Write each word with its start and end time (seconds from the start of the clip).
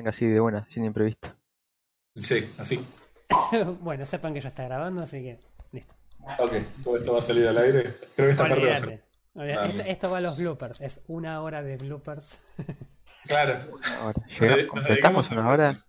venga 0.00 0.10
así 0.10 0.26
de 0.26 0.40
buena, 0.40 0.66
sin 0.70 0.84
imprevisto. 0.84 1.28
Sí, 2.16 2.50
así. 2.58 2.84
bueno, 3.80 4.04
sepan 4.06 4.34
que 4.34 4.40
ya 4.40 4.48
está 4.48 4.64
grabando, 4.64 5.02
así 5.02 5.22
que 5.22 5.38
listo. 5.72 5.94
Ok, 6.38 6.52
todo 6.82 6.96
esto 6.96 7.12
va 7.12 7.18
a 7.18 7.22
salir 7.22 7.46
al 7.46 7.58
aire. 7.58 7.94
Creo 8.16 8.26
que 8.28 8.30
esta 8.30 8.48
parte 8.48 8.66
va 8.66 8.72
a 8.72 8.76
ser. 8.76 9.04
Ah, 9.36 9.66
Esto, 9.86 10.10
va 10.10 10.18
a 10.18 10.20
los 10.20 10.36
bloopers. 10.36 10.80
Es 10.80 11.00
una 11.06 11.40
hora 11.42 11.62
de 11.62 11.76
bloopers. 11.76 12.38
Claro. 13.26 13.60
Llegamos, 14.40 14.66
completamos 14.66 15.30
una 15.30 15.48
hora. 15.50 15.86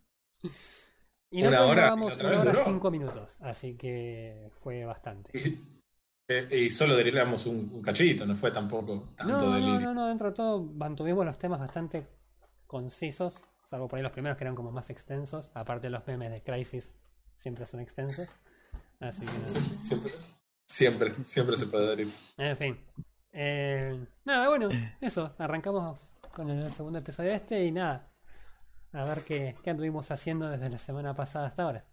Y 1.31 1.41
no 1.41 1.47
Una 1.47 1.61
hora, 1.63 1.81
grabamos 1.83 2.17
una 2.17 2.41
hora 2.41 2.51
duró. 2.51 2.63
cinco 2.65 2.91
minutos. 2.91 3.37
Así 3.39 3.77
que 3.77 4.51
fue 4.61 4.83
bastante. 4.83 5.31
Y, 5.39 5.57
eh, 6.27 6.47
y 6.65 6.69
solo 6.69 6.93
derivamos 6.97 7.45
un, 7.45 7.71
un 7.73 7.81
cachito, 7.81 8.25
no 8.25 8.35
fue 8.35 8.51
tampoco 8.51 9.07
tanto 9.15 9.31
No, 9.31 9.43
no, 9.43 9.51
delirio. 9.53 9.79
no, 9.79 9.93
no, 9.93 10.07
dentro 10.07 10.31
de 10.31 10.35
todo 10.35 10.61
mantuvimos 10.61 11.25
los 11.25 11.39
temas 11.39 11.61
bastante 11.61 12.05
concisos, 12.67 13.45
salvo 13.71 13.87
por 13.87 13.97
ahí 13.97 14.03
los 14.03 14.11
primeros 14.11 14.37
que 14.37 14.43
eran 14.43 14.53
como 14.55 14.71
más 14.71 14.89
extensos, 14.89 15.49
aparte 15.55 15.87
de 15.87 15.91
los 15.91 16.05
memes 16.05 16.29
de 16.29 16.43
Crisis 16.43 16.91
siempre 17.37 17.65
son 17.65 17.79
extensos. 17.79 18.27
Así 18.99 19.25
que 19.25 19.31
nada. 19.31 19.59
Siempre, 19.81 20.11
siempre, 20.67 21.13
siempre 21.25 21.57
se 21.57 21.65
puede 21.67 21.87
derivar. 21.87 22.13
En 22.37 22.57
fin. 22.57 22.79
Eh, 23.31 24.05
nada, 24.25 24.49
bueno, 24.49 24.69
eso, 24.99 25.33
arrancamos 25.39 25.99
con 26.35 26.49
el 26.49 26.71
segundo 26.73 26.99
episodio 26.99 27.31
este 27.31 27.63
y 27.63 27.71
nada. 27.71 28.11
A 28.91 29.05
ver 29.05 29.23
qué, 29.25 29.55
qué 29.63 29.69
anduvimos 29.69 30.11
haciendo 30.11 30.49
desde 30.49 30.69
la 30.69 30.77
semana 30.77 31.15
pasada 31.15 31.47
hasta 31.47 31.63
ahora. 31.63 31.85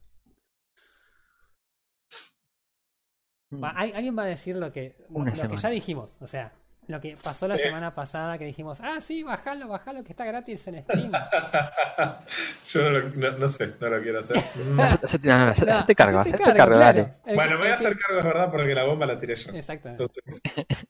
Va, 3.53 3.71
¿al- 3.71 3.95
¿Alguien 3.95 4.19
va 4.19 4.25
a 4.25 4.27
decir 4.27 4.57
lo 4.57 4.73
que, 4.73 4.97
lo, 5.09 5.25
que 5.49 5.57
ya 5.57 5.71
dijimos? 5.71 6.17
O 6.21 6.27
sea, 6.27 6.53
lo 6.89 7.01
que 7.01 7.15
pasó 7.23 7.47
la 7.47 7.57
Sí. 7.57 7.63
semana 7.65 7.93
pasada 7.95 8.37
que 8.39 8.45
dijimos, 8.47 8.79
ah, 8.83 9.01
sí, 9.01 9.23
bajalo, 9.23 9.69
bajalo, 9.69 10.03
que 10.03 10.13
está 10.13 10.25
gratis 10.25 10.67
en 10.69 10.83
Steam. 10.83 11.13
Yo 12.73 12.83
no, 12.83 12.91
lo- 12.91 13.09
no- 13.11 13.39
no 13.39 13.49
sé, 13.49 13.75
no 13.81 13.89
lo 13.89 14.03
quiero 14.03 14.21
hacer. 14.21 14.37
Hacete- 15.03 15.25
no, 15.29 15.47
No, 15.47 15.55
cargo, 15.95 16.21
hacete 16.21 16.37
hacete 16.37 16.59
cargo, 16.59 16.75
claro. 16.75 16.79
dale. 16.79 17.09
El 17.27 17.35
Bueno, 17.37 17.59
voy 17.59 17.69
a 17.69 17.75
hacer 17.75 17.97
cargo, 17.99 18.19
es 18.21 18.25
verdad, 18.25 18.51
porque 18.51 18.75
la 18.75 18.85
bomba 18.85 19.07
la 19.07 19.19
tiré 19.19 19.35
yo. 19.37 19.53
Exactamente. 19.53 20.03
Entonces, 20.05 20.41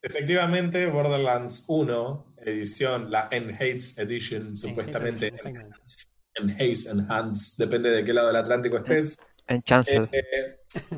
efectivamente, 0.03 0.87
Borderlands 0.87 1.65
1, 1.69 2.35
edición, 2.45 3.11
la 3.11 3.29
Enhanced 3.31 3.99
Edition, 4.03 4.57
supuestamente 4.57 5.29
exactamente. 5.29 5.75
Enhanced, 6.35 6.91
Enhanced, 6.93 7.59
depende 7.65 7.91
de 7.91 8.05
qué 8.05 8.13
lado 8.13 8.29
del 8.29 8.37
Atlántico 8.37 8.77
estés. 8.79 9.19
En 9.47 9.63
Chancellor. 9.63 10.09
Eh, 10.13 10.57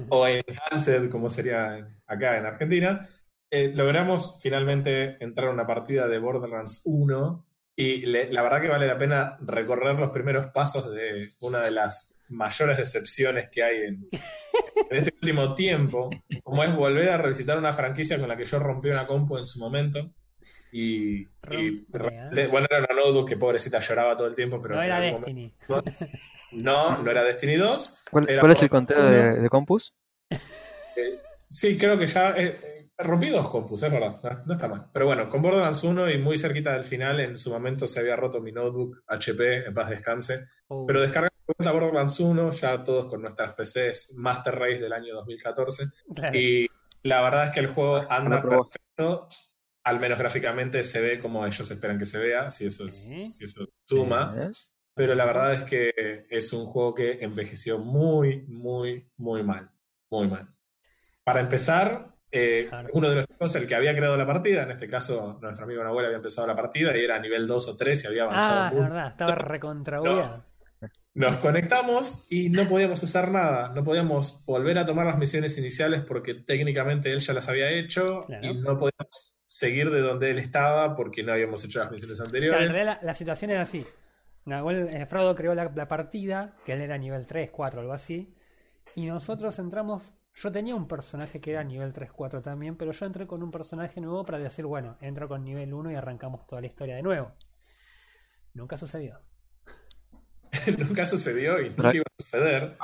o 0.09 0.27
Enhanced, 0.27 1.09
como 1.09 1.31
sería 1.31 1.87
acá 2.07 2.37
en 2.37 2.47
Argentina, 2.47 3.09
eh, 3.51 3.73
logramos 3.75 4.39
finalmente 4.41 5.17
entrar 5.23 5.49
a 5.49 5.53
una 5.53 5.67
partida 5.67 6.07
de 6.09 6.19
Borderlands 6.19 6.83
1 6.85 7.47
y 7.77 8.07
le- 8.07 8.33
la 8.33 8.43
verdad 8.43 8.61
que 8.61 8.69
vale 8.69 8.87
la 8.87 8.99
pena 8.99 9.37
recorrer 9.41 9.97
los 9.99 10.11
primeros 10.11 10.47
pasos 10.49 10.91
de 10.93 11.29
una 11.41 11.61
de 11.61 11.71
las 11.71 12.15
mayores 12.29 12.77
decepciones 12.77 13.49
que 13.49 13.63
hay 13.63 13.77
en, 13.83 14.09
en 14.91 14.97
este 14.97 15.15
último 15.21 15.55
tiempo, 15.55 16.11
como 16.45 16.63
es 16.63 16.75
volver 16.75 17.09
a 17.11 17.17
revisitar 17.19 17.59
una 17.59 17.73
franquicia 17.73 18.19
con 18.21 18.29
la 18.29 18.37
que 18.37 18.45
yo 18.45 18.59
rompí 18.61 18.89
una 18.89 19.07
compu 19.07 19.37
en 19.39 19.47
su 19.47 19.59
momento. 19.59 20.11
Y, 20.73 21.23
¿eh? 21.23 21.27
bueno, 22.49 22.67
era 22.71 22.79
una 22.79 22.95
notebook 23.03 23.29
que 23.29 23.37
pobrecita 23.37 23.81
lloraba 23.81 24.17
todo 24.17 24.29
el 24.29 24.37
tiempo, 24.37 24.61
pero 24.63 24.77
No 24.77 24.83
era 24.83 25.01
Destiny. 25.01 25.53
momento- 25.67 25.95
no, 26.53 26.99
no 27.03 27.11
era 27.11 27.25
Destiny 27.25 27.57
2, 27.57 28.03
¿Cuál, 28.11 28.29
era 28.31 28.41
cuál 28.41 28.53
es 28.53 28.63
el 28.63 28.71
conteo 28.71 29.03
de, 29.05 29.21
1. 29.33 29.43
de 29.43 29.49
Compus? 29.49 29.93
Eh, 30.31 31.19
sí, 31.49 31.77
creo 31.77 31.99
que 31.99 32.07
ya 32.07 32.31
eh, 32.37 32.80
rompí 33.03 33.29
dos 33.29 33.49
compus, 33.49 33.83
es 33.83 33.93
verdad, 33.93 34.21
no, 34.23 34.43
no 34.47 34.53
está 34.55 34.69
mal. 34.69 34.87
Pero 34.93 35.07
bueno, 35.07 35.29
con 35.29 35.43
Borderlands 35.43 35.83
1 35.83 36.11
y 36.11 36.19
muy 36.19 36.37
cerquita 36.39 36.73
del 36.73 36.85
final, 36.85 37.21
en 37.21 37.39
su 37.39 37.51
momento 37.51 37.87
se 37.87 38.01
había 38.01 38.17
roto 38.17 38.41
mi 38.41 38.53
notebook 38.53 39.03
HP, 39.07 39.67
en 39.67 39.75
paz 39.75 39.91
descanse. 39.91 40.47
Uh, 40.69 40.87
Pero 40.87 41.01
descargamos 41.01 41.31
de 41.59 41.71
Borderlands 41.71 42.21
1, 42.21 42.51
ya 42.53 42.85
todos 42.85 43.07
con 43.07 43.23
nuestras 43.23 43.55
PCs 43.55 44.15
Master 44.17 44.55
Race 44.55 44.79
del 44.79 44.93
año 44.93 45.15
2014. 45.15 45.85
claro. 46.15 46.39
Y 46.39 46.67
la 47.03 47.23
verdad 47.23 47.47
es 47.47 47.55
que 47.55 47.61
el 47.61 47.69
juego 47.69 48.05
anda 48.09 48.43
perfecto, 48.43 49.29
al 49.85 50.01
menos 50.01 50.19
gráficamente 50.19 50.83
se 50.83 51.01
ve 51.01 51.19
como 51.19 51.47
ellos 51.47 51.71
esperan 51.71 51.99
que 51.99 52.07
se 52.07 52.19
vea, 52.19 52.51
si 52.51 52.67
eso, 52.67 52.87
es, 52.87 53.09
si 53.29 53.45
eso 53.45 53.67
suma. 53.85 54.35
Eh, 54.37 54.51
Pero 54.95 55.15
la 55.15 55.25
verdad 55.25 55.55
es 55.55 55.63
que 55.65 56.27
es 56.29 56.53
un 56.53 56.67
juego 56.67 56.95
que 56.95 57.25
envejeció 57.25 57.79
muy, 57.79 58.45
muy, 58.47 59.11
muy 59.17 59.43
mal. 59.43 59.71
Muy 60.11 60.29
mal. 60.29 60.49
Para 61.25 61.41
empezar, 61.41 62.10
eh, 62.33 62.67
Claro. 62.69 62.89
uno 62.93 63.09
de 63.11 63.17
los 63.17 63.27
chicos, 63.27 63.55
el 63.57 63.67
que 63.67 63.75
había 63.75 63.95
creado 63.97 64.17
la 64.17 64.27
partida, 64.27 64.63
en 64.65 64.71
este 64.73 64.89
caso 64.89 65.39
nuestro 65.43 65.65
amigo 65.65 65.83
Nahuel 65.83 66.07
había 66.07 66.17
empezado 66.19 66.47
la 66.47 66.55
partida 66.57 66.97
y 66.97 67.05
era 67.05 67.17
a 67.17 67.21
nivel 67.21 67.47
2 67.47 67.69
o 67.69 67.77
3 67.77 68.05
y 68.05 68.07
había 68.07 68.23
avanzado 68.25 68.61
Ah, 68.61 68.67
es 68.69 68.73
mucho. 68.75 68.83
verdad, 68.85 69.07
estaba 69.09 69.35
recontrabugueado. 69.35 70.45
Nos 71.13 71.37
conectamos 71.37 72.27
y 72.31 72.49
no 72.51 72.69
podíamos 72.69 73.03
hacer 73.03 73.29
nada. 73.31 73.73
No 73.75 73.83
podíamos 73.83 74.45
volver 74.47 74.79
a 74.79 74.87
tomar 74.87 75.07
las 75.07 75.19
misiones 75.19 75.59
iniciales 75.59 76.03
porque 76.03 76.35
técnicamente 76.35 77.13
él 77.13 77.19
ya 77.19 77.33
las 77.35 77.49
había 77.49 77.69
hecho 77.71 78.25
Claro. 78.27 78.47
y 78.47 78.55
no 78.55 78.79
podíamos 78.79 79.43
seguir 79.45 79.91
de 79.91 80.01
donde 80.01 80.31
él 80.31 80.39
estaba 80.39 80.95
porque 80.95 81.25
no 81.25 81.33
habíamos 81.33 81.65
hecho 81.65 81.81
las 81.81 81.91
misiones 81.91 82.17
Claro, 82.19 82.29
anteriores. 82.29 82.61
en 82.69 82.73
realidad 82.75 82.99
la, 83.03 83.07
la 83.07 83.15
situación 83.15 83.51
era 83.51 83.63
así. 83.63 83.85
Nahuel, 84.47 84.89
eh, 84.89 85.05
Frodo 85.07 85.35
creó 85.35 85.55
la, 85.55 85.71
la 85.75 85.89
partida, 85.89 86.55
que 86.65 86.73
él 86.73 86.81
era 86.81 86.97
nivel 86.97 87.27
3, 87.27 87.51
4, 87.51 87.81
algo 87.81 87.93
así. 87.93 88.33
Y 88.95 89.07
nosotros 89.07 89.59
entramos. 89.59 90.15
Yo 90.35 90.51
tenía 90.51 90.75
un 90.75 90.89
personaje 90.89 91.41
que 91.41 91.51
era 91.53 91.63
nivel 91.65 91.93
3, 91.93 92.11
4 92.13 92.41
también, 92.41 92.77
pero 92.77 92.93
yo 92.93 93.07
entré 93.07 93.27
con 93.27 93.43
un 93.43 93.51
personaje 93.51 94.01
nuevo 94.01 94.25
para 94.25 94.39
decir, 94.39 94.65
bueno, 94.65 94.97
entro 95.01 95.29
con 95.29 95.45
nivel 95.45 95.75
1 95.75 95.91
y 95.93 95.95
arrancamos 95.97 96.47
toda 96.47 96.61
la 96.63 96.67
historia 96.69 96.97
de 96.97 97.03
nuevo. 97.03 97.33
Nunca 98.55 98.77
sucedió. 98.77 99.21
nunca 100.79 101.05
sucedió 101.07 101.61
y 101.61 101.71
nunca 101.71 101.95
iba 101.95 102.05
a 102.05 102.23
suceder. 102.23 102.77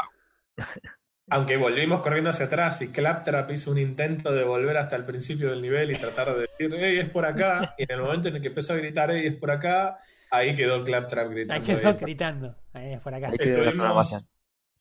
Aunque 1.29 1.57
volvimos 1.57 2.03
corriendo 2.03 2.31
hacia 2.31 2.47
atrás 2.47 2.81
y 2.83 2.89
Claptrap 2.93 3.51
hizo 3.51 3.73
un 3.73 3.79
intento 3.79 4.33
de 4.33 4.45
volver 4.45 4.77
hasta 4.77 4.95
el 4.95 5.05
principio 5.05 5.51
del 5.51 5.61
nivel 5.61 5.91
y 5.91 5.95
tratar 5.95 6.33
de 6.35 6.43
decir, 6.43 6.71
hey, 6.79 6.99
es 7.01 7.11
por 7.11 7.27
acá. 7.27 7.75
Y 7.79 7.83
en 7.83 7.91
el 7.91 8.01
momento 8.03 8.29
en 8.29 8.37
el 8.37 8.43
que 8.43 8.49
empezó 8.49 8.75
a 8.75 8.77
gritar, 8.77 9.11
hey, 9.11 9.27
es 9.27 9.35
por 9.35 9.51
acá, 9.51 9.99
ahí 10.31 10.55
quedó 10.55 10.85
Claptrap 10.85 11.27
Ahí 11.29 11.35
gritando. 11.35 11.65
quedó 11.67 11.81
"Hey". 11.91 11.97
gritando. 12.01 12.57
Ahí 12.75 12.93
es 12.93 13.01
por 13.01 13.13
acá. 13.15 13.29
Ahí 13.31 13.39
quedó 13.39 13.47
la 13.65 13.71
Estuvimos- 13.71 13.75
programación. 13.77 14.23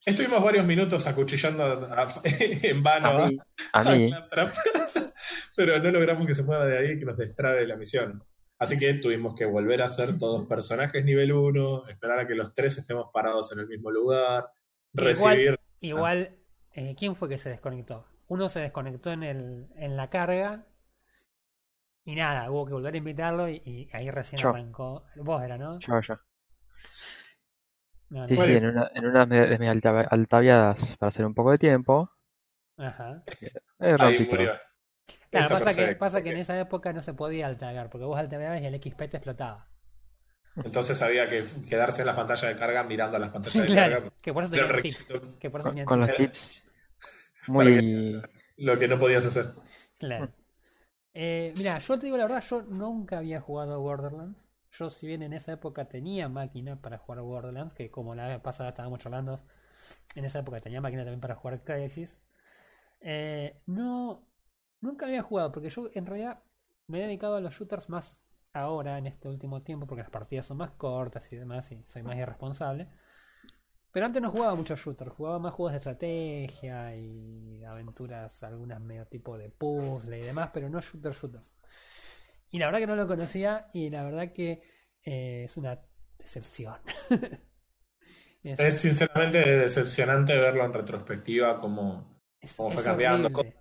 Estuvimos 0.06 0.44
varios 0.44 0.66
minutos 0.66 1.08
acuchillando 1.08 1.64
a- 1.64 2.04
a- 2.04 2.22
en 2.40 2.84
vano 2.84 3.08
A 3.24 3.28
mí, 3.28 3.38
a 3.74 3.84
mí, 3.84 4.10
Claptrap, 4.12 4.54
pero 5.56 5.80
no 5.82 5.92
logramos 5.92 6.28
que 6.28 6.36
se 6.36 6.44
mueva 6.44 6.66
de 6.66 6.78
ahí 6.78 6.92
y 6.92 7.00
que 7.00 7.06
nos 7.06 7.18
destrabe 7.18 7.66
la 7.66 7.76
misión. 7.76 8.24
Así 8.60 8.78
que 8.78 8.94
tuvimos 8.96 9.36
que 9.36 9.46
volver 9.46 9.82
a 9.82 9.86
hacer 9.86 10.18
todos 10.18 10.48
personajes 10.48 11.04
nivel 11.04 11.34
1, 11.34 11.88
esperar 11.90 12.20
a 12.20 12.28
que 12.28 12.36
los 12.36 12.54
tres 12.54 12.78
estemos 12.78 13.08
parados 13.12 13.52
en 13.52 13.60
el 13.60 13.68
mismo 13.68 13.92
lugar, 13.92 14.46
Igual- 14.94 15.06
recibir 15.06 15.60
Igual, 15.82 16.38
eh, 16.72 16.96
¿quién 16.98 17.16
fue 17.16 17.28
que 17.28 17.38
se 17.38 17.50
desconectó? 17.50 18.08
Uno 18.30 18.48
se 18.50 18.60
desconectó 18.60 19.12
en, 19.12 19.24
el, 19.24 19.68
en 19.76 19.98
la 19.98 20.10
carga. 20.10 20.66
Y 22.06 22.16
nada, 22.16 22.50
hubo 22.50 22.66
que 22.66 22.74
volver 22.74 22.94
a 22.94 22.98
invitarlo 22.98 23.50
y, 23.50 23.62
y 23.66 23.90
ahí 23.94 24.10
recién 24.10 24.40
Yo. 24.42 24.50
arrancó. 24.50 25.04
Vos 25.18 25.44
era, 25.44 25.58
¿no? 25.58 25.80
yo, 25.80 26.00
yo. 26.08 26.16
No, 28.10 28.28
Sí, 28.28 28.36
sí, 28.36 28.52
en, 28.54 28.66
una, 28.68 28.92
en 28.94 29.06
unas 29.06 29.28
me- 29.28 29.48
de 29.48 29.58
mis 29.60 29.70
alta- 29.70 30.02
altaviadas 30.10 30.96
para 30.98 31.10
hacer 31.10 31.26
un 31.26 31.34
poco 31.34 31.52
de 31.52 31.58
tiempo. 31.58 32.10
Ajá. 32.78 33.24
eh, 33.80 33.96
Ahí 34.00 34.28
murió. 34.30 34.54
Claro, 35.30 35.50
pasa 35.50 35.74
que, 35.74 35.96
pasa 35.96 36.22
que 36.22 36.32
en 36.32 36.38
esa 36.38 36.60
época 36.60 36.94
no 36.94 37.02
se 37.02 37.14
podía 37.14 37.48
altavear, 37.48 37.90
porque 37.90 38.06
vos 38.06 38.18
altaveabas 38.18 38.62
y 38.62 38.66
el 38.66 38.76
XP 38.76 39.08
te 39.10 39.18
explotaba. 39.18 39.68
Entonces 40.64 41.02
había 41.02 41.28
que 41.30 41.44
quedarse 41.68 42.02
en 42.02 42.08
la 42.08 42.16
pantalla 42.16 42.48
de 42.48 42.58
carga 42.58 42.84
mirando 42.84 43.20
las 43.20 43.30
pantallas 43.32 43.62
de 43.64 43.66
claro, 43.74 43.96
carga. 43.96 44.12
que 44.22 44.34
por 44.34 44.44
eso 44.44 44.52
tenían 44.52 44.82
tips. 44.82 45.08
Que 45.40 45.50
por 45.50 45.60
eso 45.60 45.70
Con, 45.70 45.72
tenían 45.72 45.86
con 45.86 46.00
los 46.00 46.16
tips. 46.16 46.68
muy... 47.48 48.22
Lo 48.58 48.80
que 48.80 48.88
no 48.88 48.98
podías 48.98 49.26
hacer. 49.26 49.48
Claro. 50.00 50.30
Eh, 51.14 51.54
mira, 51.58 51.80
yo 51.80 52.00
te 52.00 52.06
digo 52.06 52.18
la 52.18 52.24
verdad, 52.24 52.44
yo 52.50 52.62
nunca 52.64 53.18
había 53.20 53.42
jugado 53.42 53.74
a 53.74 53.78
Borderlands. 53.78 54.46
Yo, 54.78 54.90
si 54.90 55.08
bien 55.08 55.22
en 55.24 55.34
esa 55.34 55.54
época 55.54 55.86
tenía 55.86 56.28
máquina 56.30 56.82
para 56.82 56.98
jugar 56.98 57.22
Borderlands, 57.22 57.74
que 57.74 57.90
como 57.90 58.16
la 58.16 58.28
vez 58.28 58.42
pasada 58.42 58.70
estábamos 58.70 59.00
charlando, 59.00 59.40
en 60.16 60.26
esa 60.26 60.40
época 60.40 60.60
tenía 60.60 60.82
máquina 60.82 61.04
también 61.04 61.22
para 61.22 61.36
jugar 61.36 61.64
Crisis. 61.64 62.18
eh, 63.02 63.62
no, 63.66 64.28
nunca 64.82 65.06
había 65.06 65.22
jugado, 65.24 65.52
porque 65.52 65.70
yo 65.70 65.90
en 65.94 66.06
realidad 66.06 66.44
me 66.88 67.00
he 67.00 67.04
dedicado 67.04 67.36
a 67.36 67.42
los 67.42 67.54
shooters 67.54 67.90
más 67.90 68.22
ahora, 68.54 68.98
en 68.98 69.08
este 69.08 69.28
último 69.28 69.62
tiempo, 69.62 69.86
porque 69.88 70.04
las 70.04 70.12
partidas 70.12 70.46
son 70.46 70.58
más 70.58 70.72
cortas 70.72 71.32
y 71.32 71.36
demás, 71.36 71.72
y 71.72 71.84
soy 71.84 72.04
más 72.04 72.18
irresponsable. 72.18 72.90
Pero 73.92 74.06
antes 74.06 74.22
no 74.22 74.30
jugaba 74.30 74.56
muchos 74.56 74.80
shooters, 74.80 75.12
jugaba 75.12 75.40
más 75.40 75.54
juegos 75.54 75.72
de 75.72 75.78
estrategia 75.78 76.96
y 76.96 77.64
aventuras, 77.64 78.44
algunas 78.44 78.82
medio 78.82 79.06
tipo 79.08 79.38
de 79.38 79.50
puzzle 79.50 80.20
y 80.20 80.24
demás, 80.24 80.50
pero 80.54 80.70
no 80.70 80.82
shooter 80.82 81.14
shooters. 81.14 81.50
Y 82.50 82.60
la 82.60 82.68
verdad 82.68 82.80
que 82.80 82.88
no 82.88 82.96
lo 82.96 83.08
conocía 83.08 83.68
y 83.74 83.90
la 83.90 84.04
verdad 84.04 84.32
que 84.32 84.62
eh, 85.04 85.44
es 85.46 85.58
una 85.58 85.80
decepción. 86.18 86.76
es, 88.44 88.60
Es 88.60 88.82
sinceramente 88.82 89.40
decepcionante 89.40 90.36
verlo 90.36 90.66
en 90.66 90.74
retrospectiva 90.74 91.60
como, 91.60 92.22
como 92.56 92.72
fue 92.72 92.84
cambiando 92.84 93.28
horrible. 93.28 93.58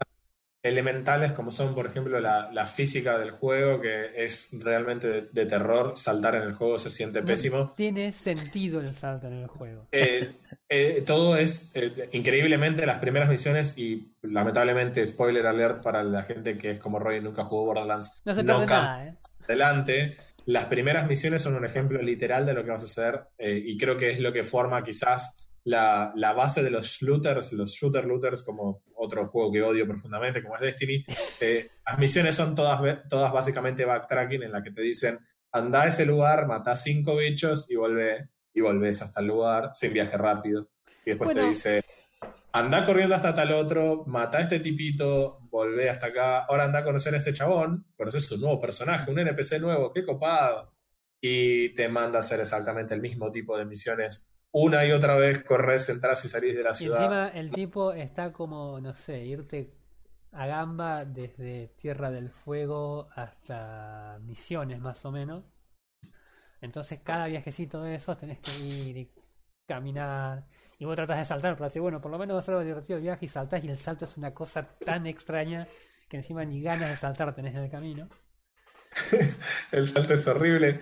Elementales 0.64 1.32
como 1.32 1.50
son, 1.50 1.75
por 1.75 1.87
ejemplo, 1.87 2.19
la, 2.20 2.50
la 2.50 2.66
física 2.66 3.19
del 3.19 3.32
juego, 3.32 3.82
que 3.82 4.12
es 4.16 4.49
realmente 4.52 5.06
de, 5.06 5.28
de 5.31 5.46
terror. 5.46 5.93
Saltar 5.94 6.37
en 6.37 6.43
el 6.43 6.55
juego 6.55 6.78
se 6.78 6.88
siente 6.88 7.20
No 7.20 7.26
pésimo. 7.26 7.75
tiene 7.76 8.12
sentido 8.14 8.81
el 8.81 8.94
salto 8.94 9.26
en 9.26 9.34
el 9.34 9.46
juego. 9.46 9.87
Eh, 9.93 10.32
eh, 10.70 11.05
todo 11.06 11.37
es 11.37 11.70
eh, 11.75 12.08
increíblemente 12.12 12.87
las 12.87 12.99
primeras 12.99 13.28
misiones 13.28 13.76
y 13.76 14.14
lamentablemente 14.22 15.06
spoiler 15.06 15.46
alert 15.46 15.82
para 15.82 16.02
la 16.02 16.22
gente 16.22 16.56
que 16.56 16.70
es 16.72 16.78
como 16.81 16.99
Roy 16.99 17.19
y 17.19 17.20
nunca 17.20 17.44
jugó 17.44 17.67
Borderlands. 17.67 18.22
No 18.25 18.32
se 18.32 18.43
pierde 18.43 18.64
nada, 18.67 19.06
¿eh? 19.06 19.14
adelante. 19.44 20.17
Las 20.46 20.64
primeras 20.64 21.06
misiones 21.06 21.43
son 21.43 21.56
un 21.56 21.67
ejemplo 21.67 22.00
literal 22.00 22.46
de 22.46 22.55
lo 22.55 22.64
que 22.64 22.70
vas 22.70 22.82
a 22.82 22.87
hacer 22.87 23.20
y 23.38 23.76
creo 23.78 23.96
que 23.96 24.10
es 24.12 24.20
lo 24.20 24.32
que 24.32 24.44
forma 24.44 24.82
quizás 24.82 25.50
la, 25.64 26.12
la 26.16 26.32
base 26.32 26.62
de 26.62 26.70
los 26.70 26.87
shooters, 26.87 27.52
los 27.52 27.70
shooter 27.72 28.05
looters, 28.05 28.43
como 28.43 28.82
otro 28.96 29.26
juego 29.28 29.52
que 29.52 29.62
odio 29.62 29.87
profundamente, 29.87 30.43
como 30.43 30.55
es 30.56 30.61
Destiny. 30.61 31.05
Eh, 31.40 31.69
las 31.87 31.99
misiones 31.99 32.34
son 32.34 32.55
todas, 32.55 33.08
todas 33.08 33.32
básicamente 33.32 33.84
backtracking 33.84 34.43
en 34.43 34.52
la 34.52 34.62
que 34.62 34.70
te 34.70 34.82
dicen 34.82 35.19
anda 35.52 35.82
a 35.82 35.87
ese 35.87 36.05
lugar, 36.05 36.46
mata 36.46 36.76
cinco 36.76 37.16
bichos 37.16 37.70
y 37.70 37.76
volvé, 37.76 38.28
y 38.52 38.61
volvés 38.61 39.02
hasta 39.02 39.20
el 39.20 39.28
lugar 39.28 39.70
sin 39.72 39.93
viaje 39.93 40.16
rápido. 40.16 40.69
Y 41.06 41.11
después 41.11 41.31
te 41.31 41.49
dice 41.49 41.84
anda 42.55 42.84
corriendo 42.84 43.17
hasta 43.17 43.34
tal 43.34 43.50
otro, 43.50 44.05
mata 44.06 44.38
a 44.38 44.43
este 44.43 44.60
tipito, 44.60 45.40
volvé 45.50 45.90
hasta 45.90 46.06
acá, 46.06 46.44
ahora 46.44 46.62
anda 46.62 46.78
a 46.78 46.84
conocer 46.84 47.12
a 47.12 47.19
este 47.19 47.32
chabón, 47.32 47.84
conoces 47.96 48.31
un 48.31 48.43
nuevo 48.43 48.60
personaje, 48.60 49.10
un 49.10 49.19
NPC 49.19 49.60
nuevo, 49.60 49.93
qué 49.93 50.05
copado. 50.05 50.72
Y 51.20 51.70
te 51.75 51.88
manda 51.88 52.19
a 52.19 52.20
hacer 52.20 52.38
exactamente 52.38 52.94
el 52.94 53.00
mismo 53.00 53.32
tipo 53.32 53.58
de 53.58 53.64
misiones. 53.64 54.31
Una 54.55 54.85
y 54.87 54.93
otra 54.93 55.17
vez 55.17 55.43
corres, 55.43 55.89
entras 55.89 56.25
y 56.25 56.29
salís 56.29 56.56
de 56.56 56.62
la 56.62 56.71
Y 56.71 56.75
ciudad. 56.75 57.03
encima 57.03 57.29
el 57.29 57.51
tipo 57.51 57.93
está 57.93 58.33
como, 58.33 58.81
no 58.81 58.95
sé, 58.95 59.25
irte 59.25 59.75
a 60.33 60.47
gamba 60.47 61.05
desde 61.05 61.69
Tierra 61.77 62.11
del 62.11 62.31
Fuego 62.31 63.09
hasta 63.15 64.19
Misiones 64.23 64.81
más 64.81 65.05
o 65.05 65.11
menos. 65.11 65.45
Entonces 66.61 67.01
cada 67.03 67.27
viajecito 67.27 67.83
de 67.83 67.97
esos 67.97 68.17
tenés 68.19 68.39
que 68.39 68.56
ir 68.59 68.97
y 68.97 69.11
caminar. 69.67 70.47
Y 70.79 70.85
vos 70.85 70.97
tratás 70.97 71.19
de 71.19 71.25
saltar 71.25 71.56
para 71.56 71.67
decir, 71.69 71.83
bueno, 71.83 72.01
por 72.01 72.11
lo 72.11 72.19
menos 72.19 72.37
va 72.37 72.39
a 72.41 72.43
ser 72.43 72.55
algo 72.55 72.65
divertido 72.65 72.97
el 72.99 73.03
viaje 73.03 73.27
y 73.27 73.29
saltás 73.29 73.62
y 73.65 73.69
el 73.69 73.77
salto 73.79 74.05
es 74.05 74.17
una 74.17 74.33
cosa 74.33 74.69
tan 74.85 75.06
extraña 75.06 75.67
que 76.09 76.17
encima 76.19 76.45
ni 76.45 76.61
ganas 76.62 76.91
de 76.91 76.97
saltar 76.97 77.35
tenés 77.35 77.55
en 77.55 77.65
el 77.65 77.71
camino. 77.71 78.09
El 79.73 79.89
salto 79.89 80.15
es 80.15 80.27
horrible. 80.29 80.81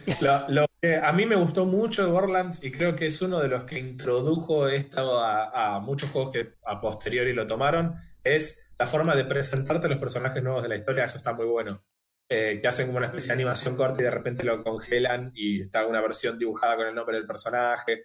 Lo, 0.49 0.67
a 0.82 1.12
mí 1.12 1.26
me 1.26 1.37
gustó 1.37 1.64
mucho 1.64 2.05
de 2.05 2.11
Borderlands 2.11 2.64
y 2.64 2.73
creo 2.73 2.96
que 2.96 3.06
es 3.06 3.23
uno 3.23 3.38
de 3.40 3.49
los 3.49 3.64
que 3.64 3.79
introdujo 3.79 4.67
esto 4.69 5.19
a, 5.20 5.76
a 5.76 5.81
muchos 5.81 6.11
juegos 6.11 6.32
que 6.32 6.55
a 6.64 6.81
posteriori 6.81 7.32
lo 7.32 7.46
tomaron, 7.46 7.94
es 8.25 8.69
la 8.79 8.87
forma 8.87 9.14
de 9.14 9.25
presentarte 9.25 9.88
los 9.88 9.99
personajes 9.99 10.43
nuevos 10.43 10.62
de 10.62 10.69
la 10.69 10.76
historia. 10.76 11.05
Eso 11.05 11.19
está 11.19 11.32
muy 11.32 11.46
bueno. 11.46 11.84
Eh, 12.29 12.58
que 12.61 12.67
hacen 12.69 12.87
como 12.87 12.99
una 12.99 13.06
especie 13.08 13.29
de 13.29 13.34
animación 13.34 13.76
corta 13.76 14.00
y 14.00 14.05
de 14.05 14.11
repente 14.11 14.43
lo 14.43 14.62
congelan 14.64 15.31
y 15.34 15.61
está 15.61 15.87
una 15.87 16.00
versión 16.00 16.38
dibujada 16.38 16.76
con 16.76 16.87
el 16.87 16.94
nombre 16.94 17.17
del 17.17 17.26
personaje. 17.26 18.05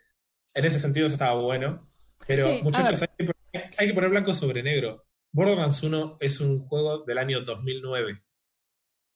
En 0.53 0.65
ese 0.65 0.79
sentido 0.79 1.07
eso 1.07 1.15
estaba 1.15 1.39
bueno. 1.41 1.87
Pero 2.27 2.47
Sí, 2.51 2.61
muchachos, 2.61 3.01
hay 3.03 3.07
que, 3.17 3.25
poner- 3.33 3.71
hay 3.77 3.87
que 3.87 3.93
poner 3.93 4.09
blanco 4.09 4.33
sobre 4.33 4.61
negro. 4.61 5.05
Borderlands 5.31 5.81
1 5.81 6.17
es 6.19 6.41
un 6.41 6.59
juego 6.67 6.99
del 7.05 7.17
año 7.19 7.41
2009. 7.41 8.21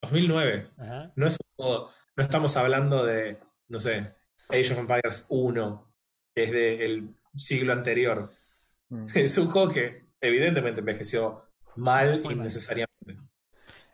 2009. 0.02 0.68
Ajá. 0.78 1.12
No 1.16 1.28
es 1.28 1.34
un 1.34 1.48
juego, 1.66 1.90
no 2.16 2.24
estamos 2.24 2.56
hablando 2.58 3.06
de, 3.06 3.38
no 3.72 3.80
sé, 3.80 4.14
Age 4.50 4.74
of 4.74 4.80
Empires 4.80 5.26
1, 5.30 5.94
que 6.36 6.44
es 6.44 6.52
del 6.52 7.16
siglo 7.36 7.74
anterior. 7.74 8.32
Mm. 8.90 9.08
Es 9.16 9.38
un 9.38 9.50
juego 9.52 9.72
que 9.74 10.08
evidentemente 10.22 10.82
envejeció 10.82 11.44
mal 11.76 12.24
Muy 12.24 12.36
mal. 12.36 12.38
innecesariamente. 12.42 12.88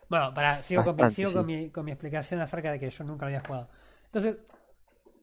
Bueno, 0.10 0.34
para, 0.34 0.64
sigo, 0.64 0.84
con, 0.84 0.96
mi, 0.96 1.10
Bastante, 1.10 1.12
sigo 1.12 1.34
sí. 1.34 1.34
con, 1.34 1.46
mi, 1.46 1.70
con 1.72 1.86
mi 1.86 1.92
explicación 1.92 2.40
acerca 2.42 2.72
de 2.72 2.80
que 2.80 2.90
yo 2.90 3.04
nunca 3.04 3.26
lo 3.26 3.28
había 3.28 3.42
jugado. 3.42 3.70
Entonces, 4.06 4.38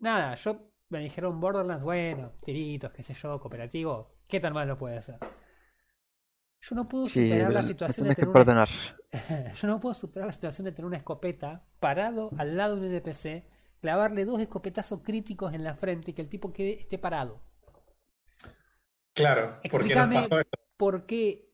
nada, 0.00 0.34
yo 0.36 0.70
me 0.90 1.00
dijeron 1.00 1.40
Borderlands, 1.40 1.84
bueno, 1.84 2.32
tiritos, 2.44 2.92
qué 2.92 3.02
sé 3.02 3.14
yo, 3.14 3.40
cooperativo, 3.40 4.16
¿qué 4.28 4.40
tan 4.40 4.54
mal 4.54 4.68
lo 4.68 4.78
puede 4.78 4.98
hacer? 4.98 5.22
Yo 6.60 6.74
no 6.74 6.88
puedo 6.88 7.06
Sí, 7.06 7.20
superar 7.20 7.52
la 7.52 7.62
situación 7.62 8.06
de 8.06 8.12
tener 8.12 8.30
una, 8.30 8.48
yo 9.60 9.68
no 9.68 9.80
puedo 9.80 9.94
superar 9.94 10.26
la 10.26 10.32
situación 10.32 10.64
de 10.64 10.72
tener 10.72 10.86
una 10.86 10.96
escopeta 10.96 11.64
parado 11.78 12.34
al 12.36 12.56
lado 12.56 12.76
de 12.76 12.86
un 12.88 12.92
NPC, 12.94 13.44
clavarle 13.84 14.24
dos 14.24 14.40
escopetazos 14.40 15.02
críticos 15.02 15.52
en 15.52 15.62
la 15.62 15.74
frente 15.74 16.10
y 16.10 16.14
que 16.14 16.22
el 16.22 16.30
tipo 16.30 16.54
quede 16.54 16.80
esté 16.80 16.96
parado. 16.98 17.42
Claro, 19.12 19.58
porque 19.70 19.90
nos 19.92 19.92
Explícame 19.92 20.16
pasó 20.16 20.40
esto. 20.40 20.58
por 20.78 21.04
qué. 21.04 21.52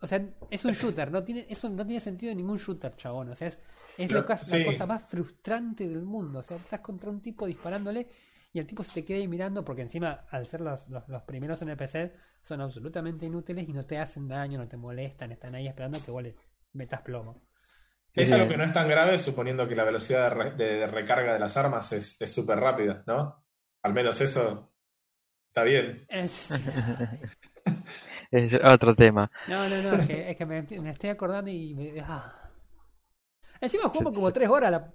O 0.00 0.06
sea, 0.08 0.34
es 0.50 0.64
un 0.64 0.72
shooter, 0.72 1.12
no 1.12 1.22
tiene, 1.22 1.46
eso 1.48 1.70
no 1.70 1.86
tiene 1.86 2.00
sentido 2.00 2.32
en 2.32 2.38
ningún 2.38 2.58
shooter, 2.58 2.96
chabón. 2.96 3.28
O 3.28 3.36
sea, 3.36 3.46
es, 3.46 3.60
es 3.96 4.10
lo 4.10 4.26
sí. 4.38 4.58
la 4.58 4.64
cosa 4.64 4.84
más 4.84 5.04
frustrante 5.04 5.86
del 5.86 6.02
mundo. 6.02 6.40
O 6.40 6.42
sea, 6.42 6.56
estás 6.56 6.80
contra 6.80 7.08
un 7.08 7.22
tipo 7.22 7.46
disparándole 7.46 8.08
y 8.52 8.58
el 8.58 8.66
tipo 8.66 8.82
se 8.82 8.92
te 8.92 9.04
queda 9.04 9.18
ahí 9.18 9.28
mirando 9.28 9.64
porque 9.64 9.82
encima, 9.82 10.26
al 10.30 10.48
ser 10.48 10.60
los, 10.60 10.88
los, 10.88 11.08
los 11.08 11.22
primeros 11.22 11.62
NPC, 11.62 12.14
son 12.42 12.62
absolutamente 12.62 13.26
inútiles 13.26 13.68
y 13.68 13.72
no 13.72 13.86
te 13.86 13.98
hacen 13.98 14.26
daño, 14.26 14.58
no 14.58 14.66
te 14.66 14.76
molestan, 14.76 15.30
están 15.30 15.54
ahí 15.54 15.68
esperando 15.68 16.00
que 16.04 16.10
vos 16.10 16.24
metas 16.72 17.02
plomo. 17.02 17.40
Es 18.14 18.30
algo 18.32 18.48
que 18.48 18.56
no 18.56 18.64
es 18.64 18.72
tan 18.72 18.86
grave 18.88 19.18
suponiendo 19.18 19.66
que 19.66 19.74
la 19.74 19.84
velocidad 19.84 20.28
de, 20.28 20.30
re- 20.34 20.50
de- 20.52 20.74
de 20.76 20.86
recarga 20.86 21.32
de 21.34 21.38
las 21.40 21.56
armas 21.56 21.92
es 21.92 22.20
es 22.20 22.32
súper 22.32 22.58
rápida, 22.60 23.02
¿no? 23.06 23.44
Al 23.82 23.92
menos 23.92 24.20
eso 24.20 24.72
está 25.48 25.62
bien. 25.64 26.04
Es- 26.08 26.50
Es 28.30 28.52
otro 28.64 28.94
tema. 28.96 29.30
no, 29.48 29.68
no, 29.68 29.80
no, 29.82 29.94
es 29.94 30.06
que, 30.06 30.30
es 30.30 30.36
que 30.36 30.44
me, 30.44 30.62
me 30.62 30.90
estoy 30.90 31.10
acordando 31.10 31.50
y 31.50 31.74
me. 31.74 32.00
ah. 32.00 32.50
Encima 33.60 33.88
jugamos 33.88 34.12
como 34.12 34.30
tres 34.32 34.48
horas 34.48 34.70
la 34.72 34.92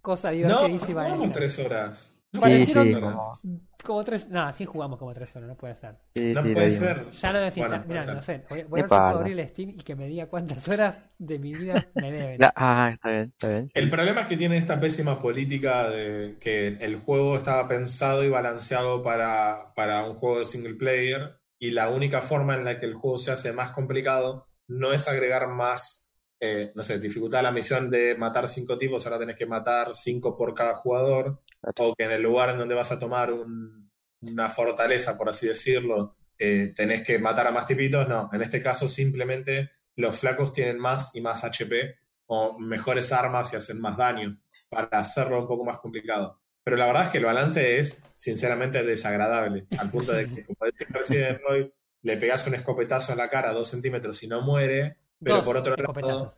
cosa 0.00 0.28
No, 0.30 0.34
divertidísima. 0.36 1.02
jugamos 1.04 1.26
esta. 1.26 1.38
tres 1.38 1.58
horas. 1.58 2.21
No 2.32 2.40
Sí, 2.40 2.40
Parecieron- 2.40 2.84
sí, 2.84 2.94
como- 2.94 3.38
Como 3.84 4.04
tres. 4.04 4.28
No, 4.30 4.50
sí 4.52 4.64
jugamos 4.64 4.96
como 4.98 5.12
tres 5.12 5.34
horas, 5.34 5.48
no 5.48 5.56
puede 5.56 5.74
ser. 5.74 5.96
sí, 6.14 6.32
No 6.32 6.42
sí, 6.44 6.54
puede 6.54 6.70
ser. 6.70 7.10
Ya 7.10 7.32
lo 7.32 7.40
decís, 7.40 7.58
Bueno, 7.58 7.84
mira, 7.88 8.06
no 8.06 8.22
sé, 8.22 8.44
voy, 8.48 8.62
voy 8.62 8.80
a 8.80 8.82
ver 8.84 8.84
si 8.84 8.88
puedo 8.90 9.02
pasa. 9.02 9.18
abrir 9.18 9.40
el 9.40 9.48
Steam 9.48 9.70
y 9.70 9.82
que 9.82 9.96
me 9.96 10.06
diga 10.06 10.26
cuántas 10.26 10.68
horas 10.68 10.98
de 11.18 11.38
mi 11.40 11.52
vida 11.54 11.84
me 11.94 12.10
deben. 12.12 12.40
La- 12.40 12.52
ah, 12.56 12.90
está 12.94 13.10
bien, 13.10 13.22
está 13.32 13.48
bien. 13.48 13.70
El 13.74 13.90
problema 13.90 14.20
es 14.22 14.26
que 14.28 14.36
tiene 14.36 14.56
esta 14.56 14.78
pésima 14.80 15.20
política 15.20 15.90
de 15.90 16.36
que 16.40 16.68
el 16.68 16.96
juego 17.00 17.36
estaba 17.36 17.66
pensado 17.66 18.22
y 18.24 18.28
balanceado 18.30 19.02
para, 19.02 19.72
para 19.74 20.04
un 20.08 20.14
juego 20.14 20.38
de 20.38 20.44
single 20.44 20.74
player 20.74 21.32
y 21.58 21.72
la 21.72 21.90
única 21.90 22.20
forma 22.22 22.54
en 22.54 22.64
la 22.64 22.78
que 22.78 22.86
el 22.86 22.94
juego 22.94 23.18
se 23.18 23.32
hace 23.32 23.52
más 23.52 23.70
complicado 23.72 24.46
no 24.68 24.92
es 24.92 25.08
agregar 25.08 25.48
más, 25.48 26.06
eh, 26.40 26.70
no 26.76 26.84
sé, 26.84 27.00
dificultad 27.00 27.40
a 27.40 27.44
la 27.44 27.50
misión 27.52 27.90
de 27.90 28.14
matar 28.14 28.46
cinco 28.46 28.78
tipos, 28.78 29.04
ahora 29.06 29.18
tenés 29.18 29.36
que 29.36 29.46
matar 29.46 29.92
cinco 29.92 30.36
por 30.36 30.54
cada 30.54 30.76
jugador, 30.76 31.40
o 31.76 31.94
que 31.94 32.04
en 32.04 32.12
el 32.12 32.22
lugar 32.22 32.50
en 32.50 32.58
donde 32.58 32.74
vas 32.74 32.92
a 32.92 32.98
tomar 32.98 33.32
un- 33.32 33.90
una 34.22 34.48
fortaleza, 34.48 35.16
por 35.18 35.28
así 35.28 35.46
decirlo, 35.48 36.16
eh, 36.38 36.72
tenés 36.74 37.02
que 37.02 37.18
matar 37.18 37.46
a 37.46 37.50
más 37.52 37.66
tipitos, 37.66 38.08
no, 38.08 38.28
en 38.32 38.42
este 38.42 38.62
caso 38.62 38.88
simplemente 38.88 39.70
los 39.96 40.16
flacos 40.18 40.52
tienen 40.52 40.78
más 40.78 41.14
y 41.14 41.20
más 41.20 41.44
HP 41.44 41.96
o 42.26 42.58
mejores 42.58 43.12
armas 43.12 43.52
y 43.52 43.56
hacen 43.56 43.80
más 43.80 43.96
daño 43.96 44.34
para 44.68 44.88
hacerlo 44.98 45.40
un 45.40 45.46
poco 45.48 45.64
más 45.64 45.78
complicado. 45.80 46.40
Pero 46.64 46.76
la 46.76 46.86
verdad 46.86 47.06
es 47.06 47.10
que 47.10 47.18
el 47.18 47.24
balance 47.24 47.78
es 47.78 48.02
sinceramente 48.14 48.82
desagradable, 48.84 49.66
al 49.78 49.90
punto 49.90 50.12
de 50.12 50.28
que, 50.28 50.44
como 50.44 50.56
decía 50.66 50.86
recién 50.90 51.40
Roy, 51.46 51.72
le 52.02 52.16
pegas 52.16 52.46
un 52.46 52.54
escopetazo 52.54 53.12
en 53.12 53.18
la 53.18 53.28
cara 53.28 53.50
a 53.50 53.52
dos 53.52 53.68
centímetros 53.68 54.22
y 54.22 54.28
no 54.28 54.40
muere, 54.42 54.96
pero 55.22 55.36
Dos 55.36 55.44
por 55.46 55.56
otro 55.56 55.74
lado, 56.00 56.32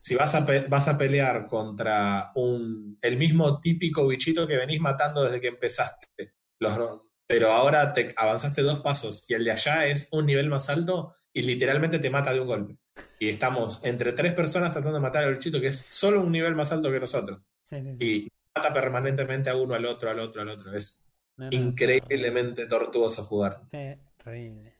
si 0.00 0.14
vas 0.14 0.34
a, 0.34 0.44
vas 0.68 0.88
a 0.88 0.98
pelear 0.98 1.46
contra 1.46 2.32
un, 2.34 2.98
el 3.00 3.16
mismo 3.16 3.60
típico 3.60 4.06
bichito 4.06 4.46
que 4.46 4.56
venís 4.56 4.80
matando 4.80 5.24
desde 5.24 5.40
que 5.40 5.48
empezaste, 5.48 6.06
los- 6.58 7.02
pero 7.26 7.52
ahora 7.52 7.92
te 7.92 8.12
avanzaste 8.16 8.62
dos 8.62 8.80
pasos 8.80 9.24
y 9.30 9.34
el 9.34 9.44
de 9.44 9.52
allá 9.52 9.86
es 9.86 10.08
un 10.12 10.26
nivel 10.26 10.48
más 10.50 10.68
alto 10.68 11.14
y 11.32 11.42
literalmente 11.42 11.98
te 11.98 12.10
mata 12.10 12.32
de 12.32 12.40
un 12.40 12.46
golpe. 12.46 12.76
Y 13.18 13.28
estamos 13.30 13.82
entre 13.84 14.12
tres 14.12 14.34
personas 14.34 14.70
tratando 14.72 14.96
de 14.98 15.00
matar 15.02 15.24
al 15.24 15.34
bichito 15.34 15.60
que 15.60 15.68
es 15.68 15.78
solo 15.78 16.20
un 16.20 16.30
nivel 16.32 16.54
más 16.54 16.72
alto 16.72 16.90
que 16.90 17.00
nosotros. 17.00 17.48
Sí, 17.64 17.76
sí, 17.80 17.96
sí. 17.96 18.04
Y 18.04 18.28
mata 18.54 18.72
permanentemente 18.74 19.48
a 19.48 19.56
uno, 19.56 19.74
al 19.74 19.86
otro, 19.86 20.10
al 20.10 20.18
otro, 20.20 20.42
al 20.42 20.48
otro. 20.50 20.76
Es 20.76 21.10
No, 21.38 21.46
no, 21.46 21.50
increíblemente 21.56 22.66
tortuoso 22.66 23.24
jugar. 23.24 23.60
Terrible. 23.70 24.74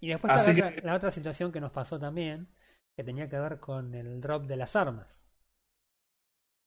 Y 0.00 0.08
después 0.08 0.32
está 0.32 0.48
la, 0.52 0.54
que- 0.54 0.62
otra, 0.62 0.82
la 0.84 0.94
otra 0.94 1.10
situación 1.10 1.52
que 1.52 1.60
nos 1.60 1.72
pasó 1.72 1.98
también, 1.98 2.48
que 2.96 3.04
tenía 3.04 3.28
que 3.28 3.38
ver 3.38 3.58
con 3.60 3.94
el 3.94 4.20
drop 4.20 4.44
de 4.46 4.56
las 4.56 4.76
armas. 4.76 5.24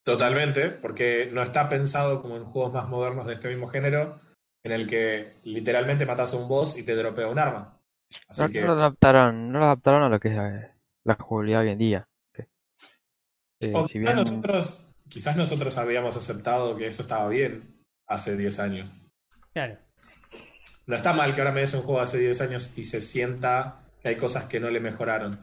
Totalmente, 0.04 0.70
porque 0.70 1.30
no 1.32 1.42
está 1.42 1.70
pensado 1.70 2.22
como 2.22 2.36
en 2.36 2.44
juegos 2.44 2.74
más 2.74 2.90
modernos 2.90 3.26
de 3.26 3.34
este 3.34 3.48
mismo 3.50 3.70
género, 3.70 4.20
en 4.64 4.72
el 4.74 4.88
que 4.88 5.34
literalmente 5.46 6.06
matas 6.06 6.34
a 6.34 6.38
un 6.38 6.48
boss 6.50 6.78
y 6.78 6.84
te 6.84 6.96
dropea 6.96 7.28
un 7.28 7.40
arma. 7.40 7.80
Así 8.28 8.42
No, 8.44 8.50
que 8.50 8.62
no 8.62 8.68
lo 8.68 8.74
adaptaron, 8.74 9.52
no 9.52 9.60
lo 9.60 9.66
adaptaron 9.66 10.04
a 10.04 10.10
lo 10.10 10.20
que 10.20 10.28
es 10.30 10.36
la 11.06 11.16
jugabilidad 11.16 11.62
hoy 11.62 11.70
en 11.70 11.78
día. 11.78 12.08
eh, 13.62 13.72
o 13.76 13.88
si 13.88 13.94
quizás 13.94 14.16
bien- 14.16 14.16
nosotros, 14.18 14.96
quizás 15.10 15.38
nosotros 15.38 15.78
habíamos 15.78 16.18
aceptado 16.18 16.76
que 16.76 16.88
eso 16.88 17.02
estaba 17.02 17.30
bien 17.30 17.64
hace 18.08 18.36
10 18.36 18.60
años. 18.60 18.94
Claro. 19.54 19.78
No 20.86 20.96
está 20.96 21.14
mal 21.14 21.34
que 21.34 21.40
ahora 21.42 21.54
me 21.54 21.62
des 21.62 21.74
un 21.76 21.84
juego 21.84 22.02
hace 22.02 22.18
10 22.20 22.42
años 22.42 22.78
y 22.78 22.84
se 22.84 23.00
sienta 23.00 23.80
que 24.02 24.10
hay 24.10 24.18
cosas 24.18 24.46
que 24.46 24.60
no 24.60 24.70
le 24.70 24.82
mejoraron. 24.82 25.40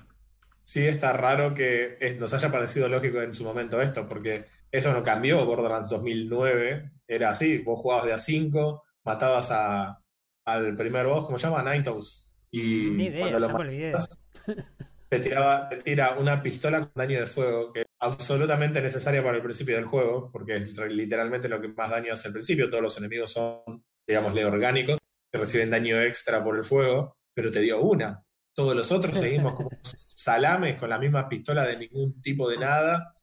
Sí 0.71 0.87
está 0.87 1.13
raro 1.13 1.53
que 1.55 1.97
es- 2.01 2.19
nos 2.19 2.33
haya 2.35 2.51
parecido 2.51 2.89
lógico 2.89 3.21
en 3.23 3.35
su 3.35 3.45
momento 3.45 3.81
esto, 3.81 4.07
porque 4.09 4.45
eso 4.71 4.93
no 4.93 5.03
cambió. 5.03 5.45
Borderlands 5.45 5.89
2009 5.91 6.91
era 7.09 7.31
así, 7.31 7.59
vos 7.59 7.81
jugabas 7.81 8.07
de 8.07 8.13
a 8.13 8.19
5, 8.19 8.85
matabas 9.05 9.51
a, 9.51 10.01
al 10.45 10.77
primer 10.77 11.07
boss, 11.07 11.27
¿cómo 11.27 11.39
se 11.39 11.49
llama? 11.49 11.63
Nightos. 11.63 12.27
Y 12.53 12.91
Ni 12.91 13.05
idea, 13.07 13.21
cuando 13.31 13.41
lo 13.41 13.49
me 13.49 13.61
olvidé. 13.65 13.93
matas, 13.93 14.09
te, 15.09 15.19
tiraba, 15.19 15.69
te 15.69 15.77
tira 15.79 16.17
una 16.19 16.43
pistola 16.43 16.81
con 16.81 16.93
daño 16.95 17.21
de 17.21 17.27
fuego, 17.27 17.73
que 17.73 17.81
es 17.81 17.87
absolutamente 18.01 18.81
necesaria 18.81 19.23
para 19.25 19.37
el 19.37 19.43
principio 19.43 19.75
del 19.77 19.85
juego, 19.87 20.31
porque 20.33 20.57
es 20.57 20.77
literalmente 20.79 21.49
lo 21.49 21.61
que 21.61 21.69
más 21.69 21.91
daño 21.91 22.13
hace 22.13 22.29
al 22.29 22.35
principio. 22.35 22.71
Todos 22.71 22.83
los 22.83 22.99
enemigos 22.99 23.33
son, 23.33 23.85
digámosle, 24.07 24.45
orgánicos, 24.45 24.99
que 25.33 25.39
reciben 25.39 25.71
daño 25.71 26.01
extra 26.01 26.43
por 26.45 26.57
el 26.57 26.65
fuego, 26.65 27.17
pero 27.35 27.51
te 27.51 27.61
dio 27.61 27.81
una. 27.81 28.23
Todos 28.55 28.75
los 28.77 28.91
otros 28.93 29.17
seguimos 29.19 29.55
como 29.55 29.71
salames 29.83 30.79
con 30.79 30.91
la 30.91 30.99
misma 30.99 31.29
pistola 31.29 31.65
de 31.65 31.79
ningún 31.79 32.21
tipo 32.21 32.49
de 32.49 32.59
nada. 32.59 33.15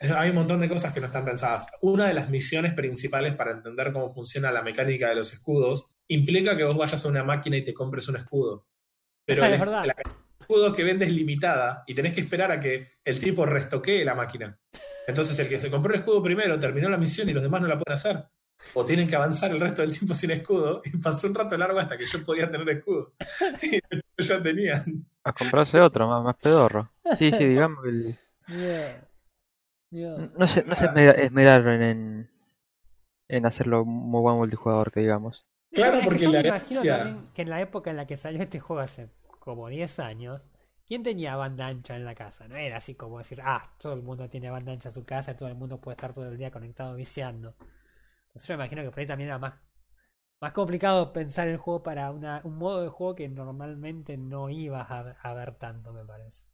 Hay 0.00 0.30
un 0.30 0.36
montón 0.36 0.60
de 0.60 0.68
cosas 0.68 0.94
que 0.94 1.00
no 1.00 1.06
están 1.06 1.24
pensadas. 1.24 1.66
Una 1.82 2.06
de 2.06 2.14
las 2.14 2.30
misiones 2.30 2.72
principales 2.72 3.34
para 3.36 3.52
entender 3.52 3.92
cómo 3.92 4.12
funciona 4.12 4.50
la 4.50 4.62
mecánica 4.62 5.08
de 5.10 5.16
los 5.16 5.32
escudos 5.32 5.96
implica 6.08 6.56
que 6.56 6.64
vos 6.64 6.76
vayas 6.76 7.04
a 7.04 7.08
una 7.08 7.22
máquina 7.22 7.56
y 7.58 7.64
te 7.64 7.74
compres 7.74 8.08
un 8.08 8.16
escudo. 8.16 8.66
Pero 9.26 9.44
Es 9.44 9.60
verdad. 9.60 9.84
la 9.84 9.94
cantidad 9.94 10.16
de 10.16 10.44
escudos 10.44 10.74
que 10.74 10.84
vendes 10.84 11.08
es 11.08 11.14
limitada 11.14 11.84
y 11.86 11.94
tenés 11.94 12.14
que 12.14 12.20
esperar 12.20 12.50
a 12.50 12.60
que 12.60 12.88
el 13.04 13.20
tipo 13.20 13.44
restoquee 13.44 14.04
la 14.04 14.14
máquina. 14.14 14.58
Entonces 15.06 15.38
el 15.38 15.48
que 15.48 15.58
se 15.58 15.70
compró 15.70 15.92
el 15.92 16.00
escudo 16.00 16.22
primero 16.22 16.58
terminó 16.58 16.88
la 16.88 16.96
misión 16.96 17.28
y 17.28 17.32
los 17.32 17.42
demás 17.42 17.60
no 17.60 17.68
la 17.68 17.78
pueden 17.78 17.94
hacer. 17.94 18.24
O 18.74 18.84
tienen 18.84 19.08
que 19.08 19.16
avanzar 19.16 19.50
el 19.50 19.60
resto 19.60 19.82
del 19.82 19.96
tiempo 19.96 20.14
sin 20.14 20.30
escudo. 20.30 20.82
Y 20.84 20.96
pasó 20.98 21.26
un 21.26 21.34
rato 21.34 21.56
largo 21.56 21.78
hasta 21.78 21.96
que 21.98 22.06
yo 22.06 22.24
podía 22.24 22.50
tener 22.50 22.68
escudo. 22.70 23.12
Y 23.62 24.24
ya 24.24 24.42
tenían. 24.42 24.84
A 25.24 25.32
comprarse 25.32 25.80
otro, 25.80 26.06
más, 26.06 26.22
más 26.22 26.36
pedorro. 26.36 26.90
Sí, 27.18 27.30
sí, 27.32 27.44
digamos 27.44 27.84
el- 27.86 28.16
no 29.90 30.46
se, 30.46 30.62
no 30.64 30.76
se 30.76 30.86
esmera- 30.86 31.12
esmeraron 31.12 31.82
en, 31.82 32.30
en 33.28 33.46
hacerlo 33.46 33.84
muy 33.84 34.20
buen 34.20 34.36
multijugador, 34.36 34.90
que 34.92 35.00
digamos. 35.00 35.46
Claro, 35.72 35.98
Es 35.98 36.02
que 36.02 36.04
porque 36.06 36.24
yo 36.24 36.32
la 36.32 36.42
me 36.42 36.48
imagino 36.48 36.84
también 36.84 37.28
que 37.34 37.42
en 37.42 37.50
la 37.50 37.60
época 37.60 37.90
en 37.90 37.96
la 37.96 38.06
que 38.06 38.16
salió 38.16 38.42
este 38.42 38.60
juego 38.60 38.80
hace 38.82 39.08
como 39.38 39.68
10 39.68 39.98
años, 40.00 40.42
¿quién 40.86 41.02
tenía 41.02 41.36
banda 41.36 41.66
ancha 41.66 41.96
en 41.96 42.04
la 42.04 42.14
casa? 42.14 42.48
No 42.48 42.56
era 42.56 42.78
así 42.78 42.94
como 42.94 43.18
decir, 43.18 43.40
ah, 43.44 43.72
todo 43.78 43.92
el 43.94 44.02
mundo 44.02 44.28
tiene 44.28 44.50
banda 44.50 44.72
ancha 44.72 44.88
en 44.88 44.94
su 44.94 45.04
casa, 45.04 45.36
todo 45.36 45.48
el 45.48 45.54
mundo 45.54 45.80
puede 45.80 45.94
estar 45.94 46.12
todo 46.12 46.28
el 46.28 46.36
día 46.36 46.50
conectado 46.50 46.94
viciando. 46.96 47.54
Entonces 48.30 48.48
yo 48.48 48.56
me 48.56 48.64
imagino 48.64 48.82
que 48.82 48.90
por 48.90 49.00
ahí 49.00 49.06
también 49.06 49.28
era 49.28 49.38
más, 49.38 49.54
más 50.40 50.52
complicado 50.52 51.12
pensar 51.12 51.48
el 51.48 51.56
juego 51.56 51.82
para 51.82 52.10
una, 52.10 52.40
un 52.44 52.56
modo 52.56 52.82
de 52.82 52.88
juego 52.88 53.14
que 53.14 53.28
normalmente 53.28 54.16
no 54.16 54.50
ibas 54.50 54.90
a, 54.90 55.00
a 55.22 55.34
ver 55.34 55.56
tanto, 55.56 55.92
me 55.92 56.04
parece. 56.04 56.44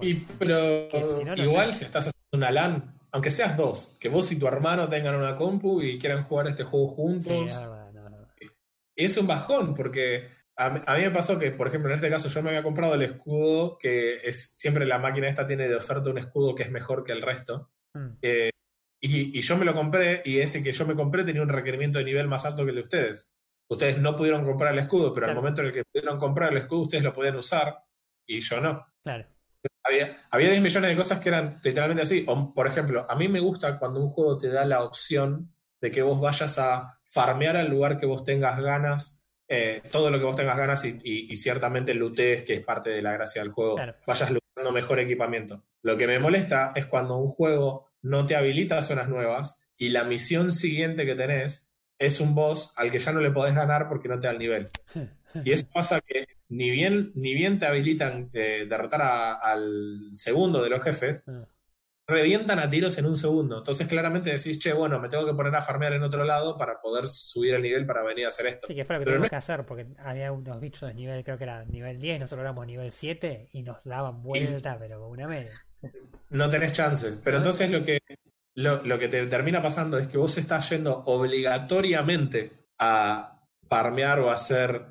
Y, 0.00 0.14
pero 0.38 0.88
Que 0.90 1.04
si 1.04 1.24
no, 1.24 1.36
no 1.36 1.44
igual 1.44 1.72
sé. 1.72 1.78
si 1.78 1.84
estás 1.84 2.08
haciendo 2.08 2.36
una 2.46 2.50
LAN, 2.50 2.98
aunque 3.12 3.30
seas 3.30 3.56
dos, 3.56 3.96
que 4.00 4.08
vos 4.08 4.30
y 4.32 4.38
tu 4.38 4.46
hermano 4.46 4.88
tengan 4.88 5.14
una 5.16 5.36
compu 5.36 5.80
y 5.82 5.98
quieran 5.98 6.24
jugar 6.24 6.48
este 6.48 6.64
juego 6.64 6.88
Sí, 6.88 6.94
juntos, 6.96 7.52
no, 7.52 8.10
no. 8.10 8.26
es 8.96 9.16
un 9.16 9.26
bajón, 9.26 9.74
porque 9.74 10.28
a, 10.56 10.70
mí- 10.70 10.80
a 10.86 10.94
mí 10.96 11.02
me 11.02 11.10
pasó 11.10 11.38
que, 11.38 11.50
por 11.50 11.68
ejemplo, 11.68 11.90
en 11.90 11.96
este 11.96 12.10
caso 12.10 12.28
yo 12.28 12.42
me 12.42 12.50
había 12.50 12.62
comprado 12.62 12.94
el 12.94 13.02
escudo, 13.02 13.78
que 13.78 14.16
es 14.26 14.52
siempre 14.58 14.86
la 14.86 14.98
máquina 14.98 15.28
esta 15.28 15.46
tiene 15.46 15.68
de 15.68 15.76
oferta 15.76 16.10
un 16.10 16.18
escudo 16.18 16.54
que 16.54 16.64
es 16.64 16.70
mejor 16.70 17.04
que 17.04 17.12
el 17.12 17.22
resto. 17.22 17.70
Mm. 17.94 18.18
Eh, 18.22 18.50
y, 19.02 19.36
y 19.38 19.42
yo 19.42 19.56
me 19.58 19.64
lo 19.64 19.74
compré, 19.74 20.22
y 20.24 20.38
ese 20.38 20.62
que 20.62 20.72
yo 20.72 20.86
me 20.86 20.94
compré 20.94 21.24
tenía 21.24 21.42
un 21.42 21.48
requerimiento 21.48 21.98
de 21.98 22.04
nivel 22.04 22.28
más 22.28 22.44
alto 22.46 22.62
que 22.64 22.70
el 22.70 22.76
de 22.76 22.82
ustedes. 22.82 23.34
Ustedes 23.68 23.98
no 23.98 24.14
pudieron 24.16 24.44
comprar 24.44 24.72
el 24.72 24.78
escudo, 24.78 25.12
pero 25.12 25.26
al 25.26 25.34
momento 25.34 25.60
en 25.60 25.68
el 25.68 25.72
que 25.72 25.84
pudieron 25.84 26.18
comprar 26.18 26.52
el 26.52 26.58
escudo, 26.58 26.82
ustedes 26.82 27.02
lo 27.04 27.12
podían 27.12 27.36
usar, 27.36 27.76
y 28.26 28.40
yo 28.40 28.60
no. 28.60 28.86
Claro. 29.02 29.26
Había, 29.84 30.16
había 30.30 30.50
10 30.50 30.62
millones 30.62 30.90
de 30.90 30.96
cosas 30.96 31.18
que 31.18 31.28
eran 31.28 31.58
literalmente 31.62 32.02
así. 32.02 32.24
O, 32.28 32.52
por 32.54 32.66
ejemplo, 32.66 33.04
a 33.08 33.14
mí 33.16 33.28
me 33.28 33.40
gusta 33.40 33.78
cuando 33.78 34.00
un 34.00 34.08
juego 34.08 34.38
te 34.38 34.48
da 34.48 34.64
la 34.64 34.82
opción 34.84 35.52
de 35.80 35.90
que 35.90 36.02
vos 36.02 36.20
vayas 36.20 36.58
a 36.58 37.00
farmear 37.04 37.56
al 37.56 37.68
lugar 37.68 37.98
que 37.98 38.06
vos 38.06 38.24
tengas 38.24 38.60
ganas, 38.60 39.22
eh, 39.48 39.82
todo 39.90 40.10
lo 40.10 40.18
que 40.18 40.24
vos 40.24 40.36
tengas 40.36 40.56
ganas 40.56 40.84
y, 40.84 40.98
y- 41.02 41.32
y 41.32 41.36
ciertamente 41.36 41.94
lootees, 41.94 42.44
que 42.44 42.54
es 42.54 42.64
parte 42.64 42.90
de 42.90 43.02
la 43.02 43.12
gracia 43.12 43.42
del 43.42 43.50
juego, 43.52 43.74
Claro. 43.76 43.94
vayas 44.06 44.30
looteando 44.30 44.72
mejor 44.72 44.98
equipamiento. 45.00 45.64
Lo 45.82 45.96
que 45.96 46.06
me 46.06 46.18
molesta 46.18 46.72
es 46.74 46.86
cuando 46.86 47.16
un 47.16 47.28
juego 47.28 47.91
no 48.02 48.26
te 48.26 48.36
habilita 48.36 48.82
zonas 48.82 49.08
nuevas 49.08 49.68
y 49.76 49.88
la 49.90 50.04
misión 50.04 50.52
siguiente 50.52 51.06
que 51.06 51.14
tenés 51.14 51.72
es 51.98 52.20
un 52.20 52.34
boss 52.34 52.72
al 52.76 52.90
que 52.90 52.98
ya 52.98 53.12
no 53.12 53.20
le 53.20 53.30
podés 53.30 53.54
ganar 53.54 53.88
porque 53.88 54.08
no 54.08 54.18
te 54.20 54.26
da 54.26 54.32
el 54.32 54.38
nivel. 54.38 54.70
Y 55.44 55.52
eso 55.52 55.66
pasa 55.72 55.98
que 56.02 56.26
ni 56.50 56.68
bien, 56.70 57.10
ni 57.14 57.32
bien 57.32 57.58
te 57.58 57.64
habilitan 57.64 58.28
eh, 58.34 58.66
derrotar 58.68 59.00
a- 59.00 59.32
al 59.36 60.08
segundo 60.12 60.62
de 60.62 60.68
los 60.68 60.82
jefes, 60.84 61.24
Ah. 61.26 61.46
revientan 62.06 62.58
a 62.58 62.68
tiros 62.68 62.98
en 62.98 63.06
un 63.06 63.16
segundo. 63.16 63.56
Entonces 63.58 63.88
claramente 63.88 64.28
decís, 64.30 64.58
che, 64.58 64.74
bueno, 64.74 65.00
me 65.00 65.08
tengo 65.08 65.24
que 65.24 65.32
poner 65.32 65.54
a 65.54 65.62
farmear 65.62 65.94
en 65.94 66.02
otro 66.02 66.24
lado 66.24 66.58
para 66.58 66.80
poder 66.82 67.08
subir 67.08 67.54
el 67.54 67.62
nivel 67.62 67.86
para 67.86 68.02
venir 68.02 68.26
a 68.26 68.28
hacer 68.28 68.44
esto. 68.46 68.66
Sí, 68.66 68.74
que 68.74 68.84
fue 68.84 68.96
lo 68.96 69.00
que 69.00 69.04
Pero 69.06 69.14
tuvimos 69.16 69.26
no- 69.26 69.30
que 69.30 69.36
hacer, 69.36 69.64
porque 69.64 69.86
había 70.00 70.32
unos 70.32 70.60
bichos 70.60 70.86
de 70.88 70.94
nivel, 70.94 71.24
creo 71.24 71.38
que 71.38 71.44
era 71.44 71.64
nivel 71.64 71.98
10, 71.98 72.20
nosotros 72.20 72.42
éramos 72.44 72.66
nivel 72.66 72.90
7 72.90 73.48
y 73.52 73.62
nos 73.62 73.82
daban 73.84 74.22
vuelta, 74.22 74.76
pero 74.78 75.00
con 75.00 75.12
una 75.12 75.28
media. 75.28 75.52
No 76.30 76.48
tenés 76.48 76.72
chance. 76.72 77.12
Pero 77.22 77.38
entonces 77.38 77.70
lo 77.70 77.84
que, 77.84 77.98
lo, 78.54 78.82
lo 78.84 78.98
que 78.98 79.08
te 79.08 79.26
termina 79.26 79.62
pasando 79.62 79.98
es 79.98 80.06
que 80.06 80.18
vos 80.18 80.36
estás 80.38 80.68
yendo 80.70 81.02
obligatoriamente 81.06 82.50
a 82.78 83.48
farmear 83.68 84.20
o 84.20 84.30
a 84.30 84.34
hacer 84.34 84.82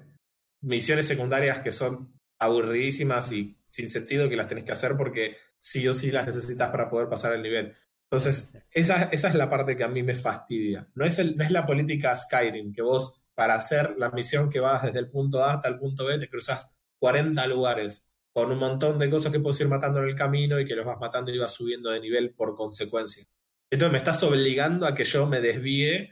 misiones 0.61 1.07
secundarias 1.07 1.59
que 1.59 1.71
son 1.71 2.13
aburridísimas 2.39 3.31
y 3.31 3.57
sin 3.65 3.89
sentido 3.89 4.27
que 4.27 4.35
las 4.35 4.47
tenés 4.47 4.63
que 4.63 4.71
hacer 4.71 4.97
porque 4.97 5.37
sí 5.57 5.87
o 5.87 5.93
sí 5.93 6.11
las 6.11 6.25
necesitas 6.25 6.69
para 6.69 6.89
poder 6.89 7.07
pasar 7.07 7.33
el 7.33 7.43
nivel. 7.43 7.75
Entonces, 8.09 8.53
esa, 8.71 9.03
esa 9.03 9.29
es 9.29 9.35
la 9.35 9.49
parte 9.49 9.77
que 9.77 9.83
a 9.83 9.87
mí 9.87 10.03
me 10.03 10.15
fastidia. 10.15 10.87
No 10.95 11.05
es, 11.05 11.19
el, 11.19 11.37
no 11.37 11.43
es 11.43 11.51
la 11.51 11.65
política 11.65 12.15
Skyrim, 12.15 12.73
que 12.73 12.81
vos 12.81 13.21
para 13.33 13.55
hacer 13.55 13.95
la 13.97 14.09
misión 14.09 14.49
que 14.49 14.59
vas 14.59 14.83
desde 14.83 14.99
el 14.99 15.09
punto 15.09 15.43
A 15.43 15.53
hasta 15.53 15.69
el 15.69 15.79
punto 15.79 16.05
B 16.05 16.19
te 16.19 16.29
cruzas 16.29 16.81
40 16.99 17.47
lugares 17.47 18.10
con 18.33 18.51
un 18.51 18.57
montón 18.59 18.97
de 18.99 19.09
cosas 19.09 19.31
que 19.31 19.39
puedes 19.39 19.59
ir 19.61 19.67
matando 19.67 19.99
en 20.01 20.09
el 20.09 20.15
camino 20.15 20.59
y 20.59 20.65
que 20.65 20.75
los 20.75 20.85
vas 20.85 20.99
matando 20.99 21.31
y 21.31 21.37
vas 21.37 21.51
subiendo 21.53 21.89
de 21.89 21.99
nivel 21.99 22.33
por 22.33 22.55
consecuencia. 22.55 23.25
Entonces 23.69 23.91
me 23.91 23.97
estás 23.97 24.21
obligando 24.23 24.85
a 24.85 24.93
que 24.95 25.03
yo 25.03 25.27
me 25.27 25.41
desvíe 25.41 26.09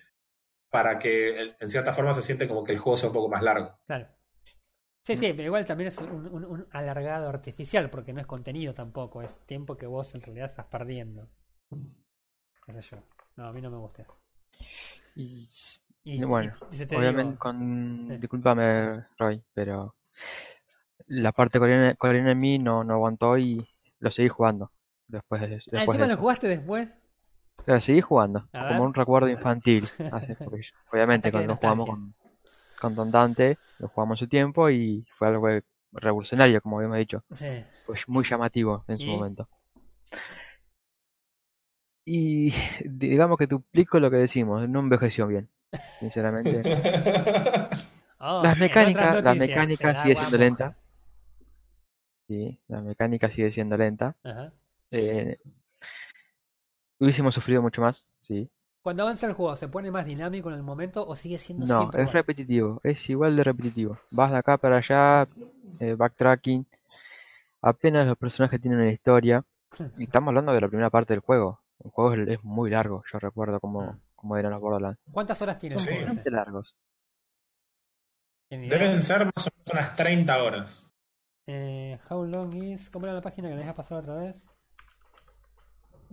para 0.69 0.99
que 0.99 1.55
en 1.59 1.69
cierta 1.69 1.93
forma 1.93 2.13
se 2.13 2.21
siente 2.21 2.47
como 2.47 2.63
que 2.63 2.73
el 2.73 2.79
juego 2.79 2.97
sea 2.97 3.09
un 3.09 3.15
poco 3.15 3.29
más 3.29 3.41
largo. 3.43 3.71
Claro. 3.88 4.07
Sí, 5.05 5.15
sí, 5.15 5.33
pero 5.33 5.43
igual 5.47 5.65
también 5.65 5.88
es 5.88 5.97
un, 5.97 6.27
un- 6.27 6.45
un 6.45 6.67
alargado 6.71 7.29
artificial, 7.29 7.89
porque 7.89 8.13
no 8.13 8.21
es 8.21 8.27
contenido 8.27 8.73
tampoco, 8.75 9.23
es 9.23 9.35
tiempo 9.47 9.75
que 9.75 9.88
vos 9.88 10.13
en 10.13 10.21
realidad 10.21 10.49
estás 10.51 10.67
perdiendo. 10.67 11.27
Qué 12.65 12.73
sé 12.73 12.81
yo. 12.91 12.97
No, 13.35 13.47
a 13.47 13.53
mí 13.53 13.61
no 13.61 13.71
me 13.71 13.77
gusta 13.77 14.03
eso. 14.03 14.15
Y, 15.15 15.47
Y, 16.03 16.23
bueno, 16.25 16.53
y- 16.71 16.95
obviamente 16.95 17.23
digo, 17.23 17.39
con... 17.39 18.05
Sí. 18.07 18.17
Discúlpame, 18.17 19.05
Roy, 19.17 19.43
pero 19.53 19.95
la 21.09 21.31
parte 21.31 21.59
coreana, 21.59 21.95
coreana 21.95 22.31
en 22.31 22.39
mí 22.39 22.59
no, 22.59 22.83
no 22.83 22.93
aguantó 22.93 23.37
y 23.37 23.67
lo 23.99 24.11
seguí 24.11 24.29
jugando. 24.29 24.71
Después 25.07 25.41
de, 25.41 25.47
Ah, 25.47 25.49
después 25.49 25.83
encima 25.87 26.05
de 26.07 26.13
lo 26.13 26.17
jugaste 26.17 26.47
después. 26.47 26.87
Lo 27.65 27.81
seguí 27.81 27.99
jugando, 28.01 28.47
A 28.53 28.67
como 28.67 28.79
ver. 28.79 28.87
un 28.87 28.93
recuerdo 28.93 29.27
infantil. 29.27 29.83
Así, 30.11 30.33
obviamente 30.93 31.31
cuando 31.31 31.55
jugamos 31.55 31.89
con, 31.89 32.13
con 32.79 32.95
Don 32.95 33.11
Dante, 33.11 33.57
lo 33.79 33.89
jugamos 33.89 34.19
su 34.19 34.27
tiempo 34.27 34.69
y 34.69 35.05
fue 35.17 35.27
algo 35.27 35.47
revolucionario, 35.91 36.61
como 36.61 36.77
habíamos 36.77 36.99
dicho. 36.99 37.23
Sí. 37.33 37.63
Pues 37.85 38.07
muy 38.07 38.23
llamativo 38.23 38.85
en 38.87 38.99
su 38.99 39.07
momento. 39.07 39.49
Y 42.05 42.53
digamos 42.85 43.37
que 43.37 43.45
duplico 43.47 43.99
lo 43.99 44.09
que 44.09 44.17
decimos, 44.17 44.67
no 44.69 44.79
envejeció 44.79 45.27
bien, 45.27 45.49
sinceramente. 45.99 46.61
Oh, 48.21 48.43
Las 48.43 48.55
en 48.55 48.59
mecánicas, 48.59 49.15
otras 49.15 49.23
la 49.23 49.33
noticias, 49.33 49.49
mecánica 49.69 49.95
se 49.95 50.01
sigue 50.01 50.15
siendo 50.17 50.37
lenta. 50.39 50.75
Sí, 52.29 52.59
la 52.67 52.79
mecánica 52.81 53.31
sigue 53.31 53.51
siendo 53.51 53.75
lenta. 53.75 54.15
Ajá. 54.24 54.53
Eh, 54.91 55.39
hubiésemos 57.00 57.33
sufrido 57.33 57.63
mucho 57.63 57.81
más, 57.81 58.05
sí. 58.21 58.48
Cuando 58.83 59.01
avanza 59.01 59.25
el 59.25 59.33
juego, 59.33 59.55
¿se 59.55 59.67
pone 59.67 59.89
más 59.89 60.05
dinámico 60.05 60.50
en 60.50 60.55
el 60.55 60.62
momento 60.63 61.05
o 61.07 61.15
sigue 61.15 61.39
siendo 61.39 61.65
No, 61.65 61.79
siempre 61.79 62.01
es 62.01 62.03
igual? 62.05 62.13
repetitivo, 62.13 62.81
es 62.83 63.09
igual 63.09 63.36
de 63.36 63.43
repetitivo. 63.43 63.98
Vas 64.12 64.31
de 64.31 64.38
acá 64.38 64.57
para 64.59 64.77
allá, 64.77 65.27
eh, 65.79 65.95
backtracking. 65.95 66.67
Apenas 67.63 68.05
los 68.05 68.17
personajes 68.17 68.62
tienen 68.62 68.79
una 68.79 68.91
historia. 68.91 69.43
Y 69.98 70.03
estamos 70.03 70.27
hablando 70.29 70.53
de 70.53 70.62
la 70.62 70.67
primera 70.67 70.89
parte 70.91 71.13
del 71.13 71.21
juego. 71.21 71.62
El 71.83 71.89
juego 71.89 72.13
es, 72.13 72.27
es 72.29 72.43
muy 72.43 72.69
largo, 72.69 73.03
yo 73.12 73.17
recuerdo 73.19 73.55
Ah. 73.55 73.59
cómo, 73.59 74.00
cómo 74.15 74.38
eran 74.38 74.51
los 74.51 74.62
Borderlands. 74.62 75.00
¿Cuántas 75.12 75.41
horas 75.41 75.57
tiene 75.57 75.75
el 75.77 75.81
Sí. 75.81 75.89
Bastante 75.95 76.29
largos. 76.29 76.75
Deben 78.51 79.01
ser 79.01 79.25
más 79.25 79.48
o 79.48 79.50
menos 79.55 79.71
unas 79.74 79.95
30 79.95 80.43
horas. 80.43 80.88
Eh, 81.51 81.98
how 82.12 82.24
long 82.25 82.53
is... 82.62 82.91
¿Cómo 82.91 83.08
era 83.08 83.15
la 83.15 83.22
página 83.22 83.50
que 83.50 83.56
me 83.56 83.62
dejas 83.62 83.74
pasar 83.75 83.98
otra 84.00 84.15
vez? 84.18 84.36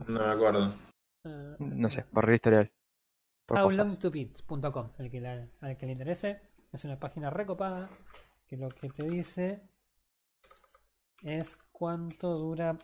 No 0.07 0.21
me 0.21 0.33
acuerdo. 0.33 0.71
Eh, 1.25 1.57
No 1.59 1.91
sé, 1.91 2.05
por 2.05 2.27
el 2.29 2.37
historial. 2.37 2.73
Howlongtobeat.com, 3.49 4.93
el 4.99 5.11
que 5.11 5.21
la- 5.21 5.47
al 5.61 5.77
que 5.77 5.85
le 5.87 5.93
interese. 5.93 6.41
Es 6.73 6.85
una 6.87 6.99
página 6.99 7.29
recopada 7.29 7.91
que 8.47 8.57
lo 8.57 8.69
que 8.71 8.89
te 8.89 9.05
dice 9.09 9.61
es 11.23 11.57
cuánto 11.71 12.33
dura 12.39 12.77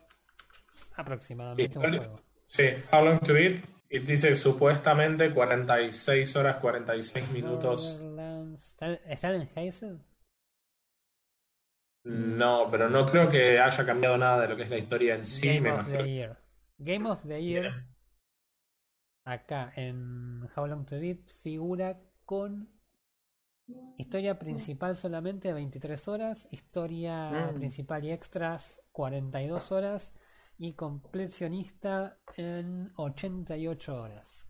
aproximadamente 0.95 1.79
un 1.79 1.85
juego. 1.97 2.21
Sí, 2.45 2.65
How 2.93 3.03
Long 3.05 3.21
to 3.21 3.33
Beat. 3.33 3.61
Y 3.89 3.99
dice 4.01 4.37
supuestamente 4.37 5.33
46 5.33 6.37
horas, 6.37 6.57
46 6.61 7.31
minutos. 7.33 7.99
Borderlands. 7.99 8.69
¿Están, 8.73 8.99
están 9.07 9.35
en 9.37 9.49
Hazel? 9.57 10.01
No, 12.05 12.69
pero 12.71 12.89
no 12.91 13.07
creo 13.07 13.31
que 13.31 13.59
haya 13.61 13.87
cambiado 13.87 14.19
nada 14.19 14.41
de 14.43 14.49
lo 14.49 14.57
que 14.57 14.65
es 14.65 14.71
la 14.71 14.79
historia 14.79 15.15
en 15.15 15.25
sí. 15.27 15.47
Game 15.49 15.61
me 15.61 15.71
of 15.73 15.87
the 15.87 16.13
Year. 16.13 16.37
Game 16.79 17.09
of 17.09 17.23
the 17.27 17.43
Year, 17.43 17.87
acá 19.25 19.73
en 19.77 20.43
How 20.57 20.67
Long 20.67 20.85
to 20.87 20.99
Beat, 20.99 21.31
figura 21.39 22.01
con 22.25 22.69
historia 23.97 24.39
principal 24.39 24.97
solamente 24.97 25.53
23 25.53 26.09
horas, 26.09 26.49
historia 26.51 27.31
Mm. 27.31 27.55
principal 27.59 28.05
y 28.05 28.11
extras 28.11 28.81
42 28.91 29.71
horas 29.71 30.13
y 30.59 30.75
completionista 30.75 32.19
en 32.37 32.91
88 32.97 33.95
horas. 34.03 34.47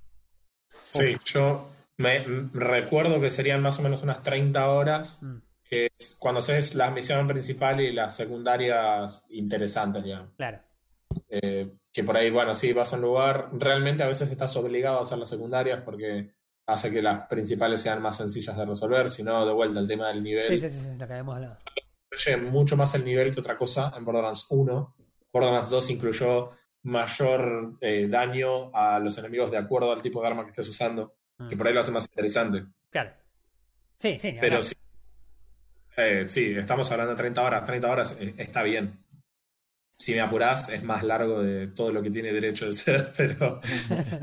Sí, 0.84 1.16
yo 1.26 1.68
me 1.98 2.20
recuerdo 2.54 3.20
que 3.20 3.30
serían 3.30 3.60
más 3.60 3.78
o 3.78 3.82
menos 3.82 4.02
unas 4.02 4.22
30 4.22 4.70
horas, 4.70 5.22
Mm, 5.22 5.36
que 5.72 5.86
es 5.86 6.16
cuando 6.18 6.40
haces 6.40 6.74
la 6.74 6.90
misión 6.90 7.26
principal 7.26 7.80
y 7.80 7.92
las 7.92 8.14
secundarias 8.14 9.24
interesantes, 9.30 10.04
digamos. 10.04 10.28
claro. 10.36 10.58
Eh, 11.28 11.70
que 11.90 12.04
por 12.04 12.16
ahí, 12.16 12.30
bueno, 12.30 12.54
sí, 12.54 12.72
vas 12.72 12.92
a 12.92 12.96
un 12.96 13.02
lugar, 13.02 13.48
realmente 13.52 14.02
a 14.02 14.06
veces 14.06 14.30
estás 14.30 14.54
obligado 14.56 14.98
a 14.98 15.02
hacer 15.02 15.18
las 15.18 15.28
secundarias 15.28 15.80
porque 15.82 16.30
hace 16.66 16.90
que 16.90 17.02
las 17.02 17.26
principales 17.26 17.80
sean 17.80 18.00
más 18.02 18.16
sencillas 18.18 18.56
de 18.56 18.64
resolver, 18.64 19.10
si 19.10 19.22
no, 19.22 19.44
de 19.46 19.52
vuelta 19.52 19.80
el 19.80 19.88
tema 19.88 20.08
del 20.08 20.22
nivel. 20.22 20.46
Sí, 20.46 20.58
sí, 20.58 20.68
sí, 20.70 20.78
sí, 20.80 20.98
lo 20.98 21.06
que 21.06 21.12
habíamos 21.12 21.36
hablado. 21.36 21.58
mucho 22.50 22.76
más 22.76 22.94
el 22.94 23.04
nivel 23.04 23.34
que 23.34 23.40
otra 23.40 23.58
cosa 23.58 23.92
en 23.96 24.04
Borderlands 24.04 24.46
1. 24.50 24.96
Borderlands 25.32 25.70
2 25.70 25.90
incluyó 25.90 26.50
mayor 26.82 27.76
eh, 27.80 28.06
daño 28.08 28.74
a 28.74 28.98
los 28.98 29.16
enemigos 29.18 29.50
de 29.50 29.58
acuerdo 29.58 29.92
al 29.92 30.00
tipo 30.00 30.22
de 30.22 30.28
arma 30.28 30.44
que 30.44 30.50
estés 30.50 30.68
usando, 30.68 31.14
Mm, 31.38 31.48
que 31.48 31.56
por 31.56 31.66
ahí 31.66 31.74
lo 31.74 31.80
hace 31.80 31.90
más 31.90 32.04
interesante. 32.04 32.64
Claro. 32.90 33.10
Sí, 33.98 34.18
sí, 34.20 34.36
Pero 34.40 34.62
sí, 34.62 34.74
eh, 35.96 36.24
sí, 36.28 36.54
estamos 36.56 36.90
hablando 36.90 37.12
de 37.12 37.16
30 37.18 37.42
horas. 37.42 37.64
30 37.64 37.90
horas 37.90 38.16
eh, 38.20 38.34
está 38.38 38.62
bien. 38.62 38.92
Si 39.90 40.14
me 40.14 40.20
apurás, 40.20 40.68
es 40.70 40.82
más 40.82 41.02
largo 41.04 41.42
de 41.42 41.68
todo 41.68 41.92
lo 41.92 42.02
que 42.02 42.10
tiene 42.10 42.32
derecho 42.32 42.66
de 42.66 42.72
ser, 42.74 43.12
pero, 43.16 43.60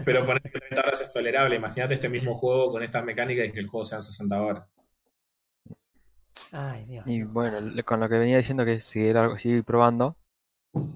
pero 0.04 0.26
poner 0.26 0.42
30 0.42 0.82
horas 0.82 1.02
es 1.02 1.12
tolerable. 1.12 1.56
Imagínate 1.56 1.94
este 1.94 2.10
mismo 2.10 2.36
juego 2.38 2.72
con 2.72 2.84
estas 2.84 3.04
mecánicas 3.06 3.48
y 3.48 3.52
que 3.52 3.60
el 3.60 3.68
juego 3.68 3.86
sean 3.86 4.04
60 4.04 4.42
horas. 4.42 4.68
Ay, 6.52 6.86
Dios. 6.86 7.06
Y 7.08 7.20
no. 7.20 7.30
bueno, 7.30 7.58
con 7.86 8.00
lo 8.00 8.10
que 8.10 8.18
venía 8.18 8.38
diciendo 8.38 8.66
que 8.66 8.82
seguir, 8.82 9.14
largo- 9.16 9.38
seguir 9.38 9.64
probando, 9.64 10.16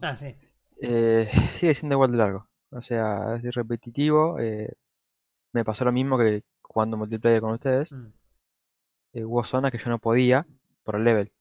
Ah, 0.01 0.15
sí. 0.17 0.35
eh, 0.81 1.29
sigue 1.59 1.75
siendo 1.75 1.93
igual 1.95 2.11
de 2.11 2.17
largo. 2.17 2.47
O 2.71 2.81
sea, 2.81 3.35
es 3.41 3.53
repetitivo. 3.53 4.39
eh, 4.39 4.73
me 5.53 5.63
pasó 5.63 5.85
lo 5.85 5.91
mismo 5.91 6.17
que 6.17 6.43
jugando 6.63 6.97
multiplayer 6.97 7.41
con 7.41 7.51
ustedes. 7.53 7.91
Mm, 7.91 8.07
eh, 9.13 9.23
hubo 9.23 9.43
zonas 9.43 9.71
que 9.71 9.77
yo 9.77 9.89
no 9.89 9.99
podía 9.99 10.45
por 10.83 10.95
el 10.95 11.03
level. 11.03 11.31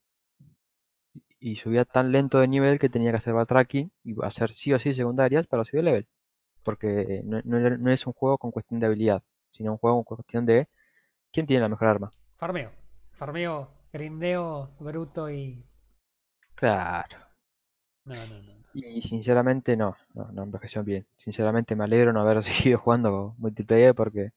Y 1.39 1.57
subía 1.57 1.85
tan 1.85 2.11
lento 2.11 2.39
de 2.39 2.47
nivel 2.47 2.79
que 2.79 2.89
tenía 2.89 3.11
que 3.11 3.17
hacer 3.17 3.33
backtracking 3.33 3.91
y 4.03 4.15
hacer 4.23 4.53
sí 4.53 4.73
o 4.73 4.79
sí 4.79 4.93
secundarias 4.93 5.47
para 5.47 5.65
subir 5.65 5.79
el 5.79 5.85
level. 5.85 6.07
Porque 6.63 7.21
no, 7.25 7.41
no 7.43 7.91
es 7.91 8.07
un 8.07 8.13
juego 8.13 8.37
con 8.37 8.51
cuestión 8.51 8.79
de 8.79 8.85
habilidad, 8.85 9.23
sino 9.51 9.73
un 9.73 9.77
juego 9.77 10.03
con 10.03 10.17
cuestión 10.17 10.45
de 10.45 10.67
quién 11.31 11.45
tiene 11.45 11.61
la 11.61 11.69
mejor 11.69 11.87
arma. 11.89 12.11
Farmeo. 12.37 12.71
Farmeo, 13.11 13.69
grindeo, 13.91 14.69
bruto 14.79 15.29
y. 15.29 15.65
Claro. 16.55 17.17
No, 18.05 18.15
no, 18.15 18.41
no. 18.41 18.53
no. 18.53 18.63
Y 18.73 19.01
sinceramente 19.03 19.77
no, 19.77 19.95
no, 20.13 20.31
no 20.31 20.43
envejeció 20.43 20.83
bien. 20.83 21.05
Sinceramente 21.17 21.75
me 21.75 21.83
alegro 21.83 22.11
no 22.11 22.21
haber 22.21 22.43
seguido 22.43 22.79
jugando 22.79 23.35
multiplayer 23.37 23.93
porque 23.93 24.31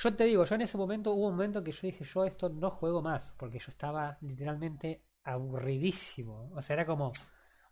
Yo 0.00 0.14
te 0.14 0.24
digo, 0.24 0.44
yo 0.44 0.54
en 0.54 0.62
ese 0.62 0.78
momento 0.78 1.12
hubo 1.12 1.26
un 1.26 1.34
momento 1.34 1.62
que 1.64 1.72
yo 1.72 1.80
dije, 1.82 2.04
yo 2.04 2.24
esto 2.24 2.48
no 2.48 2.70
juego 2.70 3.02
más, 3.02 3.34
porque 3.36 3.58
yo 3.58 3.66
estaba 3.68 4.16
literalmente 4.20 5.02
aburridísimo. 5.24 6.50
O 6.54 6.62
sea, 6.62 6.74
era 6.74 6.86
como, 6.86 7.10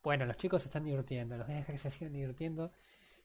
bueno, 0.03 0.27
los 0.27 0.37
chicos 0.37 0.63
se 0.63 0.69
están 0.69 0.85
divirtiendo, 0.85 1.37
los 1.37 1.47
voy 1.47 1.55
a 1.57 1.59
dejar 1.59 1.75
que 1.77 1.81
se 1.81 1.91
sigan 1.91 2.13
divirtiendo. 2.13 2.73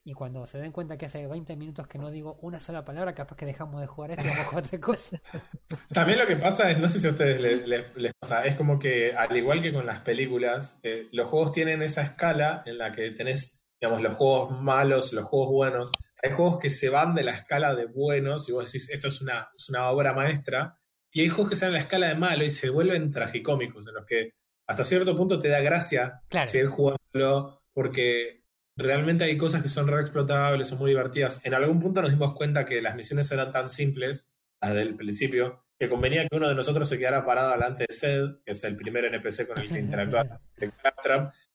Y 0.03 0.13
cuando 0.13 0.45
se 0.45 0.59
den 0.59 0.71
cuenta 0.71 0.97
que 0.97 1.07
hace 1.07 1.25
20 1.27 1.55
minutos 1.55 1.87
que 1.87 1.97
no 1.97 2.11
digo 2.11 2.37
una 2.41 2.59
sola 2.59 2.85
palabra, 2.85 3.13
capaz 3.13 3.35
que 3.35 3.45
dejamos 3.45 3.81
de 3.81 3.87
jugar 3.87 4.11
esto 4.11 4.25
y 4.25 4.29
vamos 4.29 4.53
a 4.53 4.57
otra 4.57 4.79
cosa. 4.79 5.21
También 5.93 6.19
lo 6.19 6.27
que 6.27 6.35
pasa 6.35 6.69
es, 6.71 6.77
no 6.79 6.87
sé 6.89 6.99
si 6.99 7.07
a 7.07 7.11
ustedes 7.11 7.39
le- 7.39 7.67
le- 7.67 7.85
les, 7.95 8.13
pasa, 8.19 8.45
es 8.45 8.55
como 8.55 8.79
que 8.79 9.13
al 9.15 9.35
igual 9.35 9.61
que 9.61 9.73
con 9.73 9.85
las 9.85 10.01
películas, 10.01 10.79
eh, 10.83 11.07
los 11.11 11.27
juegos 11.29 11.51
tienen 11.51 11.81
esa 11.81 12.01
escala 12.01 12.63
en 12.65 12.77
la 12.77 12.91
que 12.91 13.11
tenés, 13.11 13.63
digamos, 13.79 14.01
los 14.01 14.15
juegos 14.15 14.59
malos, 14.61 15.13
los 15.13 15.25
juegos 15.25 15.49
buenos. 15.51 15.91
Hay 16.23 16.31
juegos 16.31 16.59
que 16.59 16.69
se 16.69 16.89
van 16.89 17.15
de 17.15 17.23
la 17.23 17.31
escala 17.31 17.73
de 17.73 17.85
buenos 17.85 18.47
y 18.47 18.51
vos 18.51 18.65
decís, 18.65 18.89
esto 18.89 19.07
es 19.07 19.21
una, 19.21 19.49
es 19.55 19.69
una 19.69 19.89
obra 19.89 20.13
maestra. 20.13 20.77
Y 21.11 21.21
hay 21.21 21.29
juegos 21.29 21.49
que 21.51 21.55
se 21.55 21.65
van 21.65 21.73
a 21.73 21.77
la 21.77 21.83
escala 21.83 22.07
de 22.07 22.15
malo 22.15 22.43
y 22.43 22.49
se 22.49 22.69
vuelven 22.69 23.11
tragicómicos, 23.11 23.87
en 23.87 23.95
los 23.95 24.05
que 24.05 24.33
hasta 24.67 24.83
cierto 24.83 25.15
punto 25.15 25.39
te 25.39 25.49
da 25.49 25.59
gracia 25.59 26.21
Claro. 26.29 26.47
seguir 26.47 26.67
jugándolo 26.67 27.63
porque 27.73 28.43
realmente 28.77 29.23
hay 29.23 29.37
cosas 29.37 29.61
que 29.61 29.69
son 29.69 29.87
re 29.87 30.01
explotables, 30.01 30.67
son 30.67 30.79
muy 30.79 30.91
divertidas. 30.91 31.45
En 31.45 31.53
algún 31.53 31.79
punto 31.79 32.01
nos 32.01 32.11
dimos 32.11 32.33
cuenta 32.35 32.65
que 32.65 32.81
las 32.81 32.95
misiones 32.95 33.31
eran 33.31 33.51
tan 33.51 33.69
simples, 33.69 34.31
las 34.61 34.73
del 34.73 34.95
principio, 34.95 35.65
que 35.81 35.89
convenía 35.89 36.27
que 36.27 36.35
uno 36.37 36.47
de 36.47 36.53
nosotros 36.53 36.87
se 36.87 36.99
quedara 36.99 37.25
parado 37.25 37.53
delante 37.53 37.85
de 37.89 37.93
Sed, 37.93 38.23
que 38.45 38.51
es 38.51 38.63
el 38.65 38.75
primer 38.77 39.05
NPC 39.05 39.47
con 39.47 39.57
el 39.57 39.67
que 39.67 39.79
interactuaba 39.79 40.39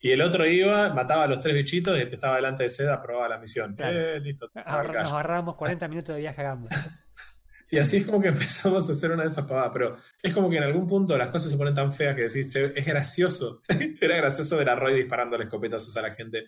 y 0.00 0.10
el 0.10 0.20
otro 0.20 0.44
iba, 0.44 0.92
mataba 0.92 1.22
a 1.24 1.26
los 1.28 1.40
tres 1.40 1.54
bichitos 1.54 1.96
y 1.96 2.00
el 2.00 2.08
que 2.08 2.16
estaba 2.16 2.34
delante 2.34 2.64
de 2.64 2.70
Sed 2.70 2.88
aprobaba 2.88 3.28
la 3.28 3.38
misión. 3.38 3.76
Claro. 3.76 3.96
Eh, 3.96 4.18
listo. 4.18 4.50
Ahorra- 4.54 4.82
Nos 4.94 4.96
callo. 5.04 5.16
ahorramos 5.16 5.54
40 5.58 5.86
minutos 5.86 6.14
de 6.16 6.20
viaje 6.22 6.44
a. 6.44 6.58
Y 7.70 7.78
así 7.78 7.96
es 7.98 8.04
como 8.06 8.20
que 8.20 8.28
empezamos 8.28 8.88
a 8.88 8.92
hacer 8.92 9.10
una 9.12 9.24
de 9.24 9.28
esas 9.28 9.44
pavadas, 9.44 9.70
pero 9.72 9.96
es 10.22 10.32
como 10.32 10.48
que 10.50 10.56
en 10.56 10.62
algún 10.64 10.86
punto 10.88 11.16
las 11.18 11.28
cosas 11.30 11.50
se 11.50 11.56
ponen 11.56 11.74
tan 11.74 11.92
feas 11.92 12.14
que 12.14 12.22
decís, 12.22 12.48
che, 12.48 12.72
es 12.78 12.86
gracioso. 12.86 13.60
Era 14.00 14.16
gracioso 14.16 14.56
ver 14.56 14.68
a 14.70 14.74
Roy 14.76 14.94
disparando 14.94 15.36
escopetazos 15.36 15.96
a 15.96 16.02
la 16.02 16.14
gente 16.14 16.44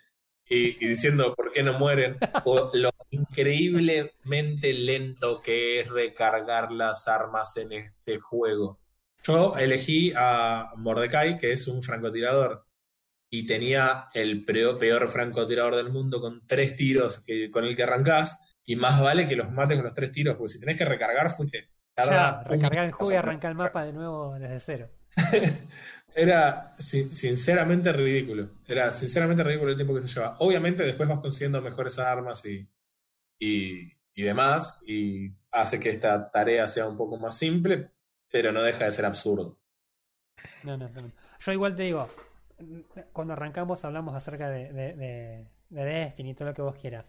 y, 0.48 0.84
y 0.84 0.88
diciendo 0.88 1.34
por 1.34 1.52
qué 1.52 1.62
no 1.62 1.78
mueren, 1.78 2.16
o 2.44 2.70
lo 2.72 2.90
increíblemente 3.10 4.72
lento 4.72 5.40
que 5.42 5.80
es 5.80 5.88
recargar 5.88 6.72
las 6.72 7.08
armas 7.08 7.56
en 7.56 7.72
este 7.72 8.18
juego. 8.18 8.78
Yo 9.22 9.56
elegí 9.56 10.12
a 10.16 10.72
Mordecai, 10.76 11.38
que 11.38 11.52
es 11.52 11.68
un 11.68 11.82
francotirador, 11.82 12.64
y 13.30 13.46
tenía 13.46 14.06
el 14.14 14.44
peor, 14.44 14.78
peor 14.78 15.08
francotirador 15.08 15.76
del 15.76 15.90
mundo 15.90 16.20
con 16.20 16.46
tres 16.46 16.76
tiros 16.76 17.24
que, 17.24 17.50
con 17.50 17.64
el 17.64 17.76
que 17.76 17.82
arrancás, 17.82 18.56
y 18.64 18.76
más 18.76 19.00
vale 19.00 19.26
que 19.26 19.36
los 19.36 19.50
mates 19.50 19.76
con 19.76 19.86
los 19.86 19.94
tres 19.94 20.12
tiros, 20.12 20.36
porque 20.36 20.52
si 20.52 20.60
tenés 20.60 20.76
que 20.76 20.84
recargar, 20.84 21.30
fuiste. 21.30 21.70
Ya, 21.96 22.42
recargar 22.44 22.84
el 22.86 22.92
juego 22.92 23.12
y 23.12 23.16
arrancar 23.16 23.50
el 23.50 23.56
mapa 23.56 23.84
de 23.84 23.92
nuevo 23.92 24.38
desde 24.38 24.60
cero. 24.60 24.90
Era 26.24 26.74
sin- 26.78 27.10
sinceramente 27.14 27.92
ridículo. 27.92 28.48
Era 28.66 28.90
sinceramente 28.90 29.44
ridículo 29.44 29.70
el 29.70 29.76
tiempo 29.76 29.94
que 29.94 30.00
se 30.02 30.08
lleva. 30.08 30.36
Obviamente 30.40 30.82
después 30.84 31.08
vas 31.08 31.20
consiguiendo 31.20 31.62
mejores 31.62 31.98
armas 31.98 32.44
y, 32.46 32.68
y, 33.38 33.92
y 34.14 34.22
demás, 34.24 34.84
y 34.88 35.30
hace 35.52 35.80
que 35.80 35.90
esta 35.90 36.30
tarea 36.30 36.68
sea 36.68 36.88
un 36.88 36.96
poco 36.98 37.18
más 37.18 37.36
simple, 37.38 37.92
pero 38.30 38.52
no 38.52 38.62
deja 38.62 38.86
de 38.86 38.92
ser 38.92 39.06
absurdo. 39.06 39.58
No, 40.62 40.76
no, 40.76 40.88
no. 40.88 41.12
Yo 41.40 41.52
igual 41.52 41.76
te 41.76 41.84
digo, 41.84 42.08
cuando 43.12 43.32
arrancamos 43.34 43.84
hablamos 43.84 44.14
acerca 44.14 44.48
de, 44.50 44.72
de, 44.72 44.94
de, 44.94 45.48
de 45.70 45.84
Destiny 45.84 46.30
y 46.30 46.34
todo 46.34 46.48
lo 46.48 46.54
que 46.54 46.62
vos 46.62 46.76
quieras. 46.76 47.06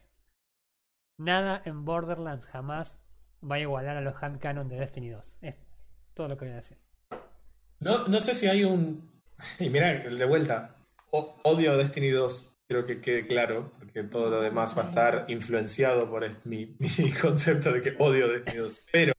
Nada 1.19 1.61
en 1.65 1.85
Borderlands 1.85 2.45
jamás 2.47 2.97
va 3.43 3.57
a 3.57 3.59
igualar 3.59 3.95
a 3.97 4.01
los 4.01 4.15
hand 4.23 4.39
canon 4.39 4.67
de 4.69 4.79
Destiny 4.79 5.09
2. 5.09 5.37
Es 5.39 5.55
todo 6.15 6.27
lo 6.27 6.35
que 6.35 6.45
voy 6.45 6.53
a 6.53 6.57
decir. 6.57 6.79
No, 7.79 8.07
no 8.07 8.19
sé 8.19 8.33
si 8.33 8.47
hay 8.47 8.63
un. 8.63 9.07
Y 9.59 9.69
mira, 9.69 9.93
de 9.93 10.25
vuelta, 10.25 10.75
o- 11.11 11.39
odio 11.43 11.77
Destiny 11.77 12.09
2, 12.09 12.57
creo 12.67 12.85
que 12.85 12.99
quede 12.99 13.25
claro, 13.25 13.71
porque 13.79 14.03
todo 14.03 14.29
lo 14.29 14.41
demás 14.41 14.77
va 14.77 14.83
a 14.83 14.89
estar 14.89 15.25
influenciado 15.29 16.09
por 16.09 16.27
mi, 16.45 16.75
mi 16.97 17.11
concepto 17.13 17.71
de 17.71 17.81
que 17.81 17.95
odio 17.99 18.27
Destiny 18.27 18.57
2. 18.57 18.81
Pero 18.91 19.13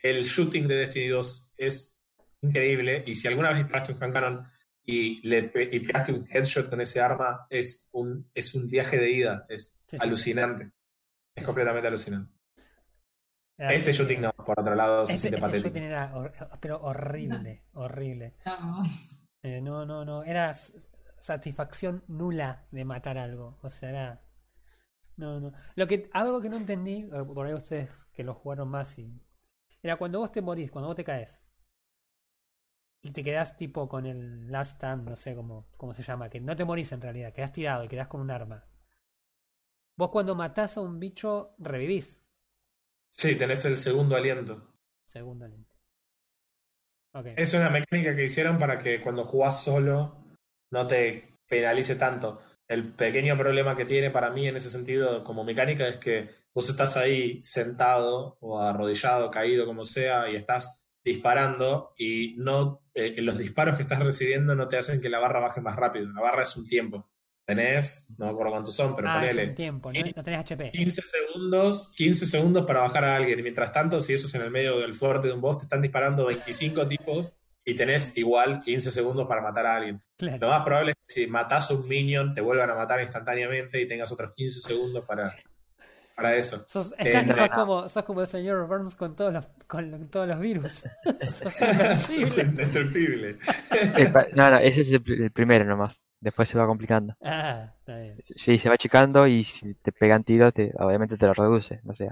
el 0.00 0.24
shooting 0.24 0.68
de 0.68 0.76
Destiny 0.76 1.08
2 1.08 1.54
es 1.56 1.96
increíble, 2.42 3.02
y 3.06 3.14
si 3.16 3.26
alguna 3.28 3.48
vez 3.50 3.58
disparaste 3.58 3.92
un 3.94 4.02
hand 4.02 4.12
cannon 4.12 4.44
y, 4.84 5.26
le, 5.28 5.50
y 5.70 5.80
pegaste 5.80 6.12
un 6.12 6.26
headshot 6.28 6.68
con 6.70 6.80
ese 6.80 7.00
arma, 7.00 7.46
es 7.50 7.88
un, 7.92 8.28
es 8.34 8.54
un 8.54 8.68
viaje 8.68 8.98
de 8.98 9.10
ida, 9.10 9.46
es 9.48 9.76
Sí, 9.88 9.96
sí. 9.96 9.98
alucinante. 10.00 10.70
Es 11.34 11.44
completamente 11.44 11.88
alucinante. 11.88 12.30
Este 13.70 13.92
shooting 13.92 14.20
no, 14.22 14.32
por 14.32 14.58
otro 14.60 14.74
lado, 14.74 15.06
se 15.06 15.14
Este, 15.14 15.28
siente 15.28 15.36
este 15.36 15.40
patético. 15.40 15.68
shooting 15.68 15.82
era 15.84 16.12
hor- 16.14 16.32
pero 16.60 16.80
horrible, 16.82 17.64
horrible. 17.74 18.34
No. 18.44 18.84
Eh, 19.42 19.60
no, 19.60 19.84
no, 19.86 20.04
no. 20.04 20.22
Era 20.24 20.54
satisfacción 21.16 22.04
nula 22.08 22.66
de 22.70 22.84
matar 22.84 23.18
algo. 23.18 23.58
O 23.62 23.68
sea, 23.70 23.90
era. 23.90 24.22
No, 25.16 25.40
no. 25.40 25.52
Lo 25.76 25.86
que, 25.86 26.10
algo 26.12 26.40
que 26.40 26.50
no 26.50 26.56
entendí, 26.58 27.08
eh, 27.12 27.24
por 27.34 27.46
ahí 27.46 27.54
ustedes 27.54 27.90
que 28.14 28.24
lo 28.24 28.34
jugaron 28.34 28.68
más, 28.68 28.98
y... 28.98 29.22
era 29.82 29.96
cuando 29.98 30.20
vos 30.20 30.32
te 30.32 30.42
morís, 30.42 30.70
cuando 30.72 30.88
vos 30.88 30.96
te 30.96 31.04
caes. 31.04 31.42
y 33.02 33.10
te 33.12 33.22
quedas 33.22 33.56
tipo 33.58 33.86
con 33.88 34.06
el 34.06 34.50
last 34.50 34.76
stand, 34.76 35.06
no 35.08 35.14
sé 35.14 35.34
cómo, 35.34 35.68
cómo 35.76 35.92
se 35.92 36.02
llama, 36.02 36.30
que 36.30 36.40
no 36.40 36.56
te 36.56 36.64
morís 36.64 36.90
en 36.92 37.02
realidad, 37.02 37.32
quedas 37.32 37.52
tirado 37.52 37.84
y 37.84 37.88
quedas 37.88 38.08
con 38.08 38.22
un 38.22 38.30
arma. 38.30 38.64
Vos 39.96 40.10
cuando 40.10 40.34
matás 40.34 40.76
a 40.76 40.82
un 40.82 41.00
bicho, 41.00 41.54
revivís. 41.58 42.21
Sí, 43.16 43.36
tenés 43.36 43.64
el 43.64 43.76
segundo 43.76 44.16
aliento. 44.16 44.74
Segundo 45.04 45.44
aliento. 45.44 45.74
Okay. 47.12 47.34
Es 47.36 47.52
una 47.52 47.68
mecánica 47.68 48.16
que 48.16 48.24
hicieron 48.24 48.58
para 48.58 48.78
que 48.78 49.02
cuando 49.02 49.24
jugás 49.24 49.62
solo 49.62 50.24
no 50.70 50.86
te 50.86 51.38
penalice 51.46 51.96
tanto. 51.96 52.40
El 52.66 52.94
pequeño 52.94 53.36
problema 53.36 53.76
que 53.76 53.84
tiene 53.84 54.10
para 54.10 54.30
mí 54.30 54.48
en 54.48 54.56
ese 54.56 54.70
sentido 54.70 55.22
como 55.22 55.44
mecánica 55.44 55.86
es 55.86 55.98
que 55.98 56.30
vos 56.54 56.68
estás 56.70 56.96
ahí 56.96 57.38
sentado 57.40 58.38
o 58.40 58.58
arrodillado, 58.58 59.30
caído, 59.30 59.66
como 59.66 59.84
sea, 59.84 60.30
y 60.30 60.36
estás 60.36 60.88
disparando 61.04 61.92
y 61.98 62.34
no 62.38 62.80
eh, 62.94 63.20
los 63.20 63.36
disparos 63.36 63.76
que 63.76 63.82
estás 63.82 63.98
recibiendo 63.98 64.54
no 64.54 64.68
te 64.68 64.78
hacen 64.78 65.00
que 65.00 65.10
la 65.10 65.18
barra 65.18 65.40
baje 65.40 65.60
más 65.60 65.76
rápido. 65.76 66.10
La 66.12 66.22
barra 66.22 66.44
es 66.44 66.56
un 66.56 66.66
tiempo. 66.66 67.11
Tenés, 67.44 68.06
no 68.18 68.26
me 68.26 68.30
acuerdo 68.32 68.52
cuántos 68.52 68.74
son, 68.74 68.94
pero 68.94 69.08
ah, 69.10 69.14
ponele. 69.18 69.48
un 69.48 69.54
tiempo, 69.54 69.92
no, 69.92 69.98
no 70.14 70.22
tenés 70.24 70.40
HP. 70.40 70.70
15 70.70 71.02
segundos, 71.02 71.92
15 71.96 72.26
segundos 72.26 72.64
para 72.64 72.80
bajar 72.80 73.04
a 73.04 73.16
alguien. 73.16 73.38
Y 73.40 73.42
mientras 73.42 73.72
tanto, 73.72 74.00
si 74.00 74.12
eso 74.14 74.26
es 74.28 74.34
en 74.36 74.42
el 74.42 74.50
medio 74.52 74.78
del 74.78 74.94
fuerte 74.94 75.26
de 75.28 75.34
un 75.34 75.40
boss, 75.40 75.58
te 75.58 75.64
están 75.64 75.82
disparando 75.82 76.24
25 76.26 76.86
tipos 76.88 77.34
y 77.64 77.74
tenés 77.74 78.16
igual 78.16 78.60
15 78.62 78.92
segundos 78.92 79.26
para 79.26 79.42
matar 79.42 79.66
a 79.66 79.76
alguien. 79.76 80.00
Claro. 80.16 80.38
Lo 80.40 80.48
más 80.48 80.64
probable 80.64 80.92
es 80.92 80.96
que 81.06 81.12
si 81.14 81.26
matás 81.26 81.70
a 81.70 81.74
un 81.74 81.88
minion, 81.88 82.32
te 82.32 82.40
vuelvan 82.40 82.70
a 82.70 82.74
matar 82.76 83.00
instantáneamente 83.00 83.80
y 83.80 83.88
tengas 83.88 84.12
otros 84.12 84.32
15 84.34 84.60
segundos 84.60 85.04
para, 85.04 85.34
para 86.14 86.36
eso. 86.36 86.64
Sos, 86.68 86.92
Eh, 86.92 87.08
estás- 87.10 87.36
sos 87.36 87.48
como, 87.50 87.88
sos 87.88 88.04
como 88.04 88.20
el 88.20 88.28
señor 88.28 88.66
Burns 88.68 88.94
con 88.94 89.16
todos 89.16 89.32
los, 89.32 89.46
con 89.66 90.08
todos 90.10 90.28
los 90.28 90.38
virus. 90.38 90.84
sos 91.28 92.38
indestructible. 92.38 93.38
No, 94.36 94.48
no, 94.50 94.58
ese 94.58 94.82
es 94.82 94.90
el 94.92 95.30
primero 95.32 95.64
nomás. 95.64 96.00
Después 96.22 96.48
se 96.48 96.56
va 96.58 96.66
complicando. 96.66 97.14
Ah, 97.22 97.74
está 97.78 97.98
bien. 97.98 98.22
Sí, 98.36 98.58
se 98.58 98.68
va 98.68 98.74
achicando 98.76 99.26
y 99.26 99.44
si 99.44 99.74
te 99.74 99.92
pegan 99.92 100.24
tiros, 100.24 100.54
te, 100.54 100.72
obviamente 100.78 101.18
te 101.18 101.26
lo 101.26 101.34
reduce. 101.34 101.80
No 101.84 101.94
sé. 101.94 102.10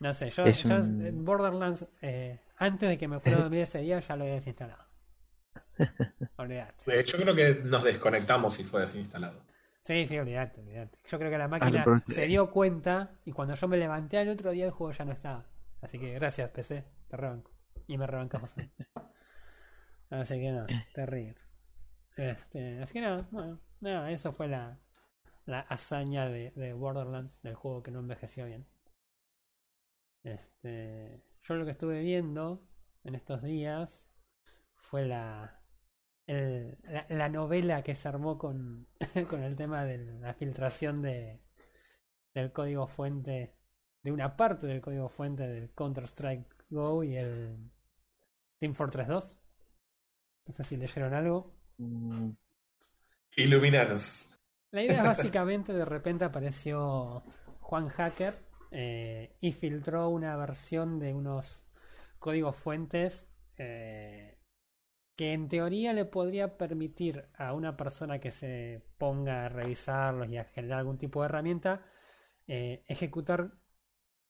No 0.00 0.14
sé, 0.14 0.30
yo, 0.30 0.50
yo 0.50 0.74
un- 0.74 1.04
en 1.06 1.24
Borderlands, 1.24 1.86
eh, 2.02 2.40
antes 2.56 2.88
de 2.88 2.98
que 2.98 3.08
me 3.08 3.20
fuera 3.20 3.38
a 3.38 3.42
dormir 3.42 3.60
ese 3.60 3.78
día, 3.80 4.00
ya 4.00 4.16
lo 4.16 4.22
había 4.24 4.34
desinstalado. 4.34 4.84
Olvídate. 6.38 6.74
Eh, 6.86 7.04
Yo 7.04 7.18
creo 7.18 7.34
que 7.34 7.54
nos 7.64 7.82
desconectamos 7.84 8.54
si 8.54 8.64
fue 8.64 8.80
desinstalado. 8.82 9.40
Sí, 9.82 10.06
sí, 10.06 10.18
olvídate, 10.18 10.60
olvídate. 10.60 10.98
Yo 11.08 11.18
creo 11.18 11.30
que 11.30 11.38
la 11.38 11.44
Ah, 11.44 11.48
máquina 11.48 11.78
no, 11.78 11.84
pero 11.84 11.96
usted- 11.96 12.14
se 12.14 12.26
dio 12.26 12.50
cuenta 12.50 13.10
y 13.24 13.32
cuando 13.32 13.54
yo 13.54 13.68
me 13.68 13.76
levanté 13.76 14.18
al 14.18 14.28
otro 14.28 14.50
día 14.50 14.66
el 14.66 14.70
juego 14.70 14.92
ya 14.92 15.04
no 15.04 15.12
estaba. 15.12 15.46
Así 15.80 15.98
que 15.98 16.12
gracias, 16.14 16.50
PC, 16.50 16.84
te 17.08 17.16
rebanco. 17.16 17.50
Y 17.86 17.96
me 17.96 18.06
rebancamos. 18.06 18.52
Así 20.10 20.40
que 20.40 20.50
no, 20.52 20.66
terrible. 20.92 21.36
Este, 22.18 22.80
así 22.82 22.92
que 22.92 23.00
nada, 23.00 23.26
bueno, 23.30 23.58
nada, 23.80 24.10
eso 24.10 24.30
fue 24.32 24.46
la, 24.46 24.78
la 25.46 25.60
hazaña 25.60 26.28
de, 26.28 26.52
de 26.52 26.72
Borderlands, 26.74 27.40
del 27.42 27.54
juego 27.56 27.82
que 27.82 27.90
no 27.92 28.00
envejeció 28.00 28.46
bien. 28.46 28.66
Este, 30.22 31.22
yo 31.42 31.54
lo 31.54 31.64
que 31.64 31.70
estuve 31.72 32.00
viendo 32.02 32.62
en 33.04 33.14
estos 33.14 33.42
días 33.42 34.00
fue 34.76 35.06
la, 35.06 35.60
el- 36.26 36.78
la, 36.84 37.06
la 37.10 37.28
novela 37.28 37.82
que 37.82 37.94
se 37.94 38.08
armó 38.08 38.38
con, 38.38 38.88
con 39.30 39.42
el 39.44 39.56
tema 39.56 39.84
de 39.84 39.98
la 40.20 40.34
filtración 40.34 41.02
de, 41.02 41.40
del 42.34 42.52
código 42.52 42.88
fuente, 42.88 43.54
de 44.04 44.12
una 44.12 44.36
parte 44.36 44.66
del 44.66 44.80
código 44.82 45.08
fuente 45.08 45.48
del 45.48 45.72
Counter-Strike 45.74 46.46
Go 46.70 47.04
y 47.04 47.16
el 47.16 47.70
Team 48.60 48.74
Fortress 48.74 49.08
2. 49.08 49.40
No 50.46 50.54
sé 50.54 50.64
si 50.64 50.76
leyeron 50.76 51.14
algo. 51.14 51.57
Mm, 51.78 52.30
Iluminanos. 53.36 54.36
La 54.72 54.82
idea 54.82 55.02
básicamente 55.02 55.72
de 55.72 55.84
repente 55.84 56.24
apareció 56.24 57.22
Juan 57.60 57.88
Hacker 57.88 58.34
eh, 58.70 59.34
y 59.40 59.52
filtró 59.52 60.08
una 60.08 60.36
versión 60.36 60.98
de 60.98 61.14
unos 61.14 61.62
códigos 62.18 62.56
fuentes 62.56 63.26
eh, 63.56 64.38
que 65.16 65.32
en 65.32 65.48
teoría 65.48 65.92
le 65.92 66.04
podría 66.04 66.58
permitir 66.58 67.28
a 67.36 67.54
una 67.54 67.76
persona 67.76 68.18
que 68.18 68.30
se 68.30 68.82
ponga 68.98 69.46
a 69.46 69.48
revisarlos 69.48 70.28
y 70.28 70.36
a 70.36 70.44
generar 70.44 70.80
algún 70.80 70.98
tipo 70.98 71.20
de 71.22 71.26
herramienta 71.26 71.82
eh, 72.46 72.84
ejecutar 72.86 73.52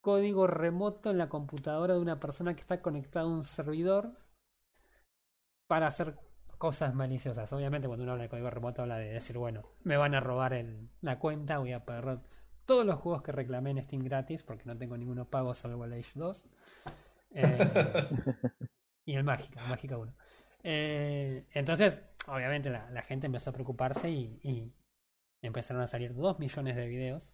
código 0.01 0.47
remoto 0.47 1.11
en 1.11 1.19
la 1.19 1.29
computadora 1.29 1.95
de 1.95 2.01
una 2.01 2.21
persona 2.21 2.55
que 2.55 2.61
está 2.61 2.81
conectada 2.83 3.25
a 3.27 3.29
un 3.29 3.45
servidor 3.45 4.13
para 5.67 5.87
hacer 5.87 6.17
cosas 6.59 6.95
maliciosas. 6.95 7.53
Obviamente 7.53 7.89
cuando 7.89 8.03
uno 8.03 8.13
habla 8.13 8.25
de 8.25 8.29
código 8.29 8.51
remoto 8.51 8.83
habla 8.83 8.99
de 8.99 9.13
decir, 9.13 9.39
bueno, 9.39 9.63
me 9.85 9.97
van 9.97 10.15
a 10.15 10.21
robar 10.21 10.53
el- 10.53 10.91
la 11.01 11.19
cuenta, 11.19 11.59
voy 11.59 11.73
a 11.73 11.85
perder 11.85 12.19
todos 12.67 12.85
los 12.85 12.99
juegos 13.01 13.23
que 13.23 13.33
reclamé 13.33 13.71
en 13.71 13.83
Steam 13.83 14.05
gratis 14.05 14.43
porque 14.43 14.65
no 14.67 14.77
tengo 14.77 14.97
ninguno 14.99 15.25
pago 15.25 15.55
salvo 15.55 15.87
el 15.87 15.95
Age 15.95 16.13
2. 16.15 16.45
Eh, 17.31 17.59
y 19.07 19.15
el 19.15 19.25
Mágica, 19.25 19.63
el 19.63 19.71
Mágica 19.71 19.97
1. 19.97 20.15
Eh, 20.65 21.47
entonces, 21.53 22.03
obviamente 22.27 22.69
la, 22.69 23.03
gente 23.03 23.27
empezó 23.27 23.51
a 23.51 23.53
preocuparse 23.55 24.11
y, 24.11 24.73
empezaron 25.41 25.83
a 25.83 25.87
salir 25.87 26.15
2 26.15 26.39
millones 26.41 26.77
de 26.77 26.89
videos 26.89 27.33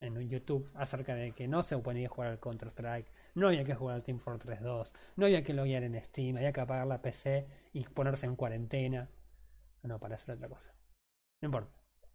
en 0.00 0.20
YouTube 0.28 0.70
acerca 0.74 1.14
de 1.14 1.32
que 1.32 1.48
no 1.48 1.62
se 1.62 1.78
podía 1.78 2.08
jugar 2.08 2.32
al 2.32 2.40
Counter-Strike, 2.40 3.10
no 3.38 3.48
había 3.48 3.64
que 3.64 3.74
jugar 3.74 3.96
al 3.96 4.02
Team 4.02 4.18
Fortress 4.18 4.60
2, 4.60 4.92
no 5.16 5.26
había 5.26 5.42
que 5.42 5.54
loguear 5.54 5.82
en 5.84 6.00
Steam, 6.02 6.36
había 6.36 6.52
que 6.52 6.60
apagar 6.60 6.86
la 6.86 7.00
PC 7.02 7.46
y 7.72 7.84
ponerse 7.84 8.26
en 8.26 8.36
cuarentena. 8.36 9.08
No, 9.82 9.98
para 9.98 10.16
hacer 10.16 10.34
otra 10.36 10.48
cosa. 10.48 10.74
No 11.40 11.46
importa. 11.46 11.70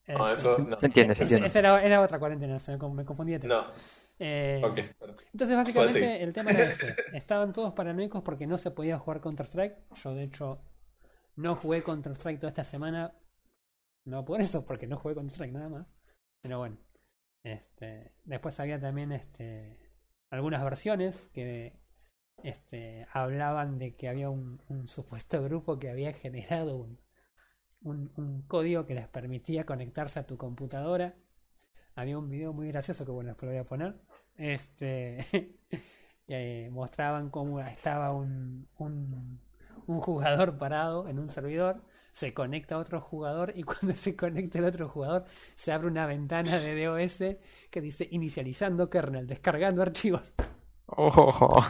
No, 0.10 0.30
Este, 0.30 0.34
eso 0.50 0.58
no. 0.60 0.78
Se 0.78 0.86
entiende, 0.88 1.16
se 1.16 1.24
entiende. 1.24 1.48
esa 1.48 1.60
era, 1.60 1.84
era 1.84 2.02
otra 2.02 2.20
cuarentena, 2.20 2.60
se 2.60 2.74
me, 2.74 2.78
con- 2.78 2.96
me 2.96 3.06
confundí 3.06 3.38
de. 3.38 3.48
No, 3.48 3.66
Eh, 4.20 4.62
ok. 4.64 4.78
entonces, 5.32 5.56
básicamente, 5.58 6.22
el 6.24 6.34
tema 6.34 6.52
era 6.52 6.64
ese. 6.70 6.96
Estaban 7.14 7.52
todos 7.54 7.74
paranoicos 7.74 8.22
porque 8.22 8.46
no 8.46 8.58
se 8.58 8.70
podía 8.72 9.00
jugar 9.00 9.22
Counter-Strike. 9.22 9.76
Yo, 10.04 10.14
de 10.14 10.24
hecho, 10.24 10.62
no 11.38 11.56
jugué 11.56 11.82
Counter-Strike 11.82 12.40
toda 12.40 12.50
esta 12.50 12.64
semana. 12.64 13.14
No 14.06 14.26
por 14.26 14.42
eso, 14.42 14.66
porque 14.66 14.88
no 14.88 14.98
jugué 14.98 15.16
Counter-Strike 15.16 15.54
nada 15.54 15.70
más. 15.70 15.88
Pero 16.42 16.60
bueno. 16.60 16.78
Este, 17.44 18.12
después 18.26 18.60
había 18.60 18.80
también 18.80 19.12
este, 19.14 19.78
algunas 20.34 20.64
versiones 20.64 21.30
que 21.32 21.74
este, 22.44 23.06
hablaban 23.14 23.78
de 23.78 23.96
que 23.96 24.10
había 24.10 24.30
un, 24.30 24.60
supuesto 24.88 25.44
grupo 25.44 25.78
que 25.78 25.90
había 25.90 26.12
generado 26.12 26.90
un 27.82 28.42
código 28.48 28.86
que 28.86 28.96
les 28.96 29.08
permitía 29.08 29.66
conectarse 29.66 30.20
a 30.20 30.26
tu 30.26 30.38
computadora. 30.38 31.16
Había 31.96 32.18
un 32.18 32.30
video 32.30 32.52
muy 32.52 32.68
gracioso 32.70 33.06
que 33.06 33.12
bueno, 33.12 33.30
después 33.30 33.48
lo 33.48 33.52
voy 33.52 33.62
a 33.62 33.66
poner. 33.66 33.96
Este 34.36 35.28
que 36.28 36.70
mostraban 36.72 37.30
cómo 37.30 37.60
estaba 37.60 38.12
un, 38.12 38.68
un, 39.88 40.00
jugador 40.02 40.58
parado 40.58 41.08
en 41.08 41.20
un 41.20 41.30
servidor, 41.30 41.82
se 42.12 42.34
conecta 42.34 42.76
a 42.76 42.80
otro 42.80 43.02
jugador 43.02 43.54
y 43.56 43.64
cuando 43.64 43.96
se 43.96 44.16
conecta 44.16 44.60
el 44.60 44.66
otro 44.66 44.88
jugador 44.90 45.26
se 45.56 45.72
abre 45.72 45.88
una 45.88 46.06
ventana 46.06 46.60
de 46.60 46.86
DOS 46.86 47.38
que 47.70 47.82
dice 47.82 48.08
inicializando 48.12 48.90
kernel, 48.90 49.28
descargando 49.28 49.82
archivos. 49.82 50.34
Oh, 50.86 51.64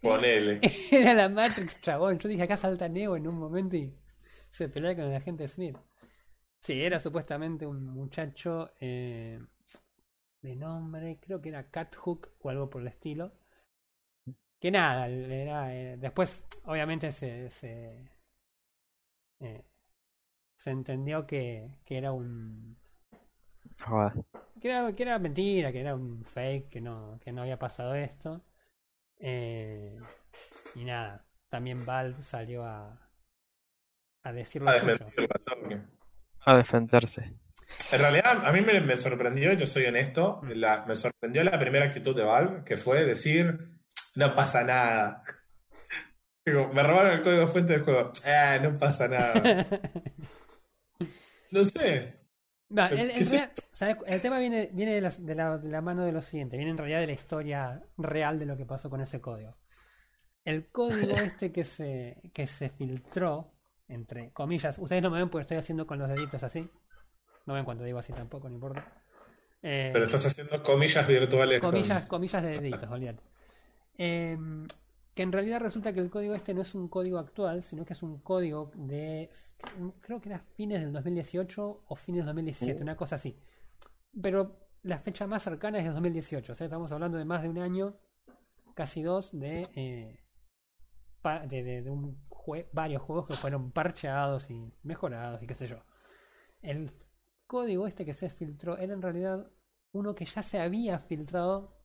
Ponele. 0.00 0.60
Era 0.90 1.14
la 1.14 1.28
Matrix, 1.28 1.80
chabón. 1.80 2.18
Yo 2.18 2.28
dije 2.28 2.42
acá 2.42 2.56
salta 2.56 2.88
Neo 2.88 3.16
en 3.16 3.28
un 3.28 3.38
momento 3.38 3.76
y 3.76 3.94
se 4.50 4.68
pelea 4.68 4.96
con 4.96 5.04
el 5.04 5.14
agente 5.14 5.46
Smith. 5.46 5.76
Sí, 6.60 6.80
era 6.80 7.00
supuestamente 7.00 7.66
un 7.66 7.84
muchacho 7.84 8.70
eh, 8.78 9.40
de 10.42 10.56
nombre, 10.56 11.18
creo 11.20 11.40
que 11.40 11.48
era 11.48 11.70
Cat 11.70 11.96
Hook 11.96 12.30
o 12.40 12.50
algo 12.50 12.70
por 12.70 12.82
el 12.82 12.88
estilo. 12.88 13.32
Que 14.62 14.70
nada, 14.70 15.08
era, 15.08 15.74
eh, 15.74 15.96
después 15.98 16.46
obviamente 16.66 17.10
se, 17.12 17.50
se, 17.50 18.08
eh, 19.40 19.62
se 20.56 20.70
entendió 20.70 21.26
que, 21.26 21.78
que 21.84 21.98
era 21.98 22.12
un 22.12 22.76
joder. 23.84 24.24
que 24.60 24.68
era, 24.70 24.92
que 24.94 25.02
era 25.02 25.18
mentira, 25.18 25.72
que 25.72 25.80
era 25.80 25.94
un 25.94 26.24
fake, 26.24 26.68
que 26.70 26.80
no, 26.80 27.18
que 27.22 27.32
no 27.32 27.42
había 27.42 27.58
pasado 27.58 27.94
esto. 27.94 28.42
Eh, 29.18 29.98
y 30.76 30.84
nada, 30.84 31.24
también 31.50 31.84
Valve 31.86 32.22
salió 32.22 32.64
a, 32.64 32.98
a 34.24 34.32
decir 34.32 34.62
lo 34.62 34.68
A 34.70 34.72
suyo. 34.72 35.06
A 36.46 36.56
defenderse. 36.56 37.22
En 37.92 37.98
realidad, 38.00 38.44
a 38.46 38.52
mí 38.52 38.60
me, 38.60 38.80
me 38.80 38.96
sorprendió, 38.96 39.52
yo 39.52 39.66
soy 39.66 39.84
honesto, 39.86 40.40
la- 40.54 40.84
me 40.86 40.96
sorprendió 40.96 41.44
la 41.44 41.58
primera 41.58 41.86
actitud 41.86 42.14
de 42.16 42.22
Valve, 42.24 42.64
que 42.64 42.76
fue 42.76 43.04
decir, 43.04 43.71
no 44.16 44.34
pasa 44.34 44.64
nada. 44.64 45.22
Digo, 46.46 46.68
me 46.72 46.82
robaron 46.82 47.12
el 47.12 47.22
código 47.22 47.46
fuente 47.48 47.74
del 47.74 47.82
juego. 47.82 48.12
Ah, 48.26 48.58
no 48.62 48.78
pasa 48.78 49.08
nada. 49.08 49.66
No 51.50 51.64
sé. 51.64 52.18
No, 52.70 52.86
el, 52.86 53.10
el 53.10 53.12
¿qué 53.14 53.24
sé 53.24 53.36
rea- 53.36 53.52
¿sabes? 53.72 53.96
El 54.06 54.22
tema 54.22 54.38
viene, 54.38 54.70
viene 54.72 54.94
de, 54.94 55.00
la, 55.02 55.10
de, 55.10 55.34
la, 55.34 55.58
de 55.58 55.68
la 55.68 55.80
mano 55.82 56.04
de 56.04 56.12
lo 56.12 56.22
siguiente, 56.22 56.56
viene 56.56 56.70
en 56.70 56.78
realidad 56.78 57.00
de 57.00 57.08
la 57.08 57.12
historia 57.12 57.82
real 57.98 58.38
de 58.38 58.46
lo 58.46 58.56
que 58.56 58.64
pasó 58.64 58.88
con 58.88 59.00
ese 59.02 59.20
código. 59.20 59.58
el 60.44 60.70
código 60.70 61.16
este 61.18 61.52
que 61.52 61.64
se, 61.64 62.22
que 62.32 62.46
se 62.46 62.70
filtró, 62.70 63.52
entre 63.88 64.32
comillas, 64.32 64.78
ustedes 64.78 65.02
no 65.02 65.10
me 65.10 65.18
ven 65.18 65.28
porque 65.28 65.42
estoy 65.42 65.58
haciendo 65.58 65.86
con 65.86 65.98
los 65.98 66.08
deditos 66.08 66.42
así. 66.42 66.68
No 67.44 67.54
ven 67.54 67.64
cuando 67.64 67.84
digo 67.84 67.98
así 67.98 68.12
tampoco, 68.14 68.48
no 68.48 68.54
importa. 68.54 68.86
Eh, 69.62 69.90
Pero 69.92 70.04
estás 70.04 70.24
haciendo 70.24 70.62
comillas 70.62 71.06
virtuales. 71.06 71.60
Comillas, 71.60 72.04
comillas 72.04 72.42
de 72.42 72.50
deditos, 72.60 72.88
olvídate. 72.90 73.22
Eh, 73.98 74.36
que 75.14 75.22
en 75.22 75.32
realidad 75.32 75.60
resulta 75.60 75.92
que 75.92 76.00
el 76.00 76.10
código 76.10 76.34
este 76.34 76.54
no 76.54 76.62
es 76.62 76.74
un 76.74 76.88
código 76.88 77.18
actual, 77.18 77.62
sino 77.64 77.84
que 77.84 77.92
es 77.92 78.02
un 78.02 78.18
código 78.20 78.70
de, 78.74 79.30
creo 80.00 80.20
que 80.20 80.30
era 80.30 80.38
fines 80.38 80.80
del 80.80 80.92
2018 80.92 81.84
o 81.86 81.96
fines 81.96 82.20
del 82.20 82.26
2017, 82.26 82.78
uh. 82.78 82.82
una 82.82 82.96
cosa 82.96 83.16
así. 83.16 83.36
Pero 84.20 84.56
la 84.82 84.98
fecha 84.98 85.26
más 85.26 85.42
cercana 85.42 85.78
es 85.78 85.84
del 85.84 85.94
2018, 85.94 86.52
o 86.52 86.54
sea, 86.54 86.64
estamos 86.64 86.90
hablando 86.92 87.18
de 87.18 87.24
más 87.24 87.42
de 87.42 87.50
un 87.50 87.58
año, 87.58 87.98
casi 88.74 89.02
dos, 89.02 89.38
de, 89.38 89.68
eh, 89.74 90.18
de, 91.48 91.90
un 91.90 92.18
varios 92.72 93.02
juegos 93.02 93.28
que 93.28 93.36
fueron 93.36 93.70
parcheados 93.70 94.50
y 94.50 94.72
mejorados 94.82 95.42
y 95.42 95.46
qué 95.46 95.54
sé 95.54 95.68
yo. 95.68 95.84
El 96.62 96.90
código 97.46 97.86
este 97.86 98.04
que 98.04 98.14
se 98.14 98.30
filtró 98.30 98.78
era 98.78 98.94
en 98.94 99.02
realidad 99.02 99.50
uno 99.92 100.14
que 100.14 100.24
ya 100.24 100.42
se 100.42 100.58
había 100.58 100.98
filtrado 100.98 101.81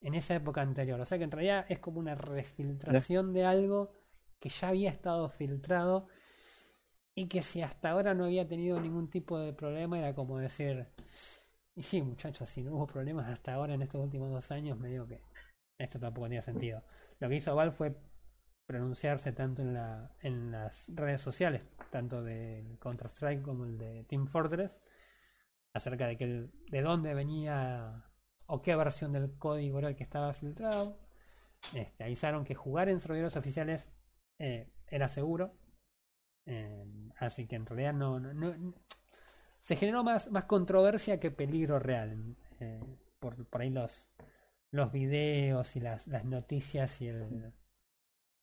en 0.00 0.14
esa 0.14 0.34
época 0.34 0.60
anterior. 0.62 1.00
O 1.00 1.04
sea 1.04 1.18
que 1.18 1.24
en 1.24 1.30
realidad 1.30 1.66
es 1.68 1.78
como 1.78 1.98
una 1.98 2.14
refiltración 2.14 3.32
de 3.32 3.44
algo 3.44 3.92
que 4.38 4.48
ya 4.48 4.68
había 4.68 4.90
estado 4.90 5.28
filtrado 5.28 6.08
y 7.14 7.26
que 7.26 7.42
si 7.42 7.62
hasta 7.62 7.90
ahora 7.90 8.14
no 8.14 8.26
había 8.26 8.46
tenido 8.46 8.80
ningún 8.80 9.10
tipo 9.10 9.38
de 9.38 9.52
problema 9.52 9.98
era 9.98 10.14
como 10.14 10.38
decir, 10.38 10.86
y 11.74 11.82
sí 11.82 12.00
muchachos, 12.00 12.48
si 12.48 12.62
no 12.62 12.72
hubo 12.74 12.86
problemas 12.86 13.28
hasta 13.28 13.54
ahora 13.54 13.74
en 13.74 13.82
estos 13.82 14.00
últimos 14.00 14.30
dos 14.30 14.50
años, 14.52 14.78
me 14.78 14.88
digo 14.88 15.06
que 15.06 15.20
esto 15.78 15.98
tampoco 15.98 16.26
tenía 16.26 16.42
sentido. 16.42 16.82
Lo 17.18 17.28
que 17.28 17.36
hizo 17.36 17.54
Val 17.56 17.72
fue 17.72 17.96
pronunciarse 18.66 19.32
tanto 19.32 19.62
en, 19.62 19.74
la, 19.74 20.14
en 20.20 20.52
las 20.52 20.88
redes 20.94 21.20
sociales, 21.20 21.66
tanto 21.90 22.22
del 22.22 22.78
Counter-Strike 22.78 23.42
como 23.42 23.64
el 23.64 23.78
de 23.78 24.04
Team 24.04 24.26
Fortress, 24.26 24.78
acerca 25.72 26.06
de 26.06 26.16
que 26.16 26.50
de 26.70 26.82
dónde 26.82 27.14
venía 27.14 28.07
o 28.48 28.62
qué 28.62 28.74
versión 28.74 29.12
del 29.12 29.36
código 29.38 29.78
era 29.78 29.88
el 29.88 29.96
que 29.96 30.04
estaba 30.04 30.32
filtrado. 30.32 30.98
Este, 31.74 32.04
avisaron 32.04 32.44
que 32.44 32.54
jugar 32.54 32.88
en 32.88 33.00
servidores 33.00 33.36
oficiales 33.36 33.90
eh, 34.38 34.70
era 34.86 35.08
seguro. 35.08 35.52
Eh, 36.46 36.84
así 37.18 37.46
que 37.46 37.56
en 37.56 37.66
realidad 37.66 37.92
no, 37.92 38.20
se 39.60 39.76
generó 39.76 40.02
más, 40.02 40.30
más 40.30 40.44
controversia 40.44 41.20
que 41.20 41.30
peligro 41.30 41.78
real. 41.78 42.36
Eh, 42.60 42.80
por, 43.18 43.46
por 43.46 43.60
ahí 43.60 43.70
los, 43.70 44.10
los 44.70 44.92
videos 44.92 45.76
y 45.76 45.80
las, 45.80 46.06
las 46.06 46.24
noticias 46.24 47.00
y 47.02 47.08
el, 47.08 47.52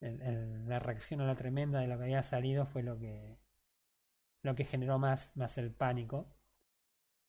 la 0.01 0.79
reacción 0.79 1.21
a 1.21 1.25
la 1.25 1.35
tremenda 1.35 1.79
de 1.79 1.87
lo 1.87 1.97
que 1.97 2.03
había 2.03 2.21
salido 2.21 2.67
fue 2.67 2.83
lo 2.83 2.99
que 2.99 3.39
lo 4.43 4.53
que 4.53 4.65
generó 4.65 4.99
más, 4.99 5.35
más 5.35 5.57
el 5.57 5.71
pánico 5.71 6.27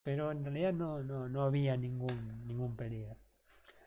pero 0.06 0.30
en 0.30 0.44
realidad 0.44 0.72
no, 0.72 1.02
no, 1.02 1.28
no 1.28 1.42
había 1.42 1.76
ningún, 1.76 2.46
ningún 2.46 2.76
peligro. 2.76 3.16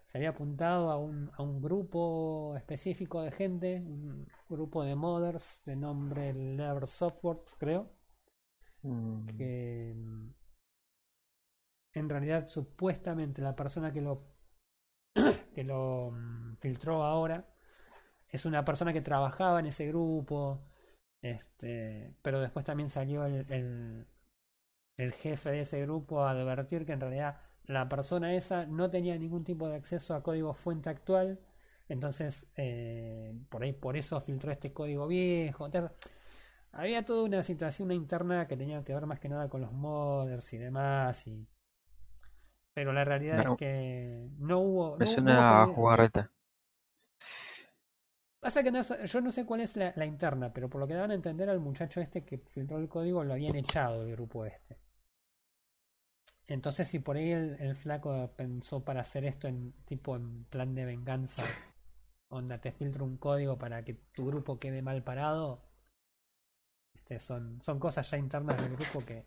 Se 0.07 0.17
había 0.17 0.31
apuntado 0.31 0.91
a 0.91 0.97
un, 0.97 1.31
a 1.37 1.41
un 1.41 1.61
grupo 1.61 2.57
específico 2.57 3.21
de 3.21 3.31
gente, 3.31 3.77
un 3.79 4.27
grupo 4.49 4.83
de 4.83 4.95
modders 4.95 5.61
de 5.63 5.77
nombre 5.77 6.33
Lever 6.33 6.87
Software, 6.87 7.37
creo, 7.57 7.89
mm. 8.81 9.27
que 9.37 9.91
en 11.93 12.09
realidad 12.09 12.47
supuestamente 12.47 13.41
la 13.41 13.55
persona 13.55 13.93
que 13.93 14.01
lo 14.01 14.25
que 15.55 15.63
lo 15.63 16.11
mm, 16.11 16.57
filtró 16.57 17.05
ahora 17.05 17.47
es 18.27 18.43
una 18.43 18.65
persona 18.65 18.91
que 18.91 19.01
trabajaba 19.01 19.61
en 19.61 19.67
ese 19.67 19.87
grupo 19.87 20.67
este 21.21 22.13
pero 22.21 22.41
después 22.41 22.65
también 22.65 22.89
salió 22.89 23.25
el, 23.25 23.49
el 23.49 24.07
jefe 25.13 25.51
de 25.51 25.61
ese 25.61 25.81
grupo 25.81 26.23
a 26.23 26.31
advertir 26.31 26.85
que 26.85 26.93
en 26.93 27.01
realidad 27.01 27.37
la 27.69 27.87
persona 27.87 28.33
esa 28.33 28.65
no 28.65 28.89
tenía 28.89 29.17
ningún 29.17 29.43
tipo 29.43 29.69
de 29.69 29.75
acceso 29.75 30.15
a 30.15 30.23
código 30.23 30.53
fuente 30.53 30.89
actual. 30.89 31.39
Entonces, 31.87 32.47
eh, 32.57 33.33
por 33.49 33.63
ahí, 33.63 33.73
por 33.73 33.95
eso 33.95 34.19
filtró 34.21 34.51
este 34.51 34.73
código 34.73 35.07
viejo. 35.07 35.67
Entonces, 35.67 35.91
había 36.71 37.05
toda 37.05 37.23
una 37.23 37.43
situación 37.43 37.91
interna 37.91 38.47
que 38.47 38.57
tenía 38.57 38.83
que 38.83 38.93
ver 38.93 39.05
más 39.05 39.19
que 39.19 39.29
nada 39.29 39.49
con 39.49 39.61
los 39.61 39.71
modders 39.71 40.51
y 40.53 40.57
demás. 40.57 41.27
Y... 41.27 41.47
Pero 42.73 42.91
la 42.91 43.03
realidad 43.03 43.39
es 43.39 43.57
que 43.57 44.29
no 44.37 44.59
hubo. 44.59 44.99
es 44.99 45.15
una 45.17 45.67
jugarreta. 45.67 46.31
Pasa 48.39 48.63
que 48.63 48.71
yo 48.71 49.21
no 49.21 49.31
sé 49.31 49.45
cuál 49.45 49.61
es 49.61 49.75
la, 49.75 49.91
la, 49.95 50.05
interna, 50.05 50.53
pero 50.53 50.69
por 50.69 50.79
lo 50.79 50.87
que 50.87 50.93
daban 50.93 51.11
a 51.11 51.15
entender 51.15 51.49
al 51.49 51.59
muchacho 51.59 51.99
este 51.99 52.23
que 52.23 52.37
filtró 52.37 52.77
el 52.77 52.87
código 52.87 53.23
lo 53.23 53.33
habían 53.33 53.55
echado 53.57 54.05
del 54.05 54.15
grupo 54.15 54.45
este. 54.45 54.77
Entonces, 56.49 56.87
si 56.87 56.97
por 56.99 57.15
ahí 57.15 57.31
el, 57.31 57.75
flaco 57.75 58.31
pensó 58.35 58.83
para 58.83 59.01
hacer 59.01 59.23
esto 59.23 59.47
en 59.47 59.71
tipo 59.85 60.15
en 60.15 60.45
plan 60.45 60.73
de 60.73 60.83
venganza, 60.83 61.43
onda 62.29 62.59
te 62.59 62.71
filtro 62.71 63.05
un 63.05 63.17
código 63.17 63.57
para 63.59 63.83
que 63.85 63.93
tu 63.93 64.25
grupo 64.25 64.59
quede 64.59 64.81
mal 64.81 65.03
parado, 65.03 65.63
este, 66.95 67.19
son, 67.19 67.61
son 67.61 67.79
cosas 67.79 68.09
ya 68.09 68.17
internas 68.17 68.57
del 68.57 68.75
grupo 68.75 69.05
que 69.05 69.25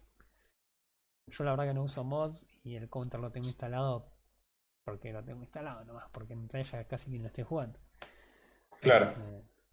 yo 1.28 1.44
la 1.44 1.52
verdad 1.52 1.66
que 1.66 1.74
no 1.74 1.84
uso 1.84 2.02
mods 2.02 2.44
y 2.64 2.74
el 2.74 2.90
counter 2.90 3.20
lo 3.20 3.30
tengo 3.30 3.46
instalado 3.46 4.12
porque 4.84 5.12
lo 5.12 5.22
tengo 5.22 5.42
instalado 5.42 5.84
nomás, 5.84 6.08
porque 6.10 6.32
en 6.32 6.48
realidad 6.48 6.86
casi 6.88 7.08
que 7.08 7.18
no 7.20 7.28
estoy 7.28 7.44
jugando. 7.44 7.78
Claro. 8.80 9.14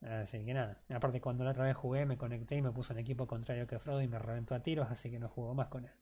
Eh, 0.03 0.21
así 0.21 0.45
que 0.45 0.53
nada. 0.53 0.83
Aparte 0.89 1.19
cuando 1.19 1.43
la 1.43 1.51
otra 1.51 1.65
vez 1.65 1.75
jugué 1.75 2.05
me 2.05 2.15
conecté 2.15 2.57
y 2.57 2.61
me 2.61 2.71
puso 2.71 2.93
en 2.93 2.99
equipo 2.99 3.25
contrario 3.25 3.65
que 3.65 3.79
Frodo 3.79 4.03
y 4.03 4.07
me 4.07 4.19
reventó 4.19 4.53
a 4.53 4.61
tiros, 4.61 4.91
así 4.91 5.09
que 5.09 5.17
no 5.17 5.29
juego 5.29 5.55
más 5.55 5.67
con 5.69 5.85
él. 5.85 5.98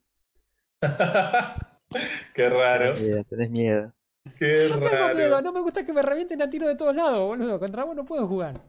Qué 2.34 2.48
raro. 2.48 2.92
Tenés 3.28 3.50
miedo. 3.50 3.92
Qué 4.38 4.68
no 4.68 4.78
tengo 4.80 5.14
miedo, 5.14 5.40
no 5.42 5.52
me 5.52 5.60
gusta 5.60 5.86
que 5.86 5.92
me 5.92 6.02
revienten 6.02 6.42
a 6.42 6.50
tiro 6.50 6.68
de 6.68 6.76
todos 6.76 6.94
lados, 6.94 7.26
boludo. 7.26 7.58
Contra 7.58 7.84
vos 7.84 7.96
no 7.96 8.04
puedo 8.04 8.26
jugar. 8.26 8.60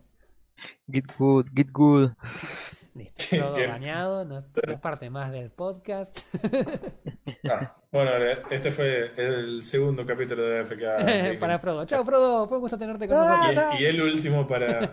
Get 0.92 1.06
good, 1.18 1.48
get 1.54 1.68
good. 1.72 2.12
Listo, 2.96 3.38
todo 3.38 3.54
bañado, 3.68 4.26
no, 4.26 4.40
es 4.40 4.80
parte 4.80 5.10
más 5.10 5.32
del 5.32 5.52
podcast. 5.52 6.20
Ah, 7.50 7.76
bueno, 7.92 8.12
este 8.50 8.72
fue 8.72 9.14
el 9.16 9.62
segundo 9.62 10.06
capítulo 10.06 10.44
de 10.44 10.66
FK. 10.66 11.40
para 11.40 11.60
Frodo. 11.60 11.86
Chao, 11.86 12.04
Frodo, 12.04 12.48
fue 12.48 12.58
un 12.58 12.62
gusto 12.62 12.78
tenerte 12.78 13.08
con 13.08 13.18
nosotros. 13.18 13.76
Y, 13.80 13.84
y 13.84 13.86
el 13.86 14.02
último 14.02 14.48
para. 14.48 14.90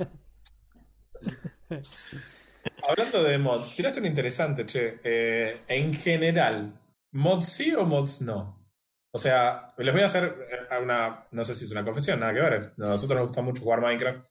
Hablando 2.89 3.23
de 3.23 3.39
mods, 3.39 3.75
tiraste 3.75 4.01
un 4.01 4.07
interesante, 4.07 4.67
che. 4.67 5.01
Eh, 5.03 5.57
en 5.69 5.93
general, 5.95 6.73
¿mods 7.17 7.47
sí 7.47 7.75
o 7.75 7.85
mods 7.85 8.23
no? 8.23 8.65
O 9.11 9.19
sea, 9.19 9.73
les 9.79 9.95
voy 9.95 10.03
a 10.03 10.07
hacer 10.07 10.25
eh, 10.51 10.79
una, 10.83 11.27
no 11.31 11.45
sé 11.45 11.55
si 11.55 11.65
es 11.65 11.71
una 11.71 11.85
confesión, 11.85 12.21
nada 12.21 12.35
que 12.35 12.41
ver. 12.41 12.55
A 12.55 12.73
nosotros 12.77 13.19
nos 13.19 13.29
gusta 13.29 13.43
mucho 13.43 13.63
jugar 13.63 13.81
Minecraft. 13.81 14.25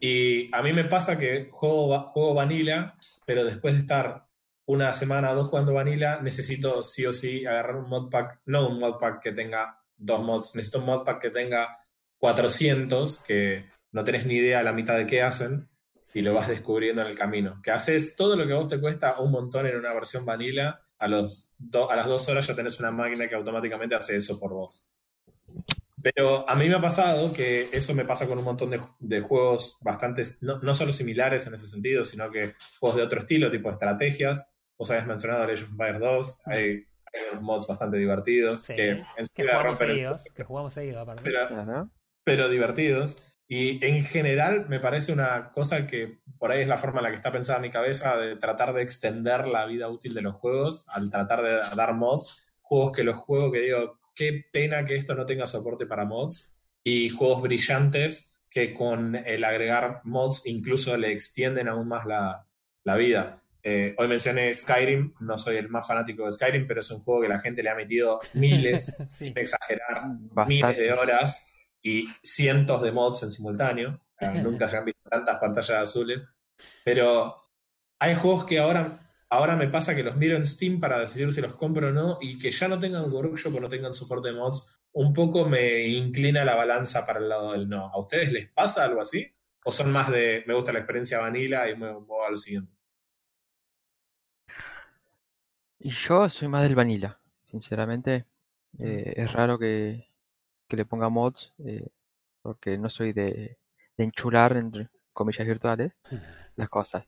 Y 0.00 0.54
a 0.54 0.60
mí 0.62 0.72
me 0.72 0.84
pasa 0.84 1.16
que 1.16 1.48
juego, 1.52 2.10
juego 2.10 2.34
Vanilla, 2.34 2.94
pero 3.24 3.44
después 3.44 3.74
de 3.74 3.80
estar 3.80 4.26
una 4.66 4.92
semana 4.92 5.30
o 5.30 5.36
dos 5.36 5.48
jugando 5.48 5.72
Vanilla, 5.72 6.20
necesito 6.20 6.82
sí 6.82 7.06
o 7.06 7.12
sí 7.12 7.46
agarrar 7.46 7.76
un 7.76 7.88
modpack, 7.88 8.40
no 8.46 8.68
un 8.68 8.80
modpack 8.80 9.22
que 9.22 9.32
tenga 9.32 9.78
dos 9.96 10.20
mods, 10.20 10.56
necesito 10.56 10.80
un 10.80 10.86
modpack 10.86 11.22
que 11.22 11.30
tenga 11.30 11.78
400, 12.18 13.18
que 13.18 13.66
no 13.92 14.02
tenés 14.02 14.26
ni 14.26 14.34
idea 14.34 14.64
la 14.64 14.72
mitad 14.72 14.96
de 14.96 15.06
qué 15.06 15.22
hacen 15.22 15.68
y 16.18 16.22
lo 16.22 16.34
vas 16.34 16.48
descubriendo 16.48 17.02
en 17.02 17.08
el 17.08 17.16
camino. 17.16 17.60
Que 17.62 17.70
haces 17.70 18.16
todo 18.16 18.34
lo 18.34 18.44
que 18.44 18.52
a 18.52 18.56
vos 18.56 18.68
te 18.68 18.80
cuesta 18.80 19.20
un 19.20 19.30
montón 19.30 19.68
en 19.68 19.76
una 19.76 19.94
versión 19.94 20.24
vanilla, 20.24 20.80
a, 20.98 21.08
los 21.08 21.52
a 21.88 21.96
las 21.96 22.06
dos 22.06 22.28
horas 22.28 22.46
ya 22.46 22.54
tenés 22.54 22.78
una 22.80 22.90
máquina 22.90 23.28
que 23.28 23.34
automáticamente 23.34 23.94
hace 23.94 24.16
eso 24.16 24.38
por 24.38 24.52
vos. 24.52 24.86
Pero 26.00 26.48
a 26.48 26.54
mí 26.54 26.68
me 26.68 26.76
ha 26.76 26.80
pasado 26.80 27.32
que 27.32 27.62
eso 27.62 27.94
me 27.94 28.04
pasa 28.04 28.26
con 28.26 28.38
un 28.38 28.44
montón 28.44 28.70
de, 29.00 29.20
juegos 29.20 29.78
bastante, 29.80 30.22
no, 30.42 30.58
no, 30.60 30.74
solo 30.74 30.92
similares 30.92 31.46
en 31.46 31.54
ese 31.54 31.66
sentido, 31.66 32.04
sino 32.04 32.30
que 32.30 32.54
juegos 32.78 32.96
de 32.96 33.02
otro 33.02 33.20
estilo, 33.20 33.50
tipo 33.50 33.70
estrategias. 33.70 34.46
Vos 34.76 34.90
habéis 34.90 35.06
mencionado 35.06 35.42
Age 35.42 35.64
of 35.64 35.70
Empires 35.70 36.00
2, 36.00 36.42
hay, 36.46 36.62
hay, 36.62 37.22
unos 37.32 37.42
mods 37.42 37.66
bastante 37.66 37.96
divertidos 37.96 38.62
que, 38.62 39.04
que 39.34 39.42
jugamos 39.48 39.78
seguidos, 39.78 40.24
que 40.34 40.44
jugamos 40.44 40.72
seguidos 40.72 41.02
aparte. 41.02 41.22
Pero, 41.24 41.90
pero 42.22 42.48
divertidos. 42.48 43.37
Y 43.50 43.82
en 43.84 44.04
general 44.04 44.66
me 44.68 44.78
parece 44.78 45.10
una 45.10 45.50
cosa 45.50 45.86
que 45.86 46.18
por 46.38 46.52
ahí 46.52 46.60
es 46.60 46.68
la 46.68 46.76
forma 46.76 47.00
en 47.00 47.04
la 47.04 47.10
que 47.10 47.16
está 47.16 47.32
pensada 47.32 47.58
mi 47.58 47.70
cabeza 47.70 48.14
de 48.16 48.36
tratar 48.36 48.74
de 48.74 48.82
extender 48.82 49.48
la 49.48 49.64
vida 49.64 49.88
útil 49.88 50.12
de 50.12 50.20
los 50.20 50.34
juegos 50.34 50.84
al 50.88 51.10
tratar 51.10 51.42
de 51.42 51.60
dar 51.74 51.94
mods. 51.94 52.60
Juegos 52.62 52.92
que 52.92 53.04
los 53.04 53.16
juego 53.16 53.50
que 53.50 53.60
digo, 53.60 53.98
qué 54.14 54.44
pena 54.52 54.84
que 54.84 54.96
esto 54.96 55.14
no 55.14 55.24
tenga 55.24 55.46
soporte 55.46 55.86
para 55.86 56.04
mods. 56.04 56.54
Y 56.84 57.08
juegos 57.08 57.40
brillantes 57.40 58.34
que 58.50 58.74
con 58.74 59.16
el 59.16 59.42
agregar 59.44 60.02
mods 60.04 60.44
incluso 60.44 60.96
le 60.98 61.12
extienden 61.12 61.68
aún 61.68 61.88
más 61.88 62.04
la, 62.04 62.46
la 62.84 62.96
vida. 62.96 63.40
Eh, 63.62 63.94
hoy 63.96 64.08
mencioné 64.08 64.52
Skyrim, 64.52 65.14
no 65.20 65.38
soy 65.38 65.56
el 65.56 65.70
más 65.70 65.88
fanático 65.88 66.26
de 66.26 66.32
Skyrim, 66.32 66.66
pero 66.66 66.80
es 66.80 66.90
un 66.90 67.00
juego 67.00 67.22
que 67.22 67.28
la 67.28 67.40
gente 67.40 67.62
le 67.62 67.70
ha 67.70 67.74
metido 67.74 68.20
miles, 68.34 68.94
sin 69.10 69.36
exagerar, 69.38 70.02
miles 70.46 70.76
de 70.76 70.92
horas 70.92 71.47
y 71.88 72.08
cientos 72.22 72.82
de 72.82 72.92
mods 72.92 73.22
en 73.22 73.30
simultáneo. 73.30 73.98
Nunca 74.42 74.68
se 74.68 74.76
han 74.76 74.84
visto 74.84 75.08
tantas 75.08 75.38
pantallas 75.38 75.70
azules. 75.82 76.24
Pero 76.84 77.36
hay 77.98 78.14
juegos 78.16 78.44
que 78.44 78.58
ahora, 78.58 79.12
ahora 79.30 79.56
me 79.56 79.68
pasa 79.68 79.94
que 79.94 80.02
los 80.02 80.16
miro 80.16 80.36
en 80.36 80.46
Steam 80.46 80.78
para 80.78 80.98
decidir 80.98 81.32
si 81.32 81.40
los 81.40 81.54
compro 81.54 81.88
o 81.88 81.92
no 81.92 82.18
y 82.20 82.38
que 82.38 82.50
ya 82.50 82.68
no 82.68 82.78
tengan 82.78 83.12
workshop 83.12 83.54
o 83.56 83.60
no 83.60 83.68
tengan 83.68 83.94
soporte 83.94 84.28
de 84.28 84.34
mods, 84.34 84.74
un 84.92 85.12
poco 85.12 85.48
me 85.48 85.86
inclina 85.86 86.44
la 86.44 86.56
balanza 86.56 87.06
para 87.06 87.20
el 87.20 87.28
lado 87.28 87.52
del 87.52 87.68
no. 87.68 87.86
¿A 87.86 87.98
ustedes 87.98 88.32
les 88.32 88.50
pasa 88.50 88.84
algo 88.84 89.00
así? 89.00 89.26
¿O 89.64 89.70
son 89.70 89.92
más 89.92 90.10
de 90.10 90.44
me 90.46 90.54
gusta 90.54 90.72
la 90.72 90.78
experiencia 90.80 91.18
vanilla 91.18 91.68
y 91.68 91.76
me 91.76 91.92
voy 91.92 92.26
a 92.26 92.30
lo 92.30 92.36
siguiente? 92.36 92.72
Y 95.80 95.90
yo 95.90 96.28
soy 96.28 96.48
más 96.48 96.64
del 96.64 96.74
vanilla, 96.74 97.20
sinceramente. 97.44 98.26
Eh, 98.78 99.14
es 99.16 99.32
raro 99.32 99.58
que, 99.58 100.07
que 100.68 100.76
le 100.76 100.84
ponga 100.86 101.08
mods, 101.08 101.52
eh, 101.64 101.88
porque 102.42 102.78
no 102.78 102.90
soy 102.90 103.12
de, 103.12 103.58
de 103.96 104.04
enchular, 104.04 104.56
entre 104.56 104.88
comillas 105.12 105.46
virtuales, 105.46 105.92
las 106.56 106.68
cosas. 106.68 107.04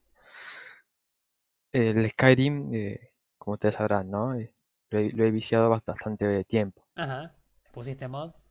El 1.72 2.08
Skyrim, 2.10 2.74
eh, 2.74 3.12
como 3.38 3.54
ustedes 3.54 3.76
sabrán, 3.76 4.10
¿no? 4.10 4.34
Eh, 4.34 4.52
lo, 4.90 4.98
he, 4.98 5.10
lo 5.12 5.24
he 5.24 5.30
viciado 5.30 5.68
bastante 5.70 6.44
tiempo. 6.44 6.84
Ajá. 6.96 7.34
¿Le 7.64 7.70
pusiste 7.70 8.08
mods? 8.08 8.42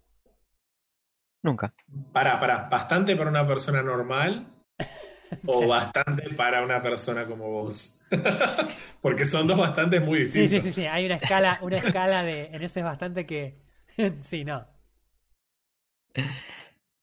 Nunca. 1.43 1.73
Para, 2.11 2.39
para, 2.39 2.69
¿bastante 2.69 3.15
para 3.15 3.29
una 3.29 3.47
persona 3.47 3.81
normal? 3.81 4.45
¿O 5.45 5.67
bastante 5.67 6.29
para 6.35 6.63
una 6.63 6.81
persona 6.81 7.25
como 7.25 7.49
vos? 7.49 8.01
Porque 9.01 9.25
son 9.25 9.47
dos 9.47 9.57
bastantes 9.57 10.01
muy 10.01 10.25
Sí, 10.27 10.47
distintos. 10.47 10.63
sí, 10.63 10.71
sí, 10.71 10.81
sí. 10.81 10.87
Hay 10.87 11.05
una 11.05 11.15
escala, 11.15 11.59
una 11.61 11.77
escala 11.77 12.23
de. 12.23 12.45
En 12.47 12.61
ese 12.63 12.79
es 12.79 12.85
bastante 12.85 13.25
que. 13.25 13.61
sí, 14.21 14.43
no. 14.43 14.65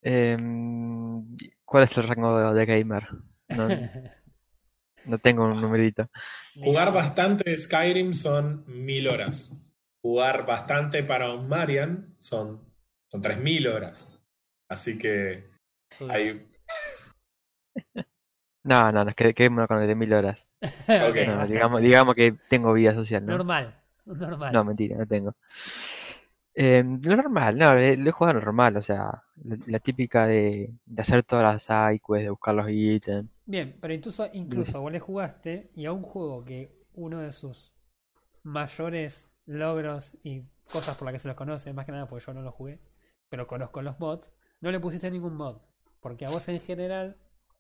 Em, 0.03 1.37
¿cuál 1.65 1.85
es 1.85 1.97
el 1.97 2.07
rango 2.07 2.39
de, 2.39 2.59
de 2.61 2.67
gamer? 2.67 3.09
No, 3.49 3.69
no 5.07 5.19
tengo 5.19 5.45
un 5.45 5.61
numerito. 5.61 6.09
Jugar 6.55 6.93
bastante 6.93 7.57
Skyrim 7.57 8.15
son 8.15 8.65
mil 8.67 9.09
horas. 9.09 9.53
Jugar 10.03 10.47
bastante 10.47 11.03
para 11.03 11.33
un 11.33 11.49
Marian 11.49 12.15
son, 12.21 12.61
son 13.11 13.21
3000 13.23 13.67
horas. 13.67 14.13
Así 14.69 14.97
que 14.99 15.45
hay. 16.09 16.47
No, 18.65 18.91
no, 18.91 19.05
no, 19.05 19.13
qued- 19.13 19.33
quedémonos 19.33 19.69
con 19.69 19.81
el 19.81 19.87
de 19.87 19.95
mil 19.95 20.13
horas. 20.13 20.45
No, 20.89 21.47
digamos, 21.47 21.81
digamos 21.81 22.15
que 22.17 22.35
tengo 22.49 22.73
vida 22.73 22.95
social, 22.95 23.25
¿no? 23.25 23.33
Normal. 23.33 23.75
Normal. 24.05 24.53
No, 24.53 24.65
mentira, 24.65 24.97
no 24.97 25.07
tengo. 25.07 25.35
Eh, 26.57 26.83
lo 27.03 27.17
normal, 27.17 27.57
no, 27.59 27.75
le- 27.75 27.97
lo 27.97 28.09
he 28.09 28.13
jugado 28.13 28.41
normal, 28.41 28.77
o 28.79 28.83
sea, 28.83 29.23
la, 29.45 29.57
la 29.67 29.79
típica 29.79 30.27
de, 30.27 30.73
de 30.87 31.03
hacer 31.03 31.23
todas 31.23 31.45
las 31.45 31.63
side 31.63 32.01
quests, 32.01 32.25
de 32.25 32.31
buscar 32.31 32.55
los 32.55 32.67
ítems. 32.71 33.31
Bien, 33.45 33.77
pero 33.81 33.95
incluso, 33.95 34.27
incluso 34.33 34.81
vos 34.81 34.93
le 34.93 35.01
jugaste 35.01 35.71
y 35.75 35.87
a 35.87 35.93
un 35.93 36.03
juego 36.03 36.45
que 36.45 36.73
uno 36.95 37.21
de 37.21 37.33
sus 37.33 37.73
mayores 38.45 39.29
logros 39.47 40.13
y 40.25 40.43
cosas 40.71 40.97
por 40.97 41.07
las 41.07 41.15
que 41.15 41.21
se 41.21 41.29
lo 41.29 41.37
conoce, 41.37 41.73
más 41.73 41.87
que 41.87 41.93
nada 41.93 42.09
porque 42.09 42.25
yo 42.27 42.35
no 42.35 42.43
lo 42.43 42.53
jugué, 42.53 42.81
pero 43.31 43.47
conozco 43.47 43.83
los 43.83 43.99
mods, 44.01 44.33
no 44.61 44.71
le 44.71 44.81
pusiste 44.81 45.11
ningún 45.11 45.37
mod. 45.37 45.59
Porque 46.01 46.27
a 46.27 46.31
vos 46.31 46.49
en 46.49 46.61
general 46.61 47.17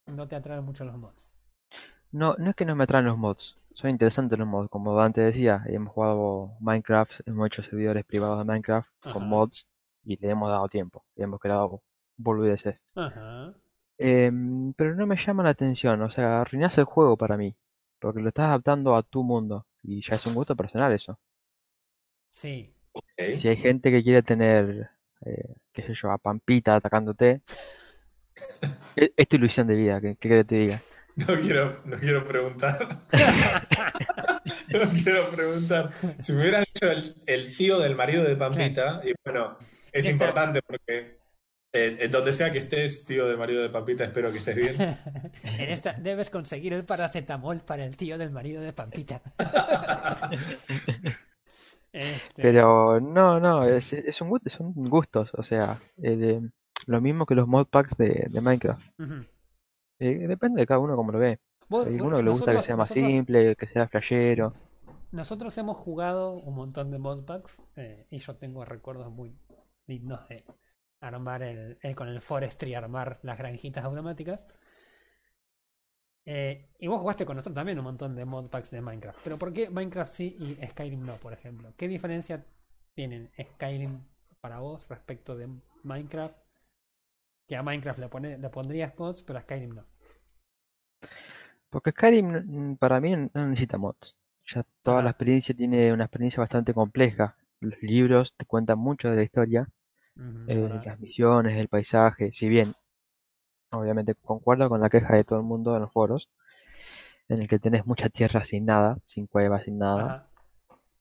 no 0.06 0.28
te 0.28 0.36
atraen 0.36 0.64
mucho 0.64 0.84
los 0.84 0.96
mods. 0.98 1.30
No, 2.10 2.34
no 2.38 2.50
es 2.50 2.56
que 2.56 2.64
no 2.64 2.74
me 2.74 2.84
atraen 2.84 3.04
los 3.04 3.16
mods, 3.18 3.56
son 3.76 3.90
interesantes 3.90 4.38
los 4.38 4.48
mods, 4.48 4.70
como 4.70 4.98
antes 4.98 5.34
decía, 5.34 5.62
hemos 5.66 5.92
jugado 5.92 6.52
Minecraft, 6.60 7.20
hemos 7.26 7.46
hecho 7.46 7.62
servidores 7.62 8.06
privados 8.06 8.38
de 8.38 8.44
Minecraft 8.44 8.88
con 9.12 9.28
mods 9.28 9.66
y 10.02 10.16
le 10.16 10.30
hemos 10.30 10.50
dado 10.50 10.66
tiempo, 10.68 11.04
y 11.14 11.22
hemos 11.22 11.38
creado 11.38 11.82
boludeces. 12.16 12.80
Ajá. 12.94 13.52
Em, 13.98 14.72
pero 14.72 14.94
no 14.94 15.06
me 15.06 15.16
llama 15.16 15.42
la 15.42 15.50
atención, 15.50 16.00
o 16.00 16.10
sea, 16.10 16.40
arruinás 16.40 16.78
el 16.78 16.84
juego 16.84 17.18
para 17.18 17.36
mí, 17.36 17.54
porque 17.98 18.20
lo 18.20 18.30
estás 18.30 18.46
adaptando 18.46 18.96
a 18.96 19.02
tu 19.02 19.22
mundo, 19.22 19.66
y 19.82 20.00
ya 20.00 20.14
es 20.14 20.24
un 20.26 20.34
gusto 20.34 20.56
personal 20.56 20.92
eso. 20.92 21.18
Sí. 22.30 22.72
Si 23.34 23.46
hay 23.46 23.56
gente 23.56 23.90
que 23.90 24.02
quiere 24.02 24.22
tener, 24.22 24.88
eh, 25.26 25.54
qué 25.74 25.82
sé 25.82 25.92
yo, 25.92 26.10
a 26.10 26.16
Pampita 26.16 26.76
atacándote, 26.76 27.42
es, 28.96 29.10
es 29.14 29.28
tu 29.28 29.36
ilusión 29.36 29.66
de 29.66 29.74
vida, 29.74 30.00
¿qué, 30.00 30.16
qué 30.16 30.28
querés 30.30 30.44
que 30.46 30.48
te 30.48 30.54
diga? 30.54 30.80
No 31.28 31.40
quiero, 31.40 31.80
no 31.86 31.96
quiero 31.96 32.26
preguntar. 32.26 32.88
no 34.68 34.80
quiero 35.02 35.30
preguntar. 35.30 35.90
Si 36.20 36.32
me 36.32 36.42
hubieran 36.42 36.64
hecho 36.64 36.90
el, 36.90 37.14
el 37.24 37.56
tío 37.56 37.78
del 37.78 37.96
marido 37.96 38.22
de 38.22 38.36
Pampita, 38.36 39.00
y 39.02 39.14
bueno, 39.24 39.56
es 39.92 40.06
importante 40.10 40.60
porque 40.60 41.18
eh, 41.72 41.96
en 42.00 42.10
donde 42.10 42.32
sea 42.32 42.52
que 42.52 42.58
estés, 42.58 43.06
tío 43.06 43.26
del 43.26 43.38
marido 43.38 43.62
de 43.62 43.70
Pampita, 43.70 44.04
espero 44.04 44.30
que 44.30 44.38
estés 44.38 44.56
bien. 44.56 44.76
en 45.42 45.70
esta 45.70 45.94
debes 45.94 46.28
conseguir 46.28 46.74
el 46.74 46.84
paracetamol 46.84 47.60
para 47.60 47.84
el 47.84 47.96
tío 47.96 48.18
del 48.18 48.30
marido 48.30 48.60
de 48.60 48.72
Pampita. 48.74 49.22
Este, 51.92 52.42
Pero 52.42 53.00
no, 53.00 53.40
no, 53.40 53.64
es, 53.64 53.90
es 53.94 54.20
un 54.20 54.38
son 54.50 54.74
gustos, 54.74 55.30
o 55.32 55.42
sea, 55.42 55.78
eh, 56.02 56.42
lo 56.84 57.00
mismo 57.00 57.24
que 57.24 57.34
los 57.34 57.48
modpacks 57.48 57.96
de, 57.96 58.26
de 58.28 58.40
Minecraft. 58.42 58.82
Eh, 59.98 60.26
depende 60.28 60.60
de 60.60 60.66
cada 60.66 60.80
uno 60.80 60.94
como 60.96 61.12
lo 61.12 61.18
ve. 61.18 61.38
Vos- 61.68 61.86
Hay 61.86 61.92
vos- 61.92 62.00
algunos 62.00 62.18
que 62.20 62.24
le 62.24 62.30
gusta 62.30 62.54
que 62.54 62.62
sea 62.62 62.76
más 62.76 62.90
nosotros- 62.90 63.12
simple, 63.12 63.56
que 63.56 63.66
sea 63.66 63.88
flashero. 63.88 64.52
Nosotros 65.12 65.56
hemos 65.58 65.76
jugado 65.78 66.32
un 66.34 66.54
montón 66.54 66.90
de 66.90 66.98
modpacks 66.98 67.58
eh, 67.76 68.06
y 68.10 68.18
yo 68.18 68.36
tengo 68.36 68.64
recuerdos 68.64 69.10
muy 69.10 69.34
dignos 69.86 70.28
de 70.28 70.44
armar 71.00 71.42
el, 71.42 71.78
el- 71.80 71.94
con 71.94 72.08
el 72.08 72.20
Forestry, 72.20 72.74
armar 72.74 73.18
las 73.22 73.38
granjitas 73.38 73.84
automáticas. 73.84 74.40
Eh, 76.24 76.70
y 76.80 76.88
vos 76.88 77.00
jugaste 77.00 77.24
con 77.24 77.36
nosotros 77.36 77.54
también 77.54 77.78
un 77.78 77.84
montón 77.84 78.16
de 78.16 78.24
modpacks 78.24 78.70
de 78.70 78.80
Minecraft. 78.80 79.18
Pero 79.22 79.38
¿por 79.38 79.52
qué 79.52 79.70
Minecraft 79.70 80.12
sí 80.12 80.36
y 80.40 80.66
Skyrim 80.66 81.06
no, 81.06 81.14
por 81.14 81.32
ejemplo? 81.32 81.72
¿Qué 81.76 81.86
diferencia 81.86 82.44
tienen 82.94 83.30
Skyrim 83.40 84.00
para 84.40 84.58
vos 84.58 84.86
respecto 84.88 85.36
de 85.36 85.48
Minecraft? 85.84 86.36
Que 87.48 87.56
a 87.56 87.62
Minecraft 87.62 87.98
le, 88.02 88.08
pone- 88.08 88.38
le 88.38 88.48
pondrías 88.56 88.92
mods, 88.98 89.22
pero 89.26 89.38
a 89.38 89.42
Skyrim 89.42 89.74
no. 89.74 89.84
Porque 91.70 91.90
Skyrim 91.92 92.28
mm, 92.72 92.76
para 92.76 93.00
mí 93.00 93.14
no 93.16 93.46
necesita 93.48 93.78
mods. 93.78 94.14
Ya 94.52 94.64
toda 94.82 95.02
la 95.02 95.10
experiencia 95.10 95.54
tiene 95.54 95.92
una 95.92 96.04
experiencia 96.04 96.40
bastante 96.40 96.74
compleja. 96.74 97.36
Los 97.60 97.80
libros 97.82 98.34
te 98.36 98.44
cuentan 98.46 98.78
mucho 98.78 99.08
de 99.10 99.16
la 99.16 99.22
historia, 99.22 99.68
eh, 100.46 100.80
las 100.84 101.00
misiones, 101.00 101.58
el 101.58 101.68
paisaje. 101.68 102.32
Si 102.34 102.48
bien, 102.48 102.74
obviamente 103.70 104.14
concuerdo 104.16 104.68
con 104.68 104.80
la 104.80 104.90
queja 104.90 105.14
de 105.16 105.24
todo 105.24 105.38
el 105.40 105.44
mundo 105.46 105.74
en 105.76 105.82
los 105.82 105.92
foros, 105.92 106.28
en 107.28 107.40
el 107.42 107.48
que 107.48 107.58
tenés 107.60 107.86
mucha 107.86 108.08
tierra 108.08 108.44
sin 108.44 108.64
nada, 108.66 108.98
sin 109.04 109.26
cuevas, 109.28 109.64
sin 109.64 109.78
nada, 109.78 110.14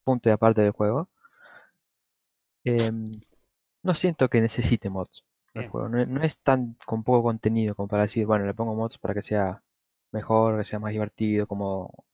punto 0.06 0.30
y 0.30 0.34
aparte 0.34 0.62
del 0.62 0.72
juego. 0.72 1.10
Em, 2.66 3.22
no 3.84 3.96
siento 3.96 4.30
que 4.30 4.42
necesite 4.42 4.90
mods 4.90 5.24
el 5.56 5.64
Bien. 5.64 5.70
juego. 5.70 5.90
No, 5.90 6.06
no 6.06 6.24
es 6.24 6.38
tan 6.40 6.78
con 6.86 7.04
poco 7.04 7.24
contenido 7.24 7.76
como 7.76 7.88
para 7.88 8.04
decir, 8.04 8.26
bueno, 8.26 8.46
le 8.46 8.54
pongo 8.54 8.76
mods 8.76 8.98
para 9.00 9.14
que 9.14 9.22
sea 9.24 9.62
mejor, 10.12 10.58
que 10.60 10.66
sea 10.66 10.80
más 10.80 10.92
divertido, 10.92 11.48
como, 11.48 12.06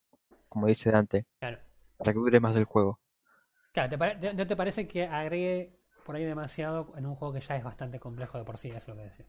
como 0.49 0.67
dice 0.67 0.91
Dante, 0.91 1.25
Claro. 1.39 1.59
para 1.97 2.13
que 2.13 2.19
dure 2.19 2.39
más 2.41 2.55
del 2.55 2.65
juego. 2.65 2.99
Claro, 3.73 3.89
¿te 3.89 3.97
pare- 3.97 4.15
te- 4.15 4.33
¿no 4.33 4.47
te 4.47 4.55
parece 4.55 4.87
que 4.87 5.05
agregue 5.05 5.77
por 6.05 6.15
ahí 6.15 6.23
demasiado 6.25 6.93
en 6.97 7.05
un 7.05 7.15
juego 7.15 7.33
que 7.33 7.41
ya 7.41 7.55
es 7.57 7.63
bastante 7.65 7.99
complejo 7.99 8.37
de 8.37 8.45
por 8.45 8.57
sí? 8.57 8.69
Eso 8.69 8.77
es 8.77 8.87
lo 8.89 8.95
que 8.95 9.01
decía. 9.03 9.25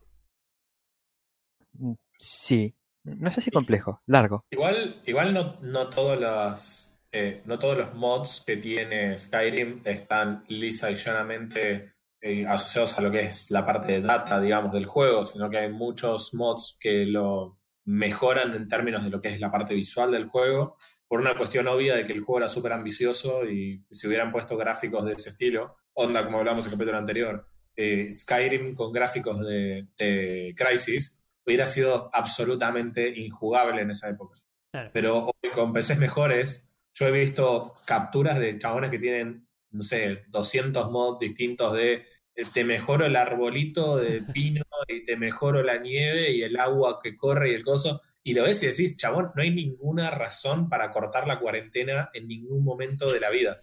Mm, 1.79 1.95
Sí, 2.19 2.75
no 3.05 3.33
sé 3.33 3.41
si 3.41 3.51
complejo, 3.51 4.01
largo. 4.07 4.45
Igual, 4.51 5.03
igual 5.07 5.35
no, 5.35 5.57
no 5.63 5.91
todos 5.91 6.21
los, 6.21 6.97
eh, 7.11 7.43
no 7.47 7.59
todos 7.59 7.77
los 7.79 7.95
mods 7.95 8.45
que 8.47 8.57
tiene 8.59 9.19
Skyrim 9.19 9.81
están 9.85 10.45
lisa 10.49 10.91
y 10.91 10.97
llanamente 10.97 11.95
eh, 12.25 12.47
asociados 12.47 12.97
a 12.97 13.03
lo 13.03 13.11
que 13.11 13.23
es 13.23 13.51
la 13.51 13.67
parte 13.67 13.93
de 13.93 14.01
data, 14.01 14.41
digamos, 14.41 14.73
del 14.73 14.87
juego, 14.87 15.27
sino 15.27 15.51
que 15.51 15.59
hay 15.59 15.73
muchos 15.73 16.33
mods 16.35 16.79
que 16.81 17.05
lo 17.05 17.59
mejoran 17.85 18.55
en 18.55 18.69
términos 18.69 19.03
de 19.03 19.11
lo 19.11 19.21
que 19.21 19.29
es 19.29 19.41
la 19.41 19.51
parte 19.51 19.75
visual 19.75 20.13
del 20.13 20.29
juego, 20.29 20.77
por 21.09 21.21
una 21.21 21.37
cuestión 21.37 21.67
obvia 21.67 21.97
de 21.97 22.07
que 22.07 22.13
el 22.13 22.21
juego 22.21 22.39
era 22.39 22.49
súper 22.49 22.73
ambicioso 22.73 23.45
y 23.45 23.85
si 23.91 24.07
hubieran 24.07 24.31
puesto 24.31 24.57
gráficos 24.57 25.05
de 25.05 25.15
ese 25.15 25.31
estilo, 25.31 25.77
onda 25.95 26.25
como 26.25 26.39
hablamos 26.39 26.65
en 26.65 26.73
el 26.73 26.79
capítulo 26.79 26.99
anterior, 26.99 27.49
eh, 27.75 28.13
Skyrim 28.13 28.75
con 28.75 28.93
gráficos 28.93 29.41
de, 29.41 29.89
de 29.99 30.55
Crysis 30.57 31.27
hubiera 31.45 31.67
sido 31.67 32.09
absolutamente 32.13 33.09
injugable 33.21 33.83
en 33.83 33.91
esa 33.91 34.09
época. 34.09 34.39
Claro. 34.71 34.91
Pero 34.93 35.27
hoy 35.27 35.51
con 35.55 35.73
PCs 35.73 35.99
mejores, 35.99 36.73
yo 36.95 37.09
he 37.09 37.11
visto 37.11 37.75
capturas 37.87 38.39
de 38.39 38.59
chabones 38.59 38.91
que 38.91 38.99
tienen, 38.99 39.49
no 39.73 39.83
sé, 39.83 40.25
200 40.29 40.91
mods 40.91 41.19
distintos 41.19 41.75
de 41.75 42.05
eh, 42.35 42.43
te 42.53 42.65
mejoro 42.65 43.07
el 43.07 43.17
arbolito 43.17 43.97
de 43.97 44.23
pino 44.33 44.63
y 44.89 45.05
te 45.05 45.17
mejoro 45.17 45.63
la 45.63 45.79
nieve 45.79 46.31
y 46.33 46.43
el 46.43 46.59
agua 46.59 47.01
que 47.03 47.17
corre 47.17 47.53
y 47.53 47.55
el 47.55 47.65
coso. 47.65 48.01
Y 48.25 48.35
lo 48.35 48.45
ves 48.45 48.63
y 48.63 48.67
decís, 48.67 48.97
chabón, 48.97 49.27
no 49.35 49.43
hay 49.43 49.51
ninguna 49.51 50.11
razón 50.11 50.69
para 50.69 50.93
cortar 50.93 51.27
la 51.27 51.41
cuarentena 51.41 52.09
en 52.15 52.29
ningún 52.29 52.63
momento 52.63 53.13
de 53.13 53.19
la 53.19 53.31
vida. 53.31 53.63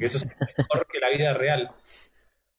Eso 0.00 0.18
es 0.18 0.26
mejor 0.56 0.86
que 0.90 0.98
la 0.98 1.10
vida 1.10 1.32
real. 1.34 1.70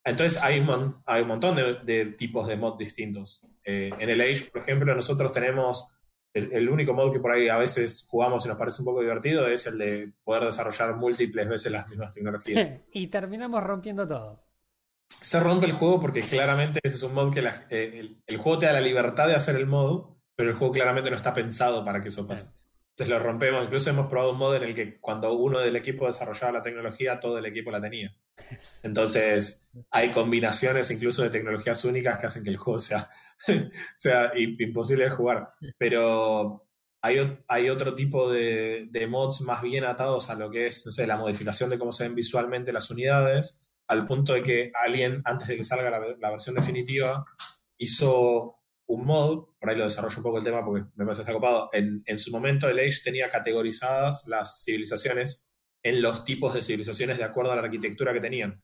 entonces 0.06 0.42
hay 0.42 0.60
un, 0.60 0.96
hay 1.06 1.24
un 1.24 1.28
montón 1.28 1.56
de, 1.56 2.06
tipos 2.18 2.48
de 2.48 2.56
mod 2.56 2.78
distintos. 2.78 3.46
Eh, 3.66 3.92
en 4.00 4.10
el 4.10 4.22
Age, 4.22 4.50
por 4.52 4.62
ejemplo, 4.62 4.96
nosotros 4.96 5.34
tenemos 5.34 6.01
el, 6.34 6.70
único 6.70 6.94
mod 6.94 7.12
que 7.12 7.20
por 7.20 7.32
ahí 7.32 7.50
a 7.50 7.58
veces 7.58 8.08
jugamos 8.10 8.46
y 8.46 8.48
nos 8.48 8.58
parece 8.58 8.82
un 8.82 8.86
poco 8.86 9.02
divertido 9.02 9.48
es 9.48 9.68
el 9.68 9.78
de 9.78 10.14
poder 10.24 10.46
desarrollar 10.46 10.96
múltiples 10.96 11.50
veces 11.50 11.72
las 11.72 11.90
mismas 11.90 12.14
tecnologías. 12.14 12.80
y 12.92 13.08
terminamos 13.08 13.64
rompiendo 13.64 14.08
todo. 14.08 14.44
Se 15.10 15.40
rompe 15.40 15.66
el 15.66 15.74
juego 15.74 16.00
porque 16.00 16.22
claramente 16.22 16.80
ese 16.82 16.96
es 16.96 17.04
un 17.04 17.14
mod 17.14 17.34
que 17.34 17.44
eh, 17.70 18.16
el, 18.26 18.38
juego 18.38 18.60
te 18.60 18.66
da 18.66 18.74
la 18.74 18.82
libertad 18.82 19.28
de 19.28 19.36
hacer 19.36 19.58
el 19.58 19.68
mod, 19.68 20.16
pero 20.36 20.50
el 20.50 20.56
juego 20.56 20.74
claramente 20.74 21.10
no 21.10 21.18
está 21.18 21.34
pensado 21.34 21.84
para 21.84 22.02
que 22.02 22.08
eso 22.08 22.26
pase. 22.26 22.48
Entonces 22.92 23.10
lo 23.10 23.20
rompemos. 23.20 23.64
Incluso 23.64 23.90
hemos 23.90 24.08
probado 24.08 24.32
un 24.32 24.40
mod 24.40 24.56
en 24.56 24.64
el 24.64 24.74
que 24.74 25.00
cuando 25.00 25.34
uno 25.34 25.60
del 25.60 25.76
equipo 25.76 26.08
desarrollaba 26.08 26.54
la 26.54 26.62
tecnología, 26.62 27.20
todo 27.20 27.38
el 27.38 27.46
equipo 27.46 27.72
la 27.72 27.82
tenía. 27.82 28.16
Entonces 28.84 29.70
hay 29.90 30.12
combinaciones 30.12 30.92
incluso 30.92 31.24
de 31.24 31.30
tecnologías 31.30 31.84
únicas 31.86 32.20
que 32.20 32.28
hacen 32.28 32.44
que 32.44 32.50
el 32.50 32.58
juego 32.58 32.80
sea, 32.80 33.10
imposible 34.36 35.06
de 35.06 35.10
jugar. 35.12 35.48
Pero 35.78 36.68
hay, 37.02 37.70
otro 37.70 37.96
tipo 37.96 38.32
de, 38.32 39.08
mods 39.10 39.42
más 39.42 39.62
bien 39.62 39.84
atados 39.84 40.30
a 40.30 40.36
lo 40.36 40.52
que 40.52 40.68
es, 40.68 40.86
la 41.00 41.18
modificación 41.18 41.70
de 41.70 41.80
cómo 41.80 41.92
se 41.92 42.04
ven 42.04 42.16
visualmente 42.16 42.74
las 42.74 42.90
unidades, 42.92 43.62
al 43.88 44.06
punto 44.06 44.34
de 44.34 44.44
que 44.44 44.72
alguien, 44.74 45.22
antes 45.26 45.48
de 45.48 45.58
que 45.58 45.64
salga 45.64 45.90
la, 45.90 46.32
versión 46.32 46.56
definitiva, 46.56 47.26
hizo 47.78 48.58
un 48.88 49.06
mod, 49.06 49.46
por 49.60 49.70
ahí 49.70 49.78
lo 49.78 49.86
desarrollo 49.86 50.18
un 50.18 50.24
poco 50.24 50.38
el 50.38 50.44
tema 50.44 50.64
porque 50.64 50.86
me 50.96 51.06
parece 51.06 51.20
que 51.20 51.32
está 51.32 51.34
copado, 51.34 51.70
en, 51.72 52.04
en 52.06 52.18
su 52.18 52.30
momento 52.30 52.70
el 52.70 52.78
Age 52.78 53.00
tenía 53.04 53.30
categorizadas 53.30 54.28
las 54.28 54.64
civilizaciones 54.64 55.48
en 55.84 56.02
los 56.02 56.24
tipos 56.26 56.54
de 56.54 56.62
civilizaciones 56.62 57.18
de 57.18 57.24
acuerdo 57.24 57.52
a 57.52 57.56
la 57.56 57.64
arquitectura 57.64 58.14
que 58.14 58.22
tenían. 58.22 58.62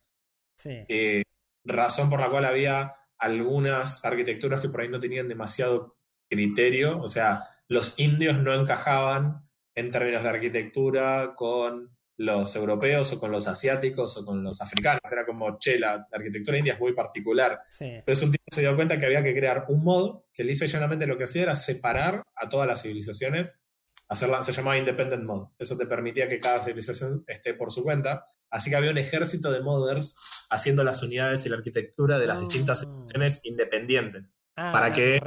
Eh, 0.66 1.24
razón 1.64 2.10
por 2.10 2.20
la 2.20 2.30
cual 2.30 2.46
había 2.46 2.94
algunas 3.18 4.04
arquitecturas 4.06 4.62
que 4.62 4.70
por 4.70 4.82
ahí 4.82 4.90
no 4.90 5.00
tenían 5.00 5.28
demasiado 5.28 5.98
criterio, 6.30 7.00
o 7.00 7.08
sea, 7.08 7.44
los 7.68 8.00
indios 8.00 8.40
no 8.40 8.54
encajaban 8.54 9.48
en 9.76 9.92
términos 9.92 10.24
de 10.24 10.30
arquitectura 10.30 11.34
con 11.36 11.98
los 12.18 12.56
europeos 12.56 13.14
o 13.14 13.20
con 13.20 13.32
los 13.32 13.48
asiáticos 13.48 14.18
o 14.18 14.26
con 14.26 14.44
los 14.44 14.60
africanos. 14.62 15.02
Era 15.12 15.26
como, 15.26 15.58
che, 15.60 15.78
la 15.78 16.08
arquitectura 16.12 16.58
india 16.58 16.74
es 16.74 16.80
muy 16.80 16.94
particular. 16.94 17.60
Entonces 17.80 18.24
un 18.24 18.32
tipo 18.32 18.44
se 18.52 18.62
dio 18.62 18.76
cuenta 18.76 18.98
que 18.98 19.06
había 19.06 19.24
que 19.24 19.36
crear 19.36 19.66
un 19.70 19.84
mod 19.84 20.22
que 20.34 20.44
lisa 20.44 20.66
y 20.66 20.68
llanamente 20.68 21.06
lo 21.06 21.18
que 21.18 21.26
hacía 21.26 21.44
era 21.44 21.56
separar 21.56 22.24
a 22.36 22.50
todas 22.50 22.68
las 22.68 22.82
civilizaciones 22.82 23.60
hacerla, 24.08 24.42
se 24.42 24.52
llamaba 24.52 24.78
Independent 24.78 25.24
Mod. 25.24 25.50
Eso 25.58 25.78
te 25.78 25.86
permitía 25.86 26.28
que 26.28 26.40
cada 26.40 26.62
civilización 26.62 27.24
esté 27.28 27.54
por 27.54 27.72
su 27.72 27.84
cuenta. 27.84 28.26
Así 28.50 28.70
que 28.70 28.76
había 28.76 28.92
un 28.92 28.98
ejército 28.98 29.52
de 29.52 29.62
modders 29.62 30.16
haciendo 30.50 30.84
las 30.84 31.04
unidades 31.04 31.46
y 31.46 31.50
la 31.50 31.58
arquitectura 31.58 32.18
de 32.18 32.28
las 32.28 32.40
distintas 32.40 32.84
oh. 32.84 32.86
civilizaciones 32.86 33.42
independientes. 33.44 34.24
Ah, 34.56 34.72
para 34.72 34.92
que, 34.92 35.22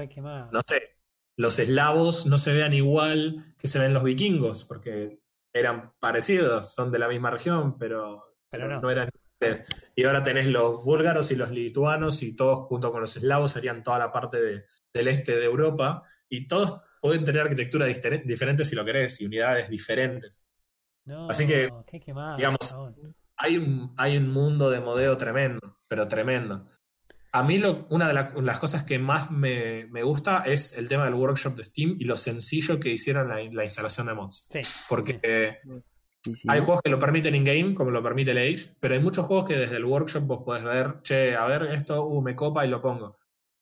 no 0.51 0.61
sé, 0.67 0.97
los 1.37 1.59
eslavos 1.59 2.27
no 2.27 2.37
se 2.37 2.53
vean 2.53 2.73
igual 2.73 3.55
que 3.59 3.69
se 3.69 3.79
ven 3.79 3.95
los 3.95 4.03
vikingos, 4.03 4.65
porque 4.65 5.21
eran 5.53 5.93
parecidos, 6.01 6.75
son 6.75 6.91
de 6.91 6.99
la 6.99 7.09
misma 7.09 7.31
región, 7.31 7.79
pero, 7.79 8.35
pero 8.51 8.81
no. 8.81 8.91
eran 8.91 9.09
y 9.97 10.05
ahora 10.05 10.23
tenés 10.23 10.47
los 10.47 10.85
búlgaros 10.85 11.31
y 11.31 11.37
los 11.37 11.51
lituanos 11.51 12.23
y 12.23 12.37
todos 12.37 12.67
junto 12.67 12.93
con 12.93 13.01
los 13.01 13.17
eslavos 13.17 13.53
serían 13.53 13.83
toda 13.83 13.99
la 13.99 14.13
parte 14.13 14.39
del 14.93 15.09
este 15.09 15.37
de 15.37 15.45
Europa 15.45 16.03
y 16.29 16.47
todos 16.47 16.85
pueden 17.01 17.25
tener 17.25 17.43
arquitectura 17.43 17.87
diferente 17.87 18.65
si 18.65 18.77
lo 18.77 18.85
querés 18.85 19.21
y 19.21 19.27
unidades 19.27 19.69
diferentes. 19.71 20.47
Así 21.29 21.47
que, 21.47 21.71
digamos, 22.37 22.75
hay 23.37 23.57
un, 23.57 23.95
hay 23.97 24.17
un 24.17 24.31
mundo 24.31 24.71
de 24.71 24.81
modeo 24.81 25.17
tremendo, 25.17 25.77
pero 25.89 26.07
tremendo. 26.07 26.67
A 27.33 27.43
mí 27.43 27.59
lo, 27.59 27.87
una 27.91 28.09
de 28.09 28.43
las 28.43 28.59
cosas 28.59 28.83
que 28.83 28.99
más 28.99 29.31
me, 29.31 29.87
gusta 30.03 30.43
es 30.45 30.77
el 30.77 30.89
tema 30.89 31.05
del 31.05 31.15
workshop 31.15 31.55
de 31.55 31.65
Steam 31.65 31.97
y 31.99 32.05
lo 32.05 32.17
sencillo 32.17 32.79
que 32.79 32.91
hicieron 32.91 33.29
la, 33.29 33.65
instalación 33.65 34.09
de 34.09 34.15
mods. 34.15 34.49
Porque 34.89 35.59
hay 36.49 36.61
juegos 36.61 36.83
que 36.83 36.91
lo 36.91 36.99
permiten 36.99 37.35
in-game, 37.35 37.75
como 37.75 37.91
lo 37.91 38.03
permite 38.03 38.33
el 38.33 38.39
Age, 38.39 38.75
pero 38.79 38.95
hay 38.95 39.01
muchos 39.01 39.27
juegos 39.27 39.49
que 39.49 39.57
desde 39.57 39.77
el 39.77 39.85
workshop 39.85 40.25
vos 40.25 40.43
podés 40.45 40.65
ver, 40.65 41.01
che, 41.03 41.35
a 41.35 41.47
ver, 41.47 41.65
esto 41.75 42.05
uh, 42.05 42.21
me 42.21 42.37
copa 42.37 42.67
y 42.67 42.69
lo 42.69 42.83
pongo. 42.83 43.17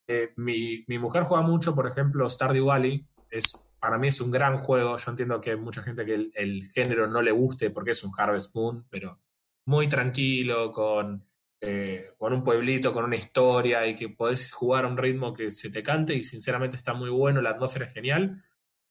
Eh, 0.08 0.32
mi, 0.36 0.84
mi, 0.88 0.98
mujer 0.98 1.24
juega 1.24 1.46
mucho, 1.46 1.74
por 1.74 1.86
ejemplo, 1.86 2.28
Stardew 2.28 2.66
Valley, 2.66 3.06
es, 3.30 3.52
para 3.78 3.98
mí 3.98 4.08
es 4.08 4.20
un 4.20 4.30
gran 4.30 4.58
juego. 4.58 4.96
Yo 4.96 5.10
entiendo 5.10 5.40
que 5.40 5.50
hay 5.50 5.56
mucha 5.56 5.82
gente 5.82 6.04
que 6.04 6.30
el, 6.34 6.62
género 6.72 7.06
no 7.06 7.22
le 7.22 7.30
guste 7.30 7.70
porque 7.70 7.92
es 7.92 8.02
un 8.02 8.12
Harvest 8.16 8.54
Moon, 8.54 8.86
pero 8.90 9.20
muy 9.66 9.88
tranquilo, 9.88 10.72
con, 10.72 11.24
eh, 11.60 12.08
con 12.18 12.32
un 12.32 12.42
pueblito, 12.42 12.92
con 12.92 13.04
una 13.04 13.16
historia 13.16 13.86
y 13.86 13.94
que 13.94 14.08
podés 14.08 14.52
jugar 14.52 14.84
a 14.84 14.88
un 14.88 14.96
ritmo 14.96 15.34
que 15.34 15.50
se 15.50 15.70
te 15.70 15.82
cante 15.82 16.14
y 16.14 16.22
sinceramente 16.22 16.76
está 16.76 16.94
muy 16.94 17.10
bueno, 17.10 17.40
la 17.40 17.50
atmósfera 17.50 17.86
es 17.86 17.92
genial. 17.92 18.42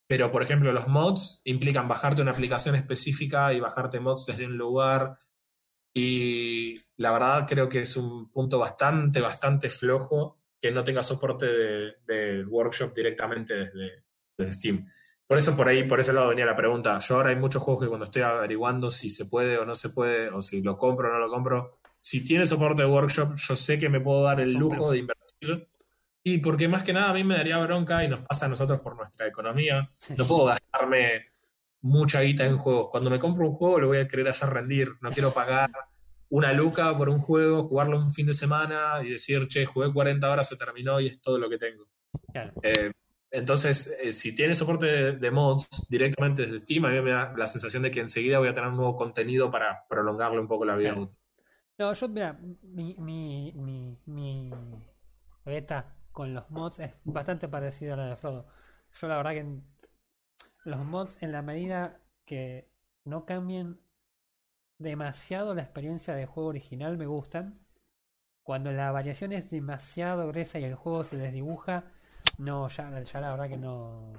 Pero, 0.07 0.31
por 0.31 0.41
ejemplo, 0.41 0.71
los 0.71 0.87
mods 0.87 1.41
implican 1.43 1.87
bajarte 1.87 2.21
una 2.21 2.31
aplicación 2.31 2.75
específica 2.75 3.53
y 3.53 3.59
bajarte 3.59 3.99
mods 3.99 4.25
desde 4.27 4.45
un 4.45 4.57
lugar. 4.57 5.15
Y 5.93 6.75
la 6.95 7.11
verdad 7.11 7.45
creo 7.47 7.67
que 7.67 7.81
es 7.81 7.97
un 7.97 8.31
punto 8.31 8.59
bastante, 8.59 9.19
bastante 9.19 9.69
flojo 9.69 10.39
que 10.61 10.71
no 10.71 10.83
tenga 10.83 11.03
soporte 11.03 11.45
de 11.45 12.45
workshop 12.47 12.93
directamente 12.93 13.53
desde, 13.53 14.03
de 14.37 14.53
Steam. 14.53 14.85
Por 15.27 15.37
eso 15.37 15.57
por 15.57 15.67
ahí, 15.67 15.83
por 15.83 15.99
ese 15.99 16.13
lado 16.13 16.29
venía 16.29 16.45
la 16.45 16.55
pregunta. 16.55 16.99
Yo 16.99 17.15
ahora 17.15 17.31
hay 17.31 17.35
muchos 17.35 17.61
juegos 17.61 17.83
que 17.83 17.89
cuando 17.89 18.05
estoy 18.05 18.21
averiguando 18.21 18.89
si 18.89 19.09
se 19.09 19.25
puede 19.25 19.57
o 19.57 19.65
no 19.65 19.75
se 19.75 19.89
puede, 19.89 20.29
o 20.29 20.41
si 20.41 20.61
lo 20.61 20.77
compro 20.77 21.09
o 21.09 21.11
no 21.11 21.19
lo 21.19 21.29
compro, 21.29 21.69
si 21.99 22.23
tiene 22.23 22.45
soporte 22.45 22.83
de 22.83 22.87
workshop, 22.87 23.35
yo 23.35 23.55
sé 23.55 23.77
que 23.77 23.89
me 23.89 23.99
puedo 23.99 24.23
dar 24.23 24.39
el 24.39 24.53
lujo 24.53 24.91
de 24.91 24.99
invertir. 24.99 25.67
Y 26.29 26.39
porque 26.39 26.67
más 26.67 26.83
que 26.83 26.91
nada 26.91 27.11
a 27.11 27.13
mí 27.13 27.23
me 27.23 27.37
daría 27.37 27.57
bronca 27.59 28.03
y 28.03 28.09
nos 28.09 28.19
pasa 28.19 28.47
a 28.47 28.49
nosotros 28.49 28.81
por 28.81 28.97
nuestra 28.97 29.27
economía. 29.27 29.87
No 30.17 30.25
puedo 30.25 30.43
gastarme 30.43 31.27
mucha 31.79 32.19
guita 32.19 32.45
en 32.45 32.57
juegos. 32.57 32.89
Cuando 32.91 33.09
me 33.09 33.17
compro 33.17 33.47
un 33.47 33.55
juego 33.55 33.79
lo 33.79 33.87
voy 33.87 33.99
a 33.99 34.09
querer 34.09 34.27
hacer 34.27 34.49
rendir. 34.49 34.89
No 34.99 35.09
quiero 35.11 35.33
pagar 35.33 35.71
una 36.27 36.51
luca 36.51 36.97
por 36.97 37.07
un 37.07 37.19
juego, 37.19 37.69
jugarlo 37.69 37.97
un 37.97 38.11
fin 38.11 38.25
de 38.25 38.33
semana 38.33 39.01
y 39.05 39.11
decir, 39.11 39.47
che, 39.47 39.65
jugué 39.65 39.93
40 39.93 40.29
horas, 40.29 40.49
se 40.49 40.57
terminó 40.57 40.99
y 40.99 41.07
es 41.07 41.21
todo 41.21 41.37
lo 41.37 41.49
que 41.49 41.57
tengo. 41.57 41.87
Claro. 42.33 42.51
Eh, 42.61 42.91
entonces, 43.31 43.95
eh, 43.97 44.11
si 44.11 44.35
tiene 44.35 44.53
soporte 44.53 45.13
de, 45.13 45.31
mods 45.31 45.87
directamente 45.89 46.41
desde 46.41 46.59
Steam, 46.59 46.83
a 46.83 46.89
mí 46.89 46.99
me 46.99 47.11
da 47.11 47.33
la 47.37 47.47
sensación 47.47 47.83
de 47.83 47.91
que 47.91 48.01
enseguida 48.01 48.39
voy 48.39 48.49
a 48.49 48.53
tener 48.53 48.69
un 48.69 48.75
nuevo 48.75 48.97
contenido 48.97 49.49
para 49.49 49.85
prolongarle 49.87 50.41
un 50.41 50.47
poco 50.49 50.65
la 50.65 50.75
vida 50.75 50.93
útil. 50.93 51.17
No, 51.77 51.93
yo, 51.93 52.09
mira, 52.09 52.37
mi, 52.63 52.95
mi, 52.99 53.53
mi, 53.53 53.97
mi 54.05 54.51
beta 55.45 55.93
con 56.17 56.33
los 56.33 56.49
mods 56.49 56.79
es 56.79 56.93
bastante 57.03 57.47
parecida 57.47 57.93
a 57.93 57.97
la 57.97 58.07
de 58.07 58.15
Frodo. 58.15 58.47
Yo 58.95 59.07
la 59.07 59.17
verdad 59.17 59.33
que 59.33 59.61
los 60.63 60.83
mods 60.83 61.21
en 61.21 61.31
la 61.31 61.43
medida 61.43 62.01
que 62.25 62.71
no 63.03 63.27
cambien 63.27 63.79
demasiado 64.79 65.53
la 65.53 65.61
experiencia 65.61 66.15
de 66.15 66.25
juego 66.25 66.49
original 66.49 66.97
me 66.97 67.05
gustan. 67.05 67.59
Cuando 68.41 68.71
la 68.71 68.91
variación 68.91 69.31
es 69.31 69.51
demasiado 69.51 70.27
gruesa 70.29 70.57
y 70.57 70.63
el 70.63 70.73
juego 70.73 71.03
se 71.03 71.17
desdibuja, 71.17 71.83
no, 72.39 72.67
ya, 72.67 72.99
ya 72.99 73.21
la 73.21 73.29
verdad 73.29 73.49
que 73.49 73.57
no. 73.57 74.11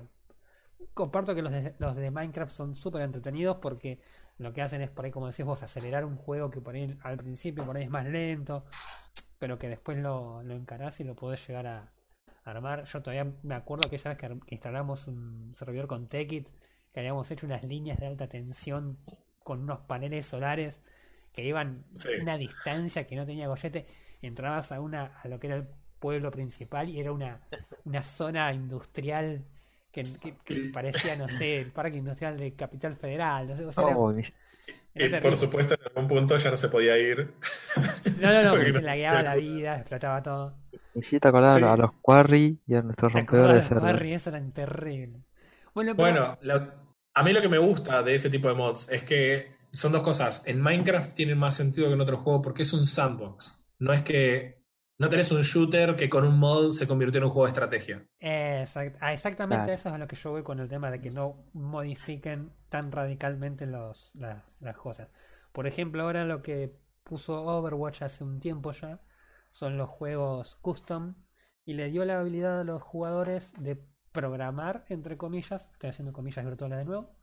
Comparto 0.94 1.34
que 1.34 1.42
los 1.42 1.50
de, 1.50 1.74
los 1.80 1.96
de 1.96 2.12
Minecraft 2.12 2.52
son 2.52 2.76
súper 2.76 3.02
entretenidos 3.02 3.56
porque 3.56 4.00
lo 4.36 4.52
que 4.52 4.62
hacen 4.62 4.82
es 4.82 4.90
por 4.90 5.04
ahí, 5.04 5.10
como 5.10 5.26
decís 5.26 5.44
vos, 5.44 5.64
acelerar 5.64 6.04
un 6.04 6.16
juego 6.16 6.48
que 6.48 6.60
por 6.60 6.76
ahí 6.76 6.96
al 7.02 7.16
principio 7.16 7.66
por 7.66 7.76
ahí 7.76 7.82
es 7.82 7.90
más 7.90 8.06
lento, 8.06 8.66
pero 9.38 9.58
que 9.58 9.68
después 9.68 9.98
lo, 9.98 10.42
lo 10.42 10.54
encarás 10.54 11.00
y 11.00 11.04
lo 11.04 11.14
podés 11.14 11.46
llegar 11.46 11.66
a, 11.66 11.92
armar. 12.44 12.84
Yo 12.84 13.02
todavía 13.02 13.30
me 13.42 13.54
acuerdo 13.54 13.88
que 13.90 13.98
ya 13.98 14.14
vez 14.14 14.18
que, 14.18 14.54
instalamos 14.54 15.06
un 15.06 15.54
servidor 15.54 15.86
con 15.86 16.08
Tekit, 16.08 16.48
que 16.92 17.00
habíamos 17.00 17.30
hecho 17.30 17.46
unas 17.46 17.62
líneas 17.62 17.98
de 17.98 18.06
alta 18.06 18.26
tensión 18.26 18.98
con 19.42 19.62
unos 19.62 19.80
paneles 19.80 20.26
solares 20.26 20.80
que 21.32 21.44
iban 21.44 21.84
a 21.94 22.22
una 22.22 22.38
distancia 22.38 23.06
que 23.06 23.16
no 23.16 23.26
tenía 23.26 23.48
gollete. 23.48 23.86
Entrabas 24.22 24.72
a 24.72 24.80
una 24.80 25.18
a 25.22 25.28
lo 25.28 25.38
que 25.38 25.48
era 25.48 25.56
el 25.56 25.68
pueblo 25.98 26.30
principal 26.30 26.88
y 26.88 26.98
era 26.98 27.12
una, 27.12 27.40
una 27.84 28.02
zona 28.02 28.52
industrial 28.52 29.44
que, 29.92 30.04
parecía, 30.72 31.16
no 31.16 31.28
sé, 31.28 31.60
el 31.60 31.72
parque 31.72 31.98
industrial 31.98 32.36
de 32.38 32.54
Capital 32.54 32.96
Federal. 32.96 33.48
No 33.48 33.56
sé, 33.56 33.66
o 33.66 33.72
sea, 33.72 33.84
oh, 33.84 34.14
y 34.98 35.20
por 35.20 35.36
supuesto, 35.36 35.74
en 35.74 35.80
algún 35.86 36.08
punto 36.08 36.36
ya 36.36 36.50
no 36.50 36.56
se 36.56 36.68
podía 36.68 36.98
ir. 36.98 37.34
No, 38.20 38.32
no, 38.32 38.42
no, 38.42 38.50
porque 38.56 38.72
se 38.72 38.82
la 38.82 38.96
guiaba 38.96 39.22
la 39.22 39.34
vida, 39.34 39.76
explotaba 39.76 40.22
todo. 40.22 40.54
Y 40.94 41.02
sí, 41.02 41.20
te 41.20 41.28
acordás 41.28 41.62
a 41.62 41.76
los 41.76 41.92
Quarry 42.00 42.58
y 42.66 42.74
a 42.74 42.82
nuestros 42.82 43.12
rompedores 43.12 43.68
de 43.68 43.74
Los 43.74 43.84
Quarry, 43.84 44.12
eso 44.14 44.30
era 44.30 44.42
terrible. 44.52 45.20
Bueno, 45.74 45.94
bueno 45.94 46.38
a 47.14 47.22
mí 47.24 47.32
lo 47.32 47.40
que 47.40 47.48
me 47.48 47.58
gusta 47.58 48.02
de 48.02 48.14
ese 48.14 48.30
tipo 48.30 48.48
de 48.48 48.54
mods 48.54 48.88
es 48.90 49.02
que 49.02 49.56
son 49.72 49.92
dos 49.92 50.02
cosas. 50.02 50.42
En 50.46 50.60
Minecraft 50.60 51.14
tienen 51.14 51.38
más 51.38 51.56
sentido 51.56 51.88
que 51.88 51.94
en 51.94 52.00
otros 52.00 52.20
juegos 52.20 52.42
porque 52.44 52.62
es 52.62 52.72
un 52.72 52.86
sandbox. 52.86 53.66
No 53.80 53.92
es 53.92 54.02
que 54.02 54.57
no 54.98 55.08
tenés 55.08 55.30
un 55.30 55.42
shooter 55.42 55.94
que 55.94 56.10
con 56.10 56.26
un 56.26 56.38
mod 56.38 56.72
se 56.72 56.88
convirtió 56.88 57.18
en 57.18 57.24
un 57.24 57.30
juego 57.30 57.46
de 57.46 57.50
estrategia. 57.50 58.04
Ah, 58.20 59.12
exactamente 59.12 59.72
eso 59.72 59.88
es 59.88 59.94
a 59.94 59.98
lo 59.98 60.08
que 60.08 60.16
yo 60.16 60.32
voy 60.32 60.42
con 60.42 60.58
el 60.58 60.68
tema 60.68 60.90
de 60.90 61.00
que 61.00 61.10
no 61.10 61.44
modifiquen 61.52 62.52
tan 62.68 62.90
radicalmente 62.90 63.66
los, 63.66 64.12
las, 64.14 64.76
cosas. 64.76 65.08
Por 65.52 65.68
ejemplo, 65.68 66.02
ahora 66.02 66.24
lo 66.24 66.42
que 66.42 66.76
puso 67.04 67.40
Overwatch 67.44 68.02
hace 68.02 68.24
un 68.24 68.40
tiempo 68.40 68.72
ya 68.72 69.00
son 69.52 69.78
los 69.78 69.88
juegos 69.88 70.56
custom 70.56 71.14
y 71.64 71.74
le 71.74 71.90
dio 71.90 72.04
la 72.04 72.18
habilidad 72.18 72.60
a 72.60 72.64
los 72.64 72.82
jugadores 72.82 73.52
de 73.58 73.80
programar, 74.10 74.84
entre 74.88 75.16
comillas, 75.16 75.68
estoy 75.72 75.90
haciendo 75.90 76.12
comillas 76.12 76.44
virtuales 76.44 76.78
de 76.78 76.84
nuevo, 76.84 77.14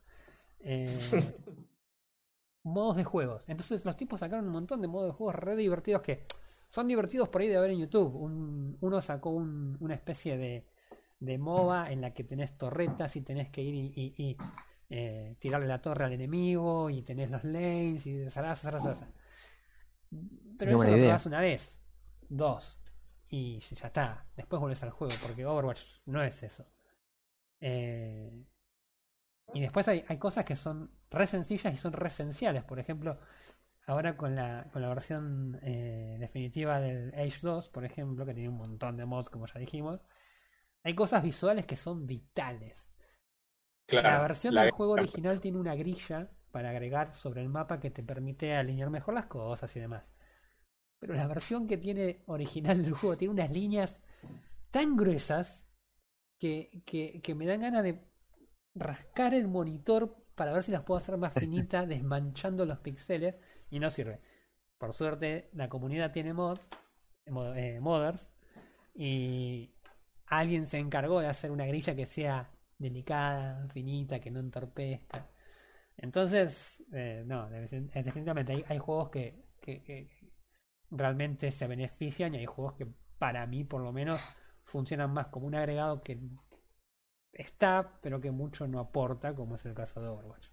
eh, 0.60 0.86
modos 2.62 2.96
de 2.96 3.04
juegos. 3.04 3.44
Entonces 3.48 3.84
los 3.84 3.96
tipos 3.96 4.20
sacaron 4.20 4.46
un 4.46 4.52
montón 4.52 4.80
de 4.80 4.88
modos 4.88 5.08
de 5.08 5.16
juegos 5.16 5.34
re 5.34 5.56
divertidos 5.56 6.00
que 6.00 6.24
son 6.76 6.88
divertidos 6.88 7.30
por 7.30 7.40
ahí 7.40 7.48
de 7.48 7.58
ver 7.58 7.70
en 7.70 7.78
YouTube. 7.78 8.14
Un- 8.14 8.76
uno 8.82 9.00
sacó 9.00 9.30
un- 9.30 9.78
una 9.80 9.94
especie 9.94 10.36
de, 10.36 10.66
de 11.20 11.38
MOBA 11.38 11.90
en 11.90 12.02
la 12.02 12.12
que 12.12 12.22
tenés 12.22 12.58
torretas 12.58 13.16
y 13.16 13.22
tenés 13.22 13.48
que 13.48 13.62
ir 13.62 13.74
y, 13.74 13.92
y- 13.94 14.14
y, 14.22 14.36
eh, 14.90 15.36
tirarle 15.38 15.68
la 15.68 15.80
torre 15.80 16.04
al 16.04 16.12
enemigo 16.12 16.90
y 16.90 17.00
tenés 17.02 17.30
los 17.30 17.44
lanes 17.44 18.06
y 18.06 18.28
zaraza, 18.28 18.60
zaraza, 18.62 18.94
zaraza. 18.94 19.08
Pero 20.58 20.70
eso 20.72 20.90
lo 20.90 20.96
probás 21.04 21.24
una 21.26 21.40
vez, 21.40 21.78
dos, 22.28 22.78
y 23.30 23.58
ya 23.60 23.86
está. 23.86 24.26
Después 24.36 24.60
volvés 24.60 24.82
al 24.82 24.90
juego, 24.90 25.14
porque 25.22 25.46
Overwatch 25.46 25.80
no 26.04 26.22
es 26.22 26.42
eso. 26.42 26.66
Eh, 27.60 28.44
y 29.54 29.60
después 29.62 29.88
hay, 29.88 30.04
hay 30.08 30.18
cosas 30.18 30.44
que 30.44 30.56
son 30.56 30.90
re 31.10 31.26
sencillas 31.26 31.72
y 31.72 31.76
son 31.78 31.94
re 31.94 32.08
esenciales. 32.08 32.64
Por 32.64 32.78
ejemplo, 32.78 33.18
ahora 33.86 34.16
con 34.16 34.34
la, 34.36 34.68
con 34.72 34.82
la 34.82 34.88
versión 34.88 35.58
eh, 35.62 36.16
definitiva 36.20 36.80
del 36.80 37.14
Age 37.14 37.38
2, 37.42 37.68
por 37.68 37.84
ejemplo, 37.84 38.26
que 38.26 38.34
tiene 38.34 38.48
un 38.50 38.56
montón 38.58 38.96
de 38.96 39.06
mods, 39.06 39.30
como 39.30 39.46
ya 39.46 39.60
dijimos, 39.60 40.00
hay 40.84 40.94
cosas 40.94 41.22
visuales 41.22 41.66
que 41.66 41.76
son 41.76 42.06
vitales. 42.06 42.90
Claro, 43.86 44.08
la 44.10 44.20
versión 44.20 44.54
la- 44.54 44.62
del 44.62 44.70
juego 44.70 44.92
original 44.94 45.40
tiene 45.40 45.58
una 45.58 45.74
grilla 45.74 46.30
para 46.50 46.70
agregar 46.70 47.14
sobre 47.14 47.42
el 47.42 47.48
mapa 47.48 47.80
que 47.80 47.90
te 47.90 48.02
permite 48.02 48.54
alinear 48.54 48.90
mejor 48.90 49.14
las 49.14 49.26
cosas 49.26 49.74
y 49.76 49.80
demás. 49.80 50.04
Pero 51.00 51.14
la 51.14 51.26
versión 51.26 51.66
que 51.66 51.78
tiene 51.78 52.22
original 52.26 52.82
del 52.82 52.94
juego 52.94 53.16
tiene 53.16 53.34
unas 53.34 53.50
líneas 53.52 54.00
tan 54.70 54.96
gruesas 54.96 55.64
que, 56.38 56.82
que, 56.86 57.20
que 57.22 57.34
me 57.36 57.46
dan 57.46 57.62
ganas 57.62 57.84
de 57.84 58.00
rascar 58.74 59.34
el 59.34 59.48
monitor 59.48 60.16
para 60.36 60.52
ver 60.52 60.62
si 60.64 60.72
las 60.72 60.82
puedo 60.84 60.98
hacer 60.98 61.16
más 61.18 61.34
finitas, 61.34 61.88
desmanchando 61.88 62.66
los 62.66 62.78
píxeles, 62.80 63.36
y 63.70 63.80
no 63.80 63.90
sirve. 63.90 64.20
Por 64.78 64.92
suerte, 64.94 65.50
la 65.54 65.68
comunidad 65.70 66.12
tiene 66.12 66.34
mods, 66.34 66.60
mo- 67.28 67.54
eh, 67.54 67.80
modders, 67.80 68.28
y 68.94 69.74
alguien 70.26 70.66
se 70.66 70.78
encargó 70.78 71.20
de 71.20 71.28
hacer 71.28 71.50
una 71.50 71.66
grilla 71.66 71.94
que 71.96 72.06
sea 72.06 72.50
delicada, 72.78 73.68
finita, 73.72 74.20
que 74.20 74.30
no 74.30 74.40
entorpezca. 74.40 75.28
Entonces, 75.96 76.82
eh, 76.92 77.24
no, 77.26 77.48
defin- 77.50 77.90
definitivamente 77.92 78.52
hay, 78.52 78.64
hay 78.68 78.78
juegos 78.78 79.10
que, 79.10 79.44
que- 79.60 79.82
que 79.82 80.08
realmente 80.90 81.50
se 81.50 81.66
benefician 81.66 82.34
y 82.34 82.38
hay 82.38 82.46
juegos 82.46 82.74
que 82.74 82.86
para 83.18 83.46
mí 83.46 83.64
por 83.64 83.82
lo 83.82 83.92
menos 83.92 84.20
funcionan 84.64 85.12
más 85.12 85.28
como 85.28 85.46
un 85.46 85.54
agregado 85.54 86.02
que 86.02 86.18
está, 87.40 87.98
pero 88.00 88.20
que 88.20 88.30
mucho 88.30 88.66
no 88.66 88.80
aporta, 88.80 89.34
como 89.34 89.54
es 89.56 89.64
el 89.64 89.74
caso 89.74 90.00
de 90.00 90.08
Overwatch. 90.08 90.48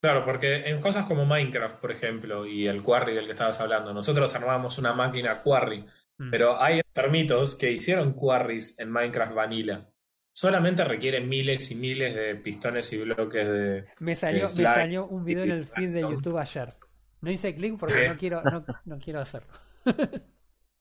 Claro, 0.00 0.24
porque 0.24 0.68
en 0.68 0.80
cosas 0.80 1.06
como 1.06 1.24
Minecraft, 1.24 1.76
por 1.76 1.90
ejemplo, 1.90 2.46
y 2.46 2.66
el 2.66 2.82
Quarry 2.82 3.14
del 3.14 3.24
que 3.24 3.30
estabas 3.30 3.60
hablando, 3.60 3.94
nosotros 3.94 4.34
armamos 4.34 4.78
una 4.78 4.92
máquina 4.92 5.42
Quarry, 5.42 5.86
Mm. 6.18 6.30
pero 6.30 6.60
hay 6.60 6.80
enfermitos 6.80 7.56
que 7.56 7.72
hicieron 7.72 8.12
Quarries 8.12 8.78
en 8.78 8.90
Minecraft 8.90 9.34
Vanilla. 9.34 9.90
Solamente 10.32 10.84
requieren 10.84 11.28
miles 11.28 11.70
y 11.70 11.74
miles 11.76 12.14
de 12.14 12.34
pistones 12.36 12.92
y 12.92 12.98
bloques 12.98 13.48
de... 13.48 13.84
Me 14.00 14.16
salió, 14.16 14.42
me 14.42 14.48
salió 14.48 15.06
un 15.06 15.24
video 15.24 15.44
en 15.44 15.52
el 15.52 15.64
feed 15.64 15.92
de. 15.92 16.00
YouTube 16.00 16.38
ayer. 16.38 16.74
No 17.20 17.30
hice 17.30 17.54
clic 17.54 17.76
porque 17.78 18.08
no 18.08 18.16
quiero, 18.16 18.42
no, 18.42 18.64
no 18.84 18.98
quiero 18.98 19.20
hacerlo. 19.20 19.52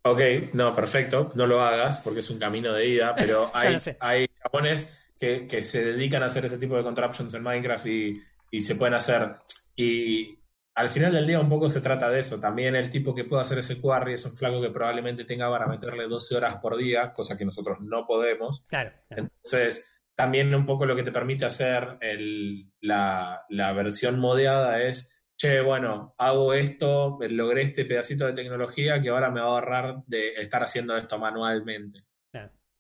Ok, 0.05 0.19
no, 0.53 0.73
perfecto, 0.73 1.31
no 1.35 1.47
lo 1.47 1.61
hagas 1.61 1.99
porque 1.99 2.19
es 2.19 2.29
un 2.29 2.39
camino 2.39 2.73
de 2.73 2.87
ida, 2.87 3.15
pero 3.15 3.49
hay, 3.53 3.77
hay 3.99 4.27
japones 4.41 5.02
que, 5.17 5.47
que 5.47 5.61
se 5.61 5.83
dedican 5.85 6.23
a 6.23 6.27
hacer 6.27 6.45
ese 6.45 6.57
tipo 6.57 6.75
de 6.75 6.83
contraptions 6.83 7.33
en 7.33 7.43
Minecraft 7.43 7.85
y, 7.87 8.21
y 8.51 8.61
se 8.61 8.75
pueden 8.75 8.93
hacer. 8.95 9.33
Y 9.75 10.39
al 10.75 10.89
final 10.89 11.13
del 11.13 11.27
día 11.27 11.39
un 11.39 11.49
poco 11.49 11.69
se 11.69 11.81
trata 11.81 12.09
de 12.09 12.19
eso. 12.19 12.39
También 12.39 12.75
el 12.75 12.89
tipo 12.89 13.13
que 13.13 13.25
puede 13.25 13.41
hacer 13.43 13.59
ese 13.59 13.79
quarry 13.79 14.13
es 14.13 14.25
un 14.25 14.35
flaco 14.35 14.61
que 14.61 14.69
probablemente 14.71 15.23
tenga 15.25 15.49
para 15.49 15.67
meterle 15.67 16.07
12 16.07 16.35
horas 16.35 16.57
por 16.57 16.75
día, 16.77 17.13
cosa 17.13 17.37
que 17.37 17.45
nosotros 17.45 17.77
no 17.81 18.05
podemos. 18.07 18.65
Claro. 18.67 18.91
claro. 19.07 19.23
Entonces, 19.23 19.89
también 20.15 20.53
un 20.53 20.65
poco 20.65 20.85
lo 20.85 20.95
que 20.95 21.03
te 21.03 21.11
permite 21.11 21.45
hacer 21.45 21.97
el- 22.01 22.71
la, 22.81 23.43
la 23.49 23.73
versión 23.73 24.19
modeada 24.19 24.81
es, 24.83 25.23
che, 25.35 25.61
bueno, 25.61 26.13
hago 26.17 26.53
esto, 26.53 27.17
logré 27.29 27.63
este 27.63 27.85
pedacito 27.85 28.25
de 28.27 28.33
tecnología 28.33 29.01
que 29.01 29.09
ahora 29.09 29.31
me 29.31 29.39
va 29.41 29.47
a 29.47 29.49
ahorrar 29.49 29.95
de 30.05 30.33
estar 30.35 30.61
haciendo 30.63 30.95
esto 30.97 31.17
manualmente. 31.17 32.03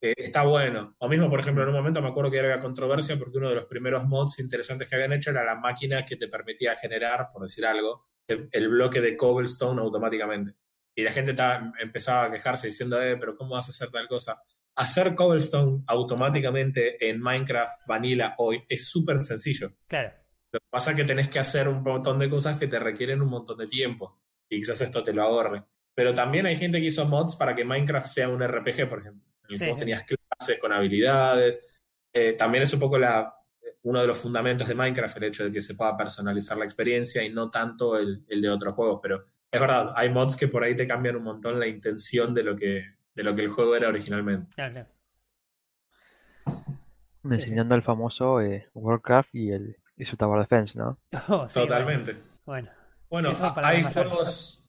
Eh, 0.05 0.13
está 0.17 0.43
bueno. 0.43 0.95
O 0.99 1.07
mismo, 1.07 1.29
por 1.29 1.39
ejemplo, 1.39 1.63
en 1.63 1.69
un 1.69 1.75
momento 1.75 2.01
me 2.01 2.09
acuerdo 2.09 2.29
que 2.29 2.37
era 2.39 2.59
controversia 2.59 3.15
porque 3.17 3.37
uno 3.37 3.47
de 3.49 3.55
los 3.55 3.65
primeros 3.65 4.05
mods 4.05 4.37
interesantes 4.39 4.89
que 4.89 4.95
habían 4.95 5.13
hecho 5.13 5.29
era 5.29 5.45
la 5.45 5.55
máquina 5.55 6.03
que 6.03 6.17
te 6.17 6.27
permitía 6.27 6.75
generar, 6.75 7.27
por 7.31 7.43
decir 7.43 7.65
algo, 7.65 8.03
el, 8.27 8.49
el 8.51 8.67
bloque 8.67 8.99
de 8.99 9.15
cobblestone 9.15 9.79
automáticamente. 9.81 10.55
Y 10.95 11.03
la 11.03 11.11
gente 11.13 11.31
estaba- 11.31 11.71
empezaba 11.79 12.25
a 12.25 12.31
quejarse 12.31 12.67
diciendo, 12.67 13.01
eh, 13.01 13.15
pero 13.17 13.35
¿cómo 13.37 13.51
vas 13.55 13.67
a 13.67 13.71
hacer 13.71 13.89
tal 13.89 14.07
cosa? 14.09 14.41
Hacer 14.75 15.15
cobblestone 15.15 15.83
automáticamente 15.87 17.09
en 17.09 17.21
Minecraft 17.21 17.87
Vanilla 17.87 18.35
hoy 18.37 18.63
es 18.67 18.89
súper 18.89 19.23
sencillo. 19.23 19.71
Claro. 19.87 20.11
Lo 20.51 20.59
que 20.59 20.65
pasa 20.69 20.91
es 20.91 20.97
que 20.97 21.05
tenés 21.05 21.29
que 21.29 21.39
hacer 21.39 21.67
un 21.67 21.81
montón 21.81 22.19
de 22.19 22.29
cosas 22.29 22.57
que 22.59 22.67
te 22.67 22.77
requieren 22.79 23.21
un 23.21 23.29
montón 23.29 23.57
de 23.57 23.67
tiempo. 23.67 24.17
Y 24.49 24.57
quizás 24.59 24.81
esto 24.81 25.01
te 25.03 25.13
lo 25.13 25.23
ahorre. 25.23 25.63
Pero 25.95 26.13
también 26.13 26.45
hay 26.45 26.57
gente 26.57 26.79
que 26.79 26.87
hizo 26.87 27.05
mods 27.05 27.35
para 27.37 27.55
que 27.55 27.63
Minecraft 27.63 28.07
sea 28.07 28.29
un 28.29 28.41
RPG, 28.43 28.87
por 28.89 28.99
ejemplo. 28.99 29.32
Sí, 29.47 29.65
vos 29.65 29.75
sí. 29.75 29.75
tenías 29.75 30.03
clases 30.03 30.59
con 30.59 30.71
habilidades. 30.73 31.81
Eh, 32.11 32.33
también 32.33 32.63
es 32.63 32.73
un 32.73 32.79
poco 32.79 32.97
la, 32.97 33.33
uno 33.83 34.01
de 34.01 34.07
los 34.07 34.17
fundamentos 34.17 34.67
de 34.67 34.75
Minecraft, 34.75 35.17
el 35.17 35.23
hecho 35.25 35.43
de 35.45 35.51
que 35.51 35.61
se 35.61 35.75
pueda 35.75 35.95
personalizar 35.97 36.57
la 36.57 36.65
experiencia 36.65 37.23
y 37.23 37.29
no 37.29 37.49
tanto 37.49 37.97
el, 37.97 38.23
el 38.27 38.41
de 38.41 38.49
otros 38.49 38.73
juegos. 38.73 38.99
Pero 39.01 39.25
es 39.51 39.59
verdad, 39.59 39.93
hay 39.95 40.09
mods 40.09 40.35
que 40.35 40.47
por 40.47 40.63
ahí 40.63 40.75
te 40.75 40.87
cambian 40.87 41.15
un 41.15 41.23
montón 41.23 41.59
la 41.59 41.67
intención 41.67 42.33
de 42.33 42.43
lo 42.43 42.55
que, 42.55 42.85
de 43.13 43.23
lo 43.23 43.35
que 43.35 43.43
el 43.43 43.49
juego 43.49 43.75
era 43.75 43.89
originalmente. 43.89 44.49
Claro, 44.55 44.73
claro. 44.73 44.89
Mencionando 47.23 47.75
el 47.75 47.83
famoso 47.83 48.41
eh, 48.41 48.67
Warcraft 48.73 49.35
y, 49.35 49.51
el, 49.51 49.77
y 49.97 50.05
su 50.05 50.17
Tower 50.17 50.39
Defense, 50.39 50.77
¿no? 50.77 50.97
Oh, 51.29 51.47
sí, 51.47 51.53
Totalmente. 51.53 52.17
Bueno, 52.45 52.69
Bueno, 53.09 53.31
para 53.55 53.69
hay 53.69 53.83
juegos, 53.83 54.62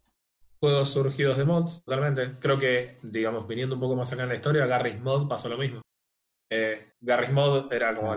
juegos 0.65 0.89
surgidos 0.91 1.37
de 1.37 1.45
mods, 1.45 1.83
totalmente. 1.85 2.39
Creo 2.41 2.59
que, 2.59 2.97
digamos, 3.03 3.47
viniendo 3.47 3.75
un 3.75 3.81
poco 3.81 3.97
más 3.97 4.13
acá 4.13 4.23
en 4.23 4.31
la 4.31 4.35
historia, 4.37 4.67
Garry's 4.67 5.01
Mod 5.01 5.29
pasó 5.29 5.49
lo 5.49 5.59
mismo. 5.59 5.83
Eh, 6.51 6.93
Garry's 7.01 7.33
Mod 7.33 7.73
era 7.73 7.95
como 7.95 8.15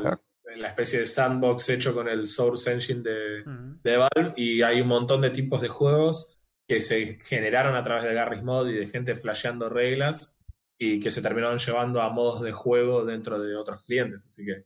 la 0.55 0.67
especie 0.69 0.99
de 0.99 1.05
sandbox 1.05 1.69
hecho 1.69 1.93
con 1.93 2.07
el 2.07 2.25
Source 2.25 2.71
Engine 2.71 3.01
de, 3.01 3.43
de 3.83 3.97
Valve 3.97 4.33
y 4.37 4.61
hay 4.61 4.79
un 4.81 4.87
montón 4.87 5.21
de 5.21 5.29
tipos 5.29 5.61
de 5.61 5.67
juegos 5.67 6.39
que 6.69 6.79
se 6.81 7.19
generaron 7.21 7.75
a 7.75 7.83
través 7.83 8.03
de 8.05 8.13
Garry's 8.13 8.43
Mod 8.43 8.67
y 8.69 8.73
de 8.73 8.87
gente 8.87 9.15
flasheando 9.15 9.67
reglas 9.69 10.39
y 10.79 10.99
que 10.99 11.11
se 11.11 11.21
terminaron 11.21 11.57
llevando 11.57 12.01
a 12.01 12.09
modos 12.09 12.41
de 12.41 12.51
juego 12.53 13.03
dentro 13.05 13.39
de 13.39 13.55
otros 13.55 13.83
clientes. 13.83 14.25
Así 14.25 14.45
que 14.45 14.65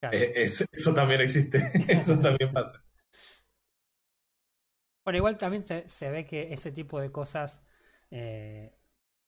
claro. 0.00 0.16
eh, 0.16 0.32
es- 0.36 0.66
eso 0.72 0.94
también 0.94 1.20
existe, 1.20 1.58
eso 1.88 2.18
también 2.18 2.52
pasa. 2.52 2.82
Bueno, 5.08 5.16
igual 5.16 5.38
también 5.38 5.66
se, 5.66 5.88
se 5.88 6.10
ve 6.10 6.26
que 6.26 6.52
ese 6.52 6.70
tipo 6.70 7.00
de 7.00 7.10
cosas 7.10 7.62
eh, 8.10 8.76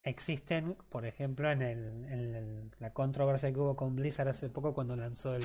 existen, 0.02 0.76
por 0.90 1.06
ejemplo, 1.06 1.50
en, 1.50 1.62
el, 1.62 1.78
en 2.04 2.34
el- 2.34 2.70
la 2.80 2.92
controversia 2.92 3.50
que 3.50 3.58
hubo 3.60 3.76
con 3.76 3.96
Blizzard 3.96 4.28
hace 4.28 4.50
poco 4.50 4.74
cuando 4.74 4.94
lanzó 4.94 5.34
el 5.34 5.42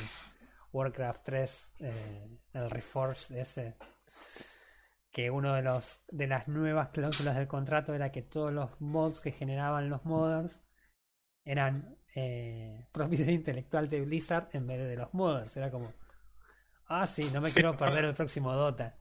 Warcraft 0.73 1.23
3, 1.23 1.69
eh, 1.79 2.27
el 2.51 2.69
Reforged 2.69 3.33
ese, 3.37 3.75
que 5.09 5.31
uno 5.31 5.53
de 5.53 5.61
los 5.61 6.01
de 6.09 6.27
las 6.27 6.49
nuevas 6.49 6.89
cláusulas 6.89 7.37
del 7.37 7.47
contrato 7.47 7.93
era 7.93 8.11
que 8.11 8.21
todos 8.21 8.51
los 8.51 8.81
mods 8.81 9.21
que 9.21 9.31
generaban 9.31 9.89
los 9.89 10.03
modders 10.03 10.59
eran 11.45 11.97
eh, 12.13 12.87
propiedad 12.91 13.29
intelectual 13.29 13.89
de 13.89 14.01
Blizzard 14.01 14.49
en 14.51 14.67
vez 14.67 14.85
de 14.85 14.97
los 14.97 15.13
modders. 15.13 15.55
Era 15.55 15.71
como, 15.71 15.93
ah, 16.87 17.07
sí, 17.07 17.29
no 17.33 17.41
me 17.41 17.51
quiero 17.51 17.77
perder 17.77 18.05
el 18.05 18.15
próximo 18.15 18.53
Dota. 18.53 18.97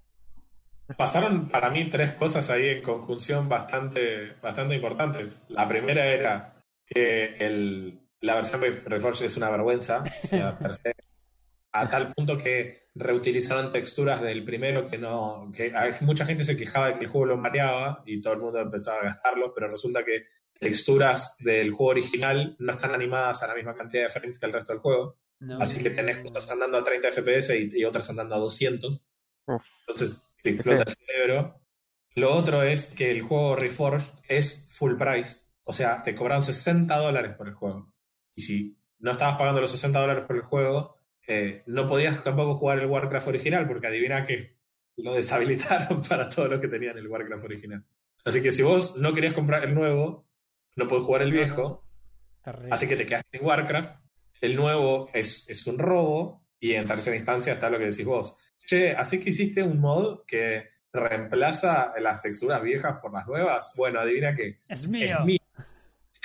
Pasaron 0.96 1.48
para 1.48 1.70
mí 1.70 1.88
tres 1.88 2.12
cosas 2.14 2.50
ahí 2.50 2.68
en 2.68 2.82
conjunción 2.82 3.48
bastante, 3.48 4.34
bastante 4.42 4.74
importantes. 4.74 5.42
La 5.48 5.66
primera 5.66 6.06
era 6.06 6.54
que 6.86 7.36
el, 7.38 8.00
la 8.20 8.34
versión 8.34 8.60
de 8.60 8.70
Reforged 8.70 9.24
es 9.24 9.36
una 9.36 9.50
vergüenza, 9.50 10.04
o 10.22 10.26
sea, 10.26 10.58
per 10.58 10.74
se, 10.74 10.94
a 11.72 11.88
tal 11.88 12.12
punto 12.12 12.36
que 12.36 12.88
reutilizaron 12.94 13.72
texturas 13.72 14.20
del 14.20 14.44
primero 14.44 14.88
que 14.88 14.98
no. 14.98 15.50
que 15.56 15.72
mucha 16.02 16.26
gente 16.26 16.44
se 16.44 16.56
quejaba 16.56 16.88
de 16.88 16.98
que 16.98 17.04
el 17.04 17.10
juego 17.10 17.26
lo 17.26 17.36
mareaba 17.38 18.02
y 18.04 18.20
todo 18.20 18.34
el 18.34 18.40
mundo 18.40 18.60
empezaba 18.60 19.00
a 19.00 19.04
gastarlo, 19.04 19.52
pero 19.54 19.68
resulta 19.68 20.04
que 20.04 20.26
texturas 20.60 21.36
del 21.40 21.72
juego 21.72 21.90
original 21.92 22.56
no 22.58 22.72
están 22.74 22.94
animadas 22.94 23.42
a 23.42 23.48
la 23.48 23.54
misma 23.54 23.74
cantidad 23.74 24.04
de 24.04 24.10
frames 24.10 24.38
que 24.38 24.46
el 24.46 24.52
resto 24.52 24.72
del 24.72 24.82
juego. 24.82 25.16
No. 25.40 25.58
Así 25.60 25.82
que 25.82 25.90
tenés 25.90 26.18
cosas 26.18 26.48
andando 26.50 26.78
a 26.78 26.84
30 26.84 27.10
FPS 27.10 27.50
y, 27.58 27.80
y 27.80 27.84
otras 27.84 28.08
andando 28.08 28.36
a 28.36 28.38
200. 28.38 29.04
Uf. 29.46 29.62
Entonces 29.80 30.22
te 30.44 30.50
explota 30.50 30.84
el 30.86 30.94
cerebro. 30.94 31.60
Lo 32.14 32.34
otro 32.34 32.62
es 32.62 32.88
que 32.88 33.10
el 33.10 33.22
juego 33.22 33.56
Reforged 33.56 34.12
es 34.28 34.68
full 34.70 34.96
price. 34.96 35.46
O 35.64 35.72
sea, 35.72 36.02
te 36.02 36.14
cobran 36.14 36.42
60 36.42 36.94
dólares 36.96 37.34
por 37.36 37.48
el 37.48 37.54
juego. 37.54 37.92
Y 38.36 38.42
si 38.42 38.78
no 38.98 39.12
estabas 39.12 39.38
pagando 39.38 39.60
los 39.60 39.70
60 39.70 39.98
dólares 39.98 40.24
por 40.26 40.36
el 40.36 40.42
juego, 40.42 41.00
eh, 41.26 41.62
no 41.66 41.88
podías 41.88 42.22
tampoco 42.22 42.56
jugar 42.56 42.78
el 42.78 42.86
Warcraft 42.86 43.28
original, 43.28 43.66
porque 43.66 43.86
adivina 43.86 44.26
que 44.26 44.58
lo 44.96 45.14
deshabilitaron 45.14 46.02
para 46.08 46.28
todo 46.28 46.46
lo 46.46 46.60
que 46.60 46.68
tenían 46.68 46.98
el 46.98 47.08
Warcraft 47.08 47.44
original. 47.44 47.84
Así 48.24 48.42
que 48.42 48.52
si 48.52 48.62
vos 48.62 48.96
no 48.96 49.14
querías 49.14 49.34
comprar 49.34 49.64
el 49.64 49.74
nuevo, 49.74 50.28
no 50.76 50.86
podés 50.86 51.04
jugar 51.04 51.22
el 51.22 51.32
viejo. 51.32 51.86
Así 52.70 52.86
que 52.86 52.96
te 52.96 53.06
quedas 53.06 53.24
sin 53.32 53.44
Warcraft. 53.44 53.98
El 54.42 54.56
nuevo 54.56 55.08
es, 55.14 55.48
es 55.48 55.66
un 55.66 55.78
robo. 55.78 56.44
Y 56.60 56.74
en 56.74 56.86
tercera 56.86 57.16
instancia 57.16 57.54
está 57.54 57.68
lo 57.68 57.78
que 57.78 57.86
decís 57.86 58.04
vos. 58.04 58.53
Che, 58.66 58.92
así 58.92 59.20
que 59.20 59.30
hiciste 59.30 59.62
un 59.62 59.80
mod 59.80 60.24
que 60.26 60.68
reemplaza 60.92 61.92
las 62.00 62.22
texturas 62.22 62.62
viejas 62.62 62.98
por 63.00 63.12
las 63.12 63.26
nuevas. 63.26 63.74
Bueno, 63.76 64.00
adivina 64.00 64.34
qué. 64.34 64.60
Es 64.68 64.88
mío. 64.88 65.18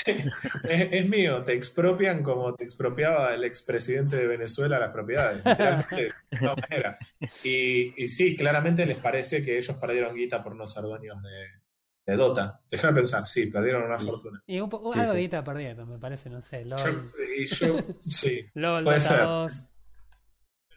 Es 0.05 1.09
mío. 1.09 1.43
Te 1.45 1.53
expropian 1.53 2.23
como 2.23 2.53
te 2.55 2.63
expropiaba 2.63 3.33
el 3.33 3.43
expresidente 3.43 4.17
de 4.17 4.27
Venezuela 4.27 4.79
las 4.79 4.91
propiedades. 4.91 5.43
de 5.43 6.13
Y, 7.43 8.03
y, 8.03 8.07
sí, 8.07 8.35
claramente 8.35 8.85
les 8.85 8.97
parece 8.97 9.43
que 9.43 9.57
ellos 9.57 9.75
perdieron 9.77 10.15
guita 10.15 10.43
por 10.43 10.55
no 10.55 10.67
ser 10.67 10.83
dueños 10.83 11.17
de, 11.23 12.15
Dota. 12.15 12.59
Déjame 12.71 13.01
pensar, 13.01 13.27
sí, 13.27 13.47
perdieron 13.47 13.83
una 13.83 13.99
fortuna. 13.99 14.41
Y 14.47 14.59
un, 14.59 14.69
algo 14.73 15.13
de 15.13 15.19
guita 15.19 15.43
perdieron, 15.43 15.89
me 15.89 15.99
parece, 15.99 16.29
no 16.29 16.41
sé. 16.41 16.65
LOL. 16.65 17.11
y 17.37 17.45
yo, 17.45 17.77
sí. 18.01 18.45
LOL, 18.55 18.83
puede 18.83 18.99
ser. 18.99 19.27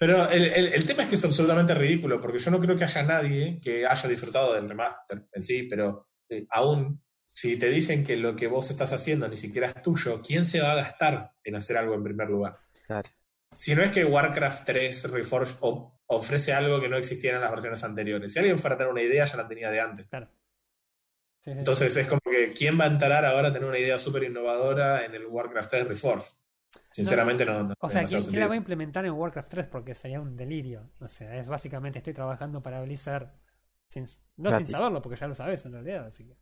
Pero 0.03 0.29
el, 0.29 0.47
el, 0.47 0.85
tema 0.85 1.05
es 1.05 1.11
que 1.11 1.15
es 1.15 1.25
absolutamente 1.25 1.73
ridículo, 1.75 2.21
porque 2.21 2.41
yo 2.41 2.51
no 2.51 2.59
creo 2.59 2.77
que 2.77 2.83
haya 2.83 3.05
nadie 3.05 3.61
que 3.63 3.87
haya 3.87 4.09
disfrutado 4.09 4.53
del 4.53 4.69
remaster 4.69 5.29
en 5.33 5.45
sí, 5.45 5.69
pero 5.71 6.05
eh, 6.29 6.45
aún 6.51 7.01
si 7.25 7.57
te 7.57 7.69
dicen 7.69 8.03
que 8.03 8.17
lo 8.17 8.35
que 8.35 8.49
vos 8.49 8.69
estás 8.69 8.93
haciendo 8.93 9.29
ni 9.29 9.37
siquiera 9.37 9.69
es 9.69 9.81
tuyo, 9.81 10.21
¿quién 10.21 10.45
se 10.45 10.61
va 10.61 10.73
a 10.73 10.75
gastar 10.75 11.31
en 11.45 11.55
hacer 11.55 11.77
algo 11.77 11.95
en 11.95 12.03
primer 12.03 12.29
lugar? 12.29 12.59
Claro. 12.85 13.09
Si 13.57 13.77
no 13.77 13.83
es 13.85 13.93
que 13.93 14.05
Warcraft 14.05 14.67
3 14.67 15.09
Reforged 15.13 15.59
ofrece 16.07 16.53
algo 16.53 16.81
que 16.81 16.89
no 16.89 16.97
existía 16.97 17.37
en 17.37 17.41
las 17.41 17.53
versiones 17.53 17.85
anteriores. 17.85 18.33
Si 18.33 18.41
alguien 18.41 18.59
fuera 18.59 18.75
a 18.75 18.79
tener 18.79 18.93
una 18.93 19.03
idea, 19.03 19.25
ya 19.25 19.37
la 19.37 19.47
tenía 19.47 19.71
de 19.71 19.81
antes. 19.83 20.09
Claro. 20.09 20.29
Entonces 21.45 21.97
es 21.97 22.09
como 22.09 22.21
que 22.29 22.53
¿quién 22.53 22.77
va 22.77 22.87
a 22.87 22.89
entrar 22.89 23.25
ahora 23.25 23.51
a 23.51 23.53
tener 23.53 23.69
una 23.69 23.79
idea 23.79 23.99
súper 23.99 24.25
innovadora 24.25 25.05
en 25.05 25.15
el 25.15 25.27
Warcraft 25.27 25.71
3 25.71 25.87
Reforged? 25.87 26.42
Sinceramente 26.91 27.45
no. 27.45 27.75
o 27.79 27.91
sea, 27.91 28.05
¿quién, 28.05 28.39
la 28.39 28.47
va 28.47 28.55
a 28.55 28.57
implementar 28.57 29.05
en 29.07 29.13
Warcraft 29.13 29.49
3? 29.49 29.67
Porque 29.67 29.95
sería 29.95 30.21
un 30.21 30.37
delirio. 30.37 30.91
O 31.01 31.09
sea, 31.09 31.37
es 31.37 31.49
básicamente 31.49 31.99
estoy 31.99 32.13
trabajando 32.13 32.63
para 32.63 32.83
Blizzard 32.83 33.33
sin, 33.89 34.07
no 34.37 34.57
sin 34.57 34.67
saberlo, 34.67 35.01
porque 35.01 35.19
ya 35.19 35.27
lo 35.27 35.35
sabes 35.35 35.65
en 35.65 35.73
realidad. 35.73 36.07
Así 36.07 36.25
que... 36.25 36.37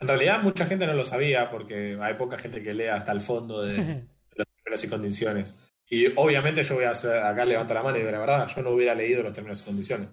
En 0.00 0.08
realidad 0.08 0.42
mucha 0.42 0.66
gente 0.66 0.86
no 0.86 0.94
lo 0.94 1.04
sabía 1.04 1.50
porque 1.50 1.98
hay 2.00 2.14
poca 2.14 2.38
gente 2.38 2.62
que 2.62 2.72
lea 2.72 2.96
hasta 2.96 3.12
el 3.12 3.20
fondo 3.20 3.62
de, 3.62 3.76
los 4.36 4.46
términos 4.46 4.84
y 4.84 4.88
condiciones. 4.88 5.70
Y 5.90 6.06
obviamente 6.16 6.62
yo 6.62 6.74
voy 6.74 6.84
a 6.84 6.90
hacer, 6.90 7.22
acá 7.22 7.44
levanto 7.44 7.74
la 7.74 7.82
mano 7.82 7.96
y 7.96 8.00
digo 8.00 8.12
la 8.12 8.20
verdad, 8.20 8.48
yo 8.48 8.62
no 8.62 8.70
hubiera 8.70 8.94
leído 8.94 9.22
los 9.22 9.32
términos 9.32 9.62
y 9.62 9.64
condiciones. 9.64 10.10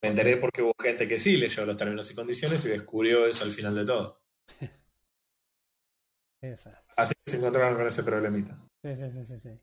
Me 0.00 0.10
enteré 0.10 0.36
porque 0.36 0.62
hubo 0.62 0.74
gente 0.80 1.08
que 1.08 1.18
sí 1.18 1.36
leyó 1.36 1.66
los 1.66 1.76
términos 1.76 2.10
y 2.10 2.14
condiciones 2.14 2.64
y 2.64 2.68
descubrió 2.68 3.26
eso 3.26 3.44
al 3.44 3.50
final 3.50 3.74
de 3.74 3.84
todo. 3.84 4.22
Así 6.96 7.12
se 7.26 7.36
encontraron 7.36 7.76
con 7.76 7.86
ese 7.86 8.02
problemita. 8.02 8.56
Sí, 8.82 8.94
sí, 8.94 9.10
sí, 9.42 9.60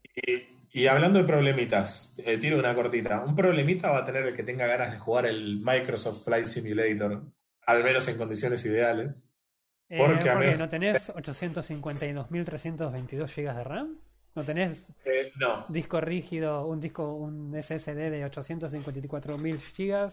y, 0.73 0.87
hablando 0.87 1.19
de 1.19 1.25
problemitas, 1.25 2.19
eh, 2.25 2.37
tiro 2.37 2.59
una 2.59 2.75
cortita. 2.75 3.23
Un 3.23 3.33
problemita 3.33 3.89
va 3.89 3.99
a 3.99 4.05
tener 4.05 4.23
el 4.23 4.35
que 4.35 4.43
tenga 4.43 4.67
ganas 4.67 4.91
de 4.91 4.99
jugar 4.99 5.25
el 5.25 5.61
Microsoft 5.63 6.25
Flight 6.25 6.47
Simulator, 6.47 7.23
al 7.65 7.83
menos 7.83 8.05
en 8.09 8.17
condiciones 8.17 8.65
ideales. 8.65 9.25
Eh, 9.87 9.97
porque, 9.97 10.57
no 10.57 10.67
tenés 10.67 11.13
852.322 11.13 13.33
GB 13.33 13.55
de 13.55 13.63
RAM. 13.63 13.97
¿No 14.33 14.43
tenés 14.43 14.89
eh, 15.05 15.31
no. 15.39 15.63
disco 15.69 16.01
rígido, 16.01 16.67
un 16.67 16.81
disco, 16.81 17.13
un 17.13 17.55
SSD 17.55 18.11
de 18.11 18.29
854.000 18.29 19.61
GB 19.77 20.11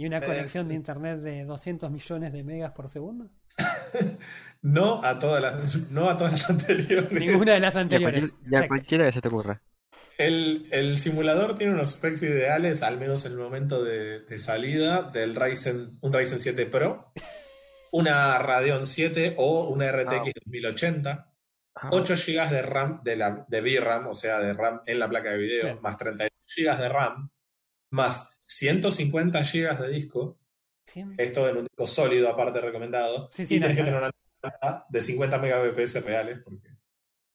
y 0.00 0.06
una 0.06 0.22
conexión 0.22 0.66
de 0.66 0.74
internet 0.82 1.20
de 1.20 1.44
200 1.44 1.90
millones 1.90 2.32
de 2.32 2.42
megas 2.42 2.72
por 2.72 2.88
segundo? 2.88 3.30
No 4.62 5.02
a 5.02 5.18
todas 5.18 5.40
las, 5.40 5.90
no 5.90 6.10
a 6.10 6.18
todas 6.18 6.34
las 6.34 6.50
anteriores. 6.50 7.10
Ninguna 7.12 7.54
de 7.54 7.60
las 7.60 7.76
anteriores. 7.76 8.26
Ya, 8.46 8.68
cualquiera 8.68 9.06
que 9.06 9.12
se 9.12 9.22
te 9.22 9.28
ocurra. 9.28 9.62
El, 10.18 10.68
el, 10.70 10.98
simulador 10.98 11.54
tiene 11.54 11.72
unos 11.72 11.92
specs 11.92 12.24
ideales, 12.24 12.82
al 12.82 12.98
menos 12.98 13.24
en 13.24 13.32
el 13.32 13.38
momento 13.38 13.82
de, 13.82 14.20
de, 14.20 14.38
salida, 14.38 15.00
del 15.00 15.34
Ryzen, 15.34 15.88
un 16.02 16.12
Ryzen 16.12 16.40
7 16.40 16.66
Pro, 16.66 17.10
una 17.92 18.36
Radeon 18.36 18.86
7 18.86 19.36
o 19.38 19.70
una 19.70 19.90
RTX 19.90 20.34
2080, 20.44 21.32
8 21.92 22.14
GB 22.14 22.50
de 22.50 22.60
RAM, 22.60 23.00
de, 23.02 23.16
la, 23.16 23.46
de 23.48 23.60
VRAM, 23.62 24.08
o 24.08 24.14
sea, 24.14 24.40
de 24.40 24.52
RAM 24.52 24.82
en 24.84 24.98
la 24.98 25.08
placa 25.08 25.30
de 25.30 25.38
video, 25.38 25.80
más 25.80 25.96
32 25.96 26.30
GB 26.54 26.76
de 26.76 26.88
RAM, 26.90 27.30
más 27.92 28.29
150 28.50 29.42
GB 29.42 29.78
de 29.80 29.88
disco. 29.88 30.38
Esto 31.16 31.48
en 31.48 31.58
un 31.58 31.64
disco 31.64 31.86
sólido, 31.86 32.28
aparte 32.28 32.60
recomendado. 32.60 33.30
y 33.38 33.46
tienes 33.46 33.76
que 33.76 33.84
tener 33.84 33.94
una 33.94 34.10
de 34.88 35.02
50 35.02 35.38
megabps 35.38 36.04
reales, 36.04 36.40
porque 36.42 36.68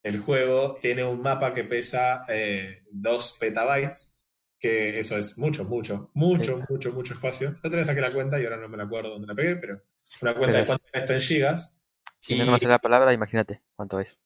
el 0.04 0.20
juego 0.20 0.78
tiene 0.82 1.06
un 1.06 1.22
mapa 1.22 1.54
que 1.54 1.64
pesa 1.64 2.26
2 2.28 2.28
eh, 2.28 3.38
petabytes, 3.40 4.18
que 4.60 5.00
eso 5.00 5.18
es 5.18 5.38
mucho, 5.38 5.64
mucho, 5.64 6.12
mucho, 6.16 6.66
mucho, 6.70 6.92
mucho 6.92 7.14
espacio. 7.14 7.56
Yo 7.64 7.70
tenés 7.70 7.88
aquí 7.88 8.02
la 8.02 8.12
cuenta 8.12 8.38
y 8.38 8.44
ahora 8.44 8.58
no 8.58 8.68
me 8.68 8.78
la 8.78 8.84
acuerdo 8.84 9.12
dónde 9.12 9.28
la 9.28 9.36
pegué, 9.36 9.56
pero 9.56 9.84
una 10.22 10.36
cuenta 10.36 10.58
de 10.58 10.66
cuánto 10.66 10.86
es 10.92 11.02
esto 11.02 11.14
en 11.14 11.22
gigas. 11.22 11.82
Si 12.20 12.38
no 12.38 12.46
conoces 12.46 12.68
la 12.68 12.80
palabra, 12.80 13.14
imagínate 13.14 13.62
cuánto 13.74 14.02
es. 14.02 14.20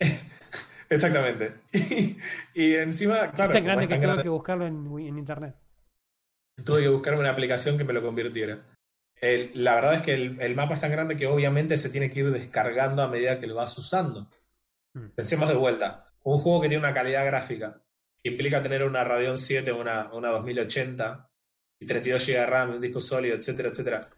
Exactamente. 0.88 1.54
y, 2.54 2.74
encima, 2.74 3.30
claro. 3.32 3.52
Es 3.52 3.58
tan 3.58 3.64
grande 3.64 3.88
que 3.88 3.98
tengo 3.98 4.22
que 4.22 4.28
buscarlo 4.28 4.66
en, 4.66 4.86
en 4.98 5.18
internet. 5.18 5.56
Tuve 6.64 6.82
que 6.82 6.88
buscarme 6.88 7.20
una 7.20 7.30
aplicación 7.30 7.78
que 7.78 7.84
me 7.84 7.92
lo 7.92 8.02
convirtiera 8.02 8.62
la 9.54 9.76
verdad 9.76 9.94
es 9.94 10.02
que 10.02 10.14
el, 10.14 10.54
mapa 10.56 10.74
es 10.74 10.80
tan 10.80 10.90
grande 10.90 11.16
que 11.16 11.28
obviamente 11.28 11.78
se 11.78 11.90
tiene 11.90 12.10
que 12.10 12.20
ir 12.20 12.32
descargando 12.32 13.02
a 13.02 13.08
medida 13.08 13.38
que 13.38 13.46
lo 13.46 13.54
vas 13.54 13.76
usando. 13.78 14.28
Hmm. 14.94 15.10
Pensemos 15.14 15.48
de 15.48 15.54
vuelta. 15.54 16.12
Un 16.24 16.38
juego 16.38 16.60
que 16.60 16.68
tiene 16.68 16.82
una 16.82 16.94
calidad 16.94 17.24
gráfica 17.24 17.80
implica 18.24 18.62
tener 18.62 18.82
una 18.82 19.04
Radeon 19.04 19.38
7 19.38 19.70
o 19.70 19.80
una, 19.80 20.12
una 20.12 20.30
2080 20.30 21.28
y 21.80 21.86
32 21.86 22.26
GB 22.26 22.36
de 22.36 22.46
RAM, 22.46 22.70
un 22.74 22.80
disco 22.80 23.00
sólido, 23.00 23.36
etcétera, 23.36 23.68
etcétera, 23.68 24.08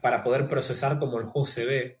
para 0.00 0.22
poder 0.22 0.48
procesar 0.48 0.98
como 0.98 1.18
el 1.18 1.26
juego 1.26 1.46
se 1.46 1.64
ve. 1.64 2.00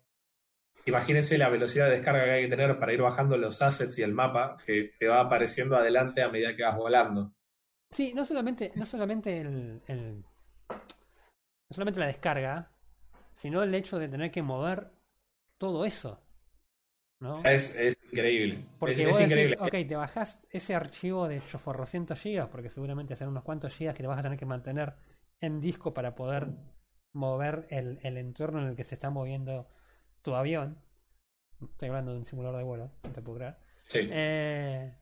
Imagínense 0.86 1.36
la 1.36 1.48
velocidad 1.48 1.86
de 1.86 1.96
descarga 1.96 2.24
que 2.24 2.30
hay 2.30 2.44
que 2.44 2.50
tener 2.50 2.78
para 2.78 2.92
ir 2.92 3.02
bajando 3.02 3.36
los 3.36 3.60
assets 3.60 3.98
y 3.98 4.02
el 4.02 4.12
mapa 4.12 4.56
que 4.64 4.92
te 4.98 5.08
va 5.08 5.20
apareciendo 5.20 5.76
adelante 5.76 6.22
a 6.22 6.30
medida 6.30 6.54
que 6.54 6.62
vas 6.62 6.76
volando. 6.76 7.34
Sí, 7.92 8.12
no 8.14 8.24
solamente, 8.24 8.72
no 8.76 8.86
solamente 8.86 9.40
el 9.40 10.24
no 11.68 11.74
solamente 11.74 12.00
la 12.00 12.06
descarga, 12.06 12.70
sino 13.34 13.62
el 13.62 13.74
hecho 13.74 13.98
de 13.98 14.08
tener 14.08 14.30
que 14.30 14.42
mover 14.42 14.90
todo 15.58 15.84
eso. 15.84 16.22
¿no? 17.20 17.42
Es, 17.44 17.74
increíble. 18.12 18.58
Porque 18.78 19.02
es, 19.02 19.08
vos 19.08 19.20
increíble. 19.20 19.56
ok, 19.58 19.88
te 19.88 19.96
bajás 19.96 20.38
ese 20.50 20.74
archivo 20.74 21.28
de 21.28 21.40
400 21.40 22.20
gigas, 22.20 22.48
porque 22.48 22.68
seguramente 22.68 23.16
serán 23.16 23.30
unos 23.30 23.42
cuantos 23.42 23.74
gigas 23.74 23.94
que 23.94 24.02
te 24.02 24.06
vas 24.06 24.18
a 24.18 24.22
tener 24.22 24.38
que 24.38 24.46
mantener 24.46 24.94
en 25.40 25.60
disco 25.60 25.94
para 25.94 26.14
poder 26.14 26.48
mover 27.14 27.66
el, 27.70 27.98
el 28.02 28.18
entorno 28.18 28.60
en 28.60 28.68
el 28.68 28.76
que 28.76 28.84
se 28.84 28.94
está 28.94 29.10
moviendo 29.10 29.68
tu 30.22 30.34
avión. 30.34 30.78
Estoy 31.62 31.88
hablando 31.88 32.12
de 32.12 32.18
un 32.18 32.24
simulador 32.26 32.58
de 32.58 32.64
vuelo, 32.64 32.90
no 33.02 33.12
te 33.12 33.22
puedo 33.22 33.38
creer. 33.38 33.56
Sí. 33.86 34.00
Eh, 34.12 34.94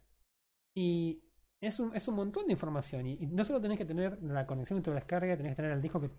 y 0.77 1.25
es 1.67 1.79
un, 1.81 1.95
es 1.95 2.07
un 2.09 2.15
montón 2.17 2.47
de 2.47 2.53
información. 2.53 3.07
Y, 3.07 3.27
no 3.27 3.45
solo 3.45 3.61
tenés 3.61 3.79
que 3.79 3.85
tener 3.85 4.23
la 4.23 4.47
conexión 4.47 4.79
de 4.79 4.83
tu 4.85 4.93
descarga, 4.93 5.37
tenés 5.37 5.53
que 5.53 5.57
tener 5.57 5.73
el 5.73 5.83
disco 5.83 6.01
que 6.01 6.11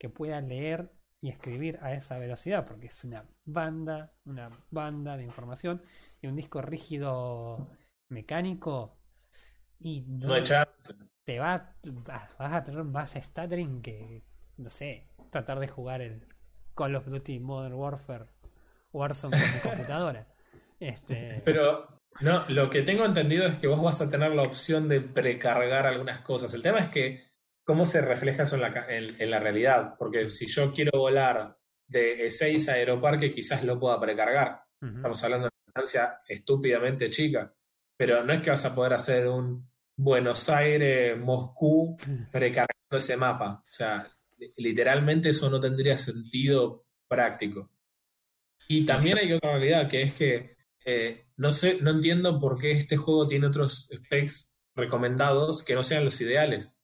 que 0.00 0.08
pueda 0.08 0.40
leer 0.40 0.90
y 1.20 1.28
escribir 1.28 1.78
a 1.82 1.92
esa 1.92 2.18
velocidad, 2.18 2.64
porque 2.66 2.86
es 2.86 3.04
una 3.04 3.26
banda, 3.44 4.14
una 4.24 4.50
banda 4.70 5.18
de 5.18 5.24
información 5.24 5.82
y 6.22 6.26
un 6.26 6.34
disco 6.34 6.62
rígido 6.62 7.68
mecánico 8.08 8.96
y 9.78 10.00
no, 10.00 10.34
te 11.24 11.38
va 11.38 11.76
vas 12.08 12.52
a 12.52 12.64
tener 12.64 12.80
un 12.80 12.92
base 12.92 13.22
stuttering 13.22 13.82
que 13.82 14.24
no 14.56 14.70
sé, 14.70 15.06
tratar 15.28 15.60
de 15.60 15.68
jugar 15.68 16.00
el 16.00 16.26
Call 16.74 16.96
of 16.96 17.06
Duty 17.06 17.40
Modern 17.40 17.74
Warfare 17.74 18.26
Warzone 18.92 19.36
con 19.38 19.52
mi 19.52 19.60
computadora. 19.62 20.26
Este... 20.78 21.42
Pero 21.44 21.99
no, 22.20 22.44
lo 22.48 22.68
que 22.68 22.82
tengo 22.82 23.04
entendido 23.04 23.46
es 23.46 23.56
que 23.56 23.66
vos 23.66 23.82
vas 23.82 24.00
a 24.00 24.08
tener 24.08 24.32
la 24.32 24.42
opción 24.42 24.88
de 24.88 25.00
precargar 25.00 25.86
algunas 25.86 26.20
cosas. 26.20 26.52
El 26.52 26.62
tema 26.62 26.80
es 26.80 26.88
que 26.88 27.30
cómo 27.64 27.86
se 27.86 28.00
refleja 28.00 28.42
eso 28.42 28.56
en 28.56 28.62
la, 28.62 28.86
en, 28.88 29.30
la 29.30 29.38
realidad. 29.38 29.94
Porque 29.98 30.28
si 30.28 30.46
yo 30.46 30.72
quiero 30.72 30.98
volar 30.98 31.56
de 31.86 32.26
E6 32.26 32.68
a 32.68 32.72
Aeroparque, 32.72 33.30
quizás 33.30 33.64
lo 33.64 33.78
pueda 33.78 34.00
precargar. 34.00 34.64
Estamos 34.80 35.22
hablando 35.24 35.46
de 35.46 35.50
una 35.54 35.82
distancia 35.82 36.18
estúpidamente 36.28 37.10
chica. 37.10 37.54
Pero 37.96 38.24
no 38.24 38.32
es 38.32 38.42
que 38.42 38.50
vas 38.50 38.64
a 38.64 38.74
poder 38.74 38.94
hacer 38.94 39.28
un 39.28 39.70
Buenos 39.96 40.48
Aires, 40.48 41.18
Moscú, 41.18 41.96
precargando 42.32 42.96
ese 42.96 43.16
mapa. 43.16 43.62
O 43.62 43.72
sea, 43.72 44.10
literalmente 44.56 45.28
eso 45.28 45.50
no 45.50 45.60
tendría 45.60 45.98
sentido 45.98 46.86
práctico. 47.06 47.70
Y 48.66 48.84
también 48.84 49.18
hay 49.18 49.32
otra 49.32 49.52
realidad, 49.52 49.88
que 49.88 50.02
es 50.02 50.14
que 50.14 50.56
eh, 50.84 51.24
no 51.36 51.52
sé, 51.52 51.78
no 51.80 51.90
entiendo 51.90 52.40
por 52.40 52.58
qué 52.58 52.72
este 52.72 52.96
juego 52.96 53.26
tiene 53.26 53.46
otros 53.46 53.88
specs 53.94 54.52
recomendados 54.74 55.62
que 55.62 55.74
no 55.74 55.82
sean 55.82 56.04
los 56.04 56.20
ideales. 56.20 56.78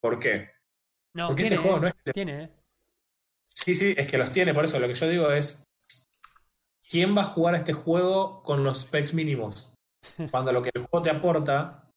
¿Por 0.00 0.18
qué? 0.18 0.50
No, 1.14 1.28
Porque 1.28 1.42
tiene, 1.44 1.56
este 1.56 1.68
juego 1.68 1.80
no 1.80 1.88
eh, 1.88 1.94
es- 2.04 2.12
tiene, 2.14 2.44
eh. 2.44 2.50
Sí, 3.44 3.74
sí, 3.74 3.94
es 3.96 4.06
que 4.06 4.18
los 4.18 4.32
tiene, 4.32 4.52
por 4.52 4.64
eso 4.64 4.78
lo 4.78 4.88
que 4.88 4.94
yo 4.94 5.08
digo 5.08 5.30
es, 5.30 5.64
¿quién 6.88 7.16
va 7.16 7.22
a 7.22 7.26
jugar 7.26 7.54
a 7.54 7.58
este 7.58 7.72
juego 7.72 8.42
con 8.42 8.64
los 8.64 8.80
specs 8.80 9.14
mínimos? 9.14 9.72
Cuando 10.30 10.52
lo 10.52 10.62
que 10.62 10.70
el 10.74 10.82
juego 10.86 11.02
te 11.02 11.10
aporta, 11.10 11.88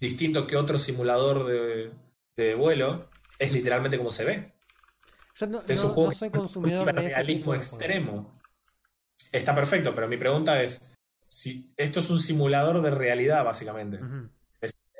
distinto 0.00 0.46
que 0.46 0.56
otro 0.56 0.78
simulador 0.78 1.46
de, 1.46 1.92
de 2.36 2.54
vuelo, 2.54 3.08
es 3.38 3.52
literalmente 3.52 3.98
como 3.98 4.10
se 4.10 4.24
ve. 4.24 4.52
Yo 5.36 5.46
no, 5.46 5.62
Es 5.62 5.80
no- 5.80 5.88
un 5.88 5.94
juego 5.94 6.10
no 6.10 6.16
soy 6.16 6.30
con 6.30 6.40
consumidor 6.40 6.86
de 6.86 6.92
realismo 6.92 7.54
extremo. 7.54 8.32
Está 9.32 9.54
perfecto, 9.54 9.94
pero 9.94 10.08
mi 10.08 10.16
pregunta 10.16 10.62
es, 10.62 10.96
si 11.20 11.72
esto 11.76 12.00
es 12.00 12.10
un 12.10 12.20
simulador 12.20 12.80
de 12.82 12.90
realidad, 12.90 13.44
básicamente. 13.44 13.98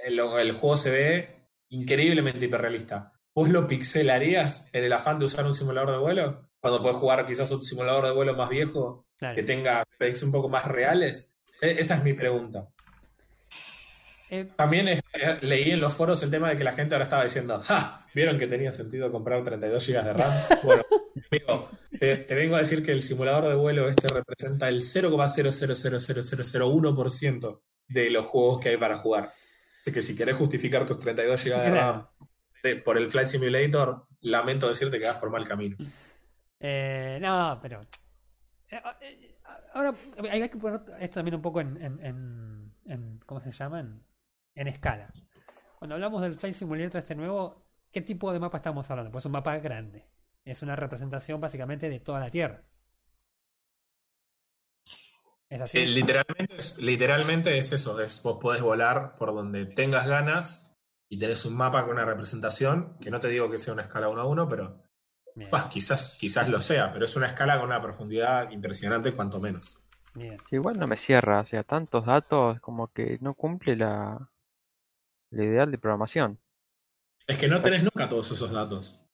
El, 0.05 0.19
el 0.19 0.53
juego 0.53 0.77
se 0.77 0.91
ve 0.91 1.29
increíblemente 1.71 2.45
hiperrealista. 2.47 3.13
¿Vos 3.35 3.49
lo 3.49 3.67
pixelarías 3.67 4.67
en 4.73 4.85
el 4.85 4.93
afán 4.93 5.19
de 5.19 5.27
usar 5.27 5.45
un 5.47 5.55
simulador 5.55 5.93
de 5.93 5.99
vuelo? 5.99 6.49
Cuando 6.61 6.83
podés 6.83 6.97
jugar 6.97 7.27
quizás 7.27 7.51
un 7.53 7.63
simulador 7.63 8.05
de 8.07 8.13
vuelo 8.13 8.35
más 8.35 8.49
viejo 8.49 9.05
Claro. 9.17 9.35
que 9.35 9.43
tenga 9.43 9.83
specs 9.95 10.23
un 10.23 10.31
poco 10.33 10.49
más 10.49 10.65
reales. 10.67 11.33
E- 11.61 11.77
esa 11.81 11.97
es 11.97 12.05
mi 12.05 12.13
pregunta. 12.13 12.69
Eh, 14.31 14.47
También 14.57 14.89
eh, 14.89 15.01
leí 15.41 15.71
en 15.71 15.81
los 15.81 15.95
foros 15.95 16.23
el 16.23 16.31
tema 16.31 16.51
de 16.51 16.57
que 16.57 16.63
la 16.65 16.75
gente 16.75 16.95
ahora 16.95 17.05
estaba 17.05 17.25
diciendo, 17.25 17.61
¡ja! 17.65 18.07
¿Vieron 18.15 18.39
que 18.39 18.47
tenía 18.47 18.71
sentido 18.73 19.11
comprar 19.11 19.43
32 19.43 19.87
GB 19.87 20.05
de 20.05 20.13
RAM? 20.13 20.33
Bueno, 20.63 20.83
amigo, 21.31 21.69
te, 21.99 22.17
te 22.17 22.35
vengo 22.35 22.57
a 22.57 22.61
decir 22.61 22.85
que 22.85 22.93
el 22.93 23.03
simulador 23.03 23.49
de 23.49 23.55
vuelo 23.55 23.89
este 23.89 24.09
representa 24.09 24.69
el 24.69 24.83
0,0000001% 24.83 27.63
de 27.89 28.11
los 28.11 28.27
juegos 28.27 28.61
que 28.61 28.69
hay 28.71 28.77
para 28.77 28.99
jugar. 28.99 29.33
Así 29.81 29.93
que 29.93 30.03
si 30.03 30.15
querés 30.17 30.37
justificar 30.37 30.85
tus 30.87 30.99
32 30.99 31.43
GB 31.45 31.63
de 31.63 31.71
RAM 31.71 32.07
por 32.85 32.99
el 32.99 33.11
Flight 33.11 33.29
Simulator, 33.29 34.07
lamento 34.21 34.69
decirte 34.69 34.99
que 34.99 35.07
vas 35.07 35.17
por 35.19 35.31
mal 35.31 35.47
camino. 35.47 35.77
Eh, 36.61 37.19
no, 37.21 37.59
pero. 37.63 37.81
eh, 38.71 38.81
eh, 39.01 39.39
ahora 39.75 39.95
hay 40.31 40.49
que 40.49 40.59
poner 40.59 40.81
esto 41.01 41.15
también 41.15 41.35
un 41.37 41.43
poco 41.43 41.61
en. 41.61 41.77
en, 41.83 42.05
en- 42.05 42.73
en- 42.87 43.21
¿Cómo 43.27 43.41
se 43.41 43.51
llama? 43.51 43.81
En 44.55 44.67
escala. 44.67 45.13
Cuando 45.79 45.95
hablamos 45.95 46.21
del 46.23 46.35
Flight 46.37 46.55
Simulator 46.57 47.01
este 47.01 47.15
nuevo, 47.15 47.65
¿qué 47.93 48.01
tipo 48.03 48.33
de 48.33 48.41
mapa 48.41 48.57
estamos 48.59 48.91
hablando? 48.91 49.13
Pues 49.13 49.25
un 49.27 49.33
mapa 49.33 49.57
grande. 49.59 50.05
Es 50.49 50.63
una 50.63 50.77
representación 50.77 51.43
básicamente 51.43 51.91
de 51.91 52.01
toda 52.01 52.21
la 52.21 52.31
Tierra. 52.31 52.63
¿Es 55.51 55.61
así? 55.61 55.79
Eh, 55.79 55.87
literalmente, 55.87 56.57
es, 56.57 56.79
literalmente 56.79 57.59
es 57.59 57.73
eso, 57.73 58.01
es, 58.01 58.23
vos 58.23 58.39
podés 58.41 58.63
volar 58.63 59.17
por 59.17 59.35
donde 59.35 59.67
tengas 59.67 60.07
ganas 60.07 60.75
y 61.11 61.19
tenés 61.19 61.45
un 61.45 61.55
mapa 61.55 61.83
con 61.83 61.93
una 61.93 62.07
representación, 62.07 62.97
que 62.99 63.11
no 63.11 63.21
te 63.21 63.29
digo 63.29 63.51
que 63.51 63.59
sea 63.59 63.75
una 63.75 63.83
escala 63.83 64.09
1 64.09 64.21
a 64.23 64.25
1, 64.25 64.49
pero 64.49 64.83
quizás, 65.71 66.17
quizás 66.19 66.49
lo 66.49 66.63
sea, 66.63 66.93
pero 66.95 67.05
es 67.05 67.15
una 67.15 67.27
escala 67.27 67.59
con 67.59 67.67
una 67.67 67.83
profundidad 67.83 68.51
impresionante 68.51 69.13
cuanto 69.13 69.41
menos. 69.41 69.79
bien. 70.15 70.39
Igual 70.51 70.79
no 70.79 70.87
me 70.87 70.97
cierra, 70.97 71.41
o 71.41 71.45
sea, 71.45 71.63
tantos 71.63 72.07
datos 72.07 72.59
como 72.61 72.91
que 72.91 73.19
no 73.21 73.35
cumple 73.35 73.77
la, 73.77 74.31
la 75.31 75.45
ideal 75.45 75.71
de 75.71 75.77
programación. 75.77 76.39
Es 77.27 77.37
que 77.37 77.49
no 77.49 77.61
tenés 77.61 77.83
nunca 77.83 78.09
todos 78.09 78.31
esos 78.33 78.51
datos. 78.51 79.05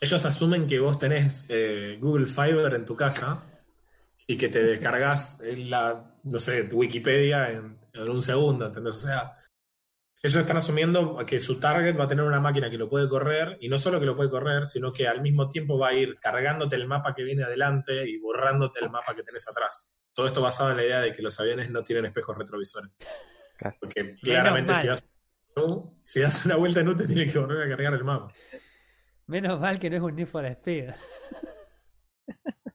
Ellos 0.00 0.24
asumen 0.24 0.66
que 0.66 0.78
vos 0.78 0.98
tenés 0.98 1.46
eh, 1.48 1.98
Google 2.00 2.26
Fiber 2.26 2.74
en 2.74 2.84
tu 2.84 2.94
casa 2.94 3.42
y 4.26 4.36
que 4.36 4.48
te 4.48 4.62
descargas 4.62 5.40
en 5.40 5.70
la, 5.70 6.14
no 6.24 6.38
sé, 6.38 6.64
tu 6.64 6.76
Wikipedia 6.76 7.50
en, 7.50 7.78
en 7.92 8.08
un 8.08 8.22
segundo, 8.22 8.66
¿entendés? 8.66 8.96
O 8.96 9.00
sea, 9.00 9.32
ellos 10.20 10.36
están 10.36 10.56
asumiendo 10.56 11.16
que 11.24 11.38
su 11.38 11.60
target 11.60 11.98
va 11.98 12.04
a 12.04 12.08
tener 12.08 12.24
una 12.24 12.40
máquina 12.40 12.68
que 12.68 12.76
lo 12.76 12.88
puede 12.88 13.08
correr 13.08 13.56
y 13.60 13.68
no 13.68 13.78
solo 13.78 14.00
que 14.00 14.06
lo 14.06 14.16
puede 14.16 14.30
correr, 14.30 14.66
sino 14.66 14.92
que 14.92 15.06
al 15.06 15.22
mismo 15.22 15.48
tiempo 15.48 15.78
va 15.78 15.88
a 15.88 15.94
ir 15.94 16.16
cargándote 16.16 16.74
el 16.74 16.88
mapa 16.88 17.14
que 17.14 17.22
viene 17.22 17.44
adelante 17.44 18.08
y 18.08 18.18
borrándote 18.18 18.80
el 18.80 18.90
mapa 18.90 19.14
que 19.14 19.22
tenés 19.22 19.48
atrás. 19.48 19.94
Todo 20.12 20.26
esto 20.26 20.42
basado 20.42 20.72
en 20.72 20.78
la 20.78 20.84
idea 20.84 21.00
de 21.00 21.12
que 21.12 21.22
los 21.22 21.38
aviones 21.38 21.70
no 21.70 21.84
tienen 21.84 22.06
espejos 22.06 22.36
retrovisores. 22.36 22.96
Claro. 23.56 23.76
Porque 23.78 24.16
claramente 24.20 24.74
si 24.74 24.88
das, 24.88 25.04
si 25.94 26.20
das 26.20 26.44
una 26.46 26.56
vuelta 26.56 26.80
en 26.80 26.88
U 26.88 26.96
te 26.96 27.06
tiene 27.06 27.30
que 27.30 27.38
volver 27.38 27.62
a 27.62 27.68
cargar 27.68 27.94
el 27.94 28.02
mapa. 28.02 28.32
Menos 29.28 29.60
mal 29.60 29.78
que 29.78 29.90
no 29.90 29.96
es 29.96 30.02
un 30.02 30.16
Need 30.16 30.26
for 30.26 30.44
Speed. 30.44 30.90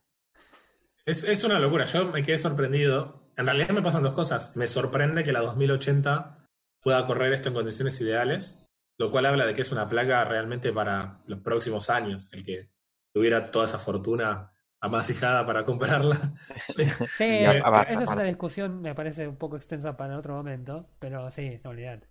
Es, 1.06 1.22
es 1.22 1.44
una 1.44 1.58
locura, 1.58 1.84
yo 1.84 2.06
me 2.06 2.22
quedé 2.22 2.38
sorprendido. 2.38 3.30
En 3.36 3.44
realidad 3.44 3.68
me 3.74 3.82
pasan 3.82 4.02
dos 4.02 4.14
cosas. 4.14 4.56
Me 4.56 4.66
sorprende 4.66 5.22
que 5.22 5.32
la 5.32 5.42
2080 5.42 6.48
pueda 6.80 7.04
correr 7.04 7.34
esto 7.34 7.50
en 7.50 7.54
condiciones 7.54 8.00
ideales, 8.00 8.66
lo 8.96 9.10
cual 9.10 9.26
habla 9.26 9.44
de 9.44 9.52
que 9.52 9.60
es 9.60 9.70
una 9.70 9.86
placa 9.86 10.24
realmente 10.24 10.72
para 10.72 11.20
los 11.26 11.40
próximos 11.40 11.90
años, 11.90 12.32
el 12.32 12.42
que 12.42 12.70
tuviera 13.12 13.50
toda 13.50 13.66
esa 13.66 13.78
fortuna 13.78 14.50
amasijada 14.80 15.44
para 15.46 15.64
comprarla. 15.64 16.16
Sí, 16.68 16.82
esa 17.18 18.02
es 18.02 18.08
una 18.08 18.22
discusión, 18.22 18.80
me 18.80 18.94
parece 18.94 19.28
un 19.28 19.36
poco 19.36 19.56
extensa 19.56 19.96
para 19.96 20.16
otro 20.16 20.34
momento, 20.34 20.88
pero 20.98 21.30
sí, 21.30 21.60
no 21.62 21.70
olvidate. 21.70 22.08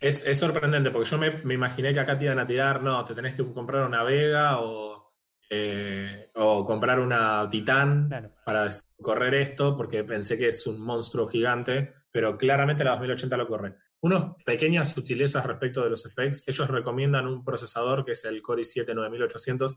Es, 0.00 0.24
es 0.26 0.38
sorprendente, 0.38 0.90
porque 0.90 1.08
yo 1.10 1.18
me, 1.18 1.30
me 1.44 1.54
imaginé 1.54 1.92
que 1.92 2.00
acá 2.00 2.16
te 2.16 2.26
iban 2.26 2.38
a 2.38 2.46
tirar, 2.46 2.82
no, 2.82 3.04
te 3.04 3.14
tenés 3.14 3.34
que 3.34 3.44
comprar 3.52 3.84
una 3.86 4.04
Vega 4.04 4.60
o, 4.60 5.10
eh, 5.50 6.28
o 6.36 6.64
comprar 6.64 7.00
una 7.00 7.48
Titán 7.50 8.06
Claro. 8.08 8.32
para 8.44 8.68
correr 9.02 9.34
esto, 9.34 9.76
porque 9.76 10.04
pensé 10.04 10.38
que 10.38 10.48
es 10.48 10.66
un 10.68 10.80
monstruo 10.80 11.26
gigante, 11.26 11.90
pero 12.12 12.38
claramente 12.38 12.84
la 12.84 12.92
2080 12.92 13.36
lo 13.36 13.48
corre. 13.48 13.74
Unas 14.00 14.34
pequeñas 14.44 14.92
sutilezas 14.92 15.44
respecto 15.44 15.82
de 15.82 15.90
los 15.90 16.02
specs, 16.04 16.46
ellos 16.46 16.68
recomiendan 16.68 17.26
un 17.26 17.44
procesador 17.44 18.04
que 18.04 18.12
es 18.12 18.24
el 18.24 18.40
Core 18.40 18.62
i7 18.62 18.94
9800. 18.94 19.76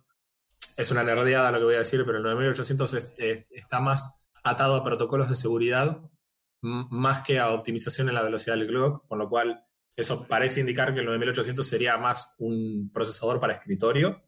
Es 0.77 0.91
una 0.91 1.03
nerdeada 1.03 1.51
lo 1.51 1.57
que 1.57 1.65
voy 1.65 1.75
a 1.75 1.79
decir, 1.79 2.03
pero 2.05 2.17
el 2.19 2.23
9800 2.23 2.93
es- 2.93 3.13
es- 3.17 3.45
está 3.49 3.79
más 3.79 4.23
atado 4.43 4.75
a 4.75 4.83
protocolos 4.83 5.29
de 5.29 5.35
seguridad 5.35 5.99
más 6.61 7.21
que 7.23 7.39
a 7.39 7.49
optimización 7.51 8.07
en 8.09 8.13
la 8.15 8.21
velocidad 8.21 8.55
del 8.55 8.67
clock, 8.67 9.07
con 9.07 9.17
lo 9.17 9.27
cual 9.27 9.63
eso 9.97 10.27
parece 10.27 10.61
indicar 10.61 10.93
que 10.93 11.01
el 11.01 11.05
9800 11.05 11.67
sería 11.67 11.97
más 11.97 12.35
un 12.39 12.91
procesador 12.93 13.39
para 13.39 13.53
escritorio, 13.53 14.23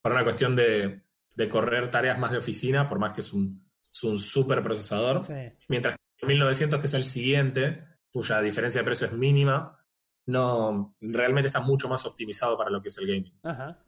para 0.00 0.16
una 0.16 0.24
cuestión 0.24 0.54
de, 0.54 1.02
de 1.34 1.48
correr 1.48 1.90
tareas 1.90 2.18
más 2.18 2.30
de 2.30 2.38
oficina, 2.38 2.88
por 2.88 2.98
más 2.98 3.12
que 3.14 3.20
es 3.20 3.32
un, 3.32 3.68
es 3.80 4.04
un 4.04 4.18
super 4.18 4.62
procesador. 4.62 5.24
Sí. 5.24 5.34
Mientras 5.68 5.96
que 5.96 6.26
el 6.26 6.28
1900, 6.28 6.80
que 6.80 6.86
es 6.86 6.94
el 6.94 7.04
siguiente, 7.04 7.80
cuya 8.12 8.40
diferencia 8.40 8.80
de 8.80 8.84
precio 8.84 9.06
es 9.06 9.12
mínima, 9.12 9.78
no 10.26 10.96
realmente 11.00 11.48
está 11.48 11.60
mucho 11.60 11.88
más 11.88 12.06
optimizado 12.06 12.56
para 12.56 12.70
lo 12.70 12.80
que 12.80 12.88
es 12.88 12.98
el 12.98 13.06
gaming. 13.06 13.38
Ajá. 13.42 13.78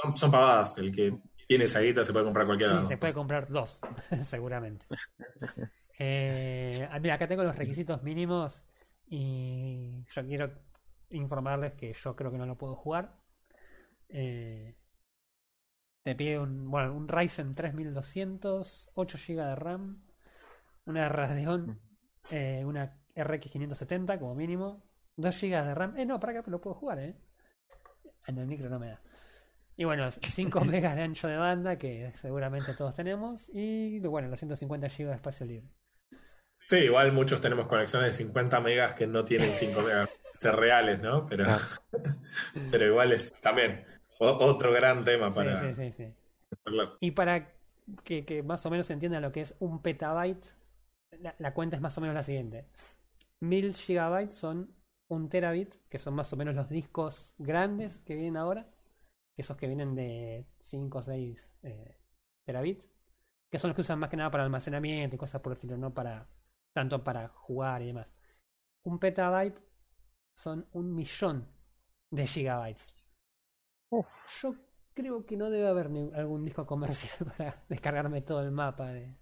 Son, 0.00 0.16
son 0.16 0.30
pavadas, 0.30 0.78
el 0.78 0.92
que 0.92 1.12
tiene 1.46 1.64
esa 1.64 1.80
guita 1.80 2.04
se 2.04 2.12
puede 2.12 2.26
comprar 2.26 2.46
cualquiera. 2.46 2.82
Sí, 2.82 2.86
se 2.88 2.96
puede 2.98 3.14
comprar 3.14 3.48
dos, 3.48 3.80
seguramente. 4.24 4.86
Eh, 6.00 6.88
ah, 6.92 7.00
mira, 7.00 7.14
acá 7.14 7.26
tengo 7.26 7.42
los 7.42 7.56
requisitos 7.56 8.04
mínimos 8.04 8.62
y 9.10 10.04
yo 10.12 10.26
quiero 10.26 10.52
informarles 11.10 11.72
que 11.72 11.92
yo 11.92 12.14
creo 12.14 12.30
que 12.30 12.38
no 12.38 12.46
lo 12.46 12.58
puedo 12.58 12.74
jugar. 12.76 13.14
Eh, 14.08 14.76
te 16.02 16.14
pide 16.14 16.38
un, 16.38 16.70
bueno, 16.70 16.94
un 16.94 17.08
Ryzen 17.08 17.54
3200, 17.54 18.90
8 18.94 19.18
GB 19.18 19.44
de 19.44 19.54
RAM, 19.54 20.02
una 20.86 21.08
Radeon, 21.08 21.80
eh, 22.30 22.64
una 22.64 22.98
RX 23.14 23.50
570 23.50 24.18
como 24.18 24.34
mínimo, 24.34 24.84
2 25.16 25.40
GB 25.40 25.64
de 25.64 25.74
RAM. 25.74 25.96
Eh, 25.96 26.06
no, 26.06 26.20
para 26.20 26.38
acá 26.38 26.50
lo 26.50 26.60
puedo 26.60 26.74
jugar, 26.74 26.98
eh. 26.98 27.16
En 28.26 28.38
el 28.38 28.46
micro 28.46 28.68
no 28.68 28.78
me 28.78 28.88
da. 28.88 29.00
Y 29.76 29.84
bueno, 29.84 30.10
5 30.10 30.60
megas 30.64 30.96
de 30.96 31.02
ancho 31.02 31.28
de 31.28 31.36
banda, 31.36 31.78
que 31.78 32.12
seguramente 32.20 32.74
todos 32.74 32.94
tenemos. 32.94 33.48
Y 33.52 34.00
bueno, 34.00 34.28
los 34.28 34.38
150 34.38 34.88
GB 34.88 35.08
de 35.08 35.14
espacio 35.14 35.46
libre. 35.46 35.77
Sí, 36.68 36.76
igual 36.76 37.12
muchos 37.12 37.40
tenemos 37.40 37.66
conexiones 37.66 38.08
de 38.08 38.12
50 38.12 38.60
megas 38.60 38.92
que 38.92 39.06
no 39.06 39.24
tienen 39.24 39.48
5 39.54 39.80
megas 39.80 40.10
ser 40.38 40.54
reales, 40.54 41.00
¿no? 41.00 41.24
Pero, 41.26 41.46
pero 42.70 42.86
igual 42.86 43.12
es 43.12 43.32
también 43.40 43.86
otro 44.18 44.70
gran 44.70 45.02
tema 45.02 45.32
para 45.32 45.58
Sí, 45.58 45.74
sí, 45.74 45.92
sí. 45.92 46.14
Y 47.00 47.12
para 47.12 47.54
que, 48.04 48.26
que 48.26 48.42
más 48.42 48.66
o 48.66 48.70
menos 48.70 48.84
se 48.84 48.92
entienda 48.92 49.18
lo 49.18 49.32
que 49.32 49.40
es 49.40 49.54
un 49.60 49.80
petabyte, 49.80 50.46
la, 51.18 51.34
la 51.38 51.54
cuenta 51.54 51.76
es 51.76 51.80
más 51.80 51.96
o 51.96 52.02
menos 52.02 52.14
la 52.14 52.22
siguiente. 52.22 52.66
1000 53.40 53.74
gigabytes 53.74 54.34
son 54.34 54.70
un 55.08 55.30
terabit, 55.30 55.74
que 55.88 55.98
son 55.98 56.12
más 56.12 56.30
o 56.34 56.36
menos 56.36 56.54
los 56.54 56.68
discos 56.68 57.32
grandes 57.38 57.96
que 58.00 58.14
vienen 58.14 58.36
ahora, 58.36 58.68
que 59.34 59.40
esos 59.40 59.56
que 59.56 59.68
vienen 59.68 59.94
de 59.94 60.44
5 60.60 60.98
o 60.98 61.02
6 61.02 61.50
eh, 61.62 61.96
terabits, 62.44 62.86
que 63.50 63.58
son 63.58 63.70
los 63.70 63.74
que 63.74 63.80
usan 63.80 63.98
más 63.98 64.10
que 64.10 64.18
nada 64.18 64.30
para 64.30 64.44
almacenamiento 64.44 65.16
y 65.16 65.18
cosas 65.18 65.40
por 65.40 65.52
el 65.52 65.56
estilo, 65.56 65.78
no 65.78 65.94
para 65.94 66.28
tanto 66.74 67.02
para 67.04 67.28
jugar 67.28 67.82
y 67.82 67.86
demás. 67.88 68.08
Un 68.84 68.98
petabyte 68.98 69.60
son 70.36 70.66
un 70.72 70.94
millón 70.94 71.46
de 72.10 72.26
gigabytes. 72.26 72.86
Yo 73.90 74.54
creo 74.94 75.24
que 75.26 75.36
no 75.36 75.50
debe 75.50 75.68
haber 75.68 75.90
ni- 75.90 76.12
algún 76.14 76.44
disco 76.44 76.66
comercial 76.66 77.12
para 77.36 77.64
descargarme 77.68 78.22
todo 78.22 78.42
el 78.42 78.50
mapa 78.50 78.90
de, 78.92 79.14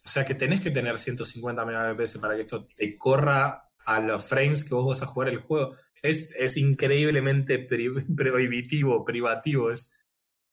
O 0.05 0.07
sea 0.07 0.25
que 0.25 0.35
tenés 0.35 0.61
que 0.61 0.71
tener 0.71 0.97
150 0.97 1.65
Mbps 1.65 2.17
para 2.19 2.35
que 2.35 2.41
esto 2.41 2.63
te 2.75 2.97
corra 2.97 3.69
a 3.85 3.99
los 3.99 4.25
frames 4.27 4.63
que 4.63 4.73
vos 4.75 4.87
vas 4.87 5.01
a 5.01 5.07
jugar 5.07 5.29
el 5.29 5.39
juego. 5.39 5.73
Es, 6.01 6.31
es 6.37 6.55
increíblemente 6.57 7.59
pri- 7.59 7.89
prohibitivo, 8.15 9.03
privativo, 9.03 9.71
es 9.71 9.91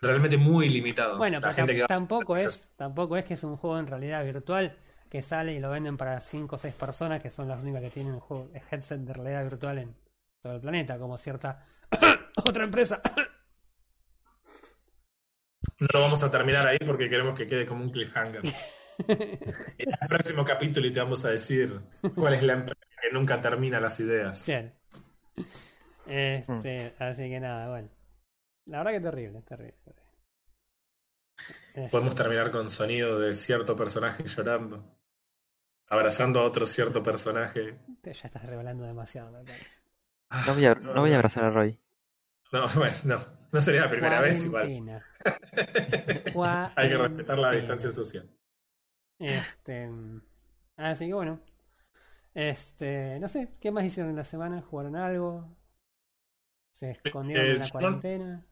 realmente 0.01 0.37
muy 0.37 0.69
limitado. 0.69 1.17
Bueno, 1.19 1.41
pero 1.41 1.53
gente 1.55 1.75
que 1.75 1.85
tampoco 1.85 2.37
es, 2.37 2.69
tampoco 2.77 3.17
es 3.17 3.25
que 3.25 3.35
es 3.35 3.45
un 3.45 3.57
juego 3.57 3.79
en 3.79 3.87
realidad 3.87 4.25
virtual 4.25 4.77
que 5.17 5.23
sale 5.23 5.55
y 5.55 5.61
lo 5.61 5.71
venden 5.71 5.97
para 5.97 6.21
5 6.21 6.57
o 6.57 6.59
6 6.59 6.75
personas 6.75 7.23
que 7.23 7.31
son 7.31 7.49
las 7.49 7.63
únicas 7.63 7.81
que 7.81 7.89
tienen 7.89 8.13
un 8.13 8.21
juego 8.21 8.51
headset 8.71 9.01
de 9.01 9.15
realidad 9.15 9.45
virtual 9.45 9.79
en 9.79 9.97
todo 10.43 10.57
el 10.57 10.61
planeta, 10.61 10.99
como 10.99 11.17
cierta 11.17 11.65
otra 12.45 12.65
empresa. 12.65 13.01
No 15.81 15.89
lo 15.91 16.03
vamos 16.03 16.23
a 16.23 16.31
terminar 16.31 16.67
ahí 16.67 16.77
porque 16.85 17.09
queremos 17.09 17.35
que 17.35 17.47
quede 17.47 17.65
como 17.65 17.83
un 17.83 17.91
cliffhanger. 17.91 18.43
En 18.99 19.93
el 20.01 20.09
próximo 20.09 20.43
capítulo 20.43 20.87
y 20.87 20.91
te 20.91 21.01
vamos 21.01 21.23
a 21.27 21.29
decir 21.29 21.83
cuál 22.15 22.33
es 22.33 22.43
la 22.43 22.55
empresa 22.55 22.81
que 23.03 23.13
nunca 23.13 23.43
termina 23.43 23.79
las 23.79 24.01
ideas. 24.01 24.43
Claro. 24.43 24.73
Este, 26.07 26.95
así 26.99 27.29
que 27.29 27.39
nada, 27.39 27.69
bueno. 27.69 27.91
La 28.65 28.79
verdad 28.79 28.93
que 28.93 28.97
es 28.97 29.03
terrible, 29.03 29.39
es 29.41 29.45
terrible. 29.45 29.77
terrible. 29.85 30.07
Podemos 31.91 32.15
terminar 32.15 32.51
con 32.51 32.71
sonido 32.71 33.21
de 33.21 33.37
cierto 33.37 33.77
personaje 33.77 34.25
llorando, 34.25 34.96
abrazando 35.89 36.41
a 36.41 36.45
otro 36.45 36.67
cierto 36.67 37.03
personaje. 37.03 37.79
te- 38.03 38.13
ya 38.15 38.27
estás 38.27 38.45
revelando 38.45 38.85
demasiado, 38.85 39.31
me 39.33 39.45
parece. 39.45 39.81
No 40.47 40.55
voy 40.55 40.65
a, 40.67 40.75
no 40.75 41.01
voy 41.01 41.13
a 41.13 41.17
abrazar 41.17 41.45
a 41.45 41.51
Roy. 41.51 41.79
No, 42.53 42.67
bueno, 42.77 42.95
no, 43.05 43.17
no 43.53 43.61
sería 43.61 43.83
la 43.83 43.91
primera 43.91 44.21
vez 44.21 44.45
igual. 44.45 44.65
Cuarentena. 44.65 45.05
Hay 46.77 46.89
que 46.91 46.99
respetar 46.99 47.39
la 47.39 47.53
distancia 47.53 47.91
social. 47.93 48.29
Este, 49.19 49.91
así 50.77 51.07
que 51.07 51.15
bueno. 51.15 51.41
Este, 52.35 53.19
no 53.19 53.29
sé, 53.29 53.57
¿qué 53.61 53.71
más 53.71 53.85
hicieron 53.85 54.11
en 54.11 54.17
la 54.17 54.25
semana? 54.25 54.61
¿Jugaron 54.61 54.95
algo? 54.97 55.57
¿Se 56.73 56.91
escondieron 57.03 57.47
Eh, 57.47 57.53
en 57.53 57.59
la 57.61 57.65
yo- 57.65 57.73
cuarentena? 57.73 58.47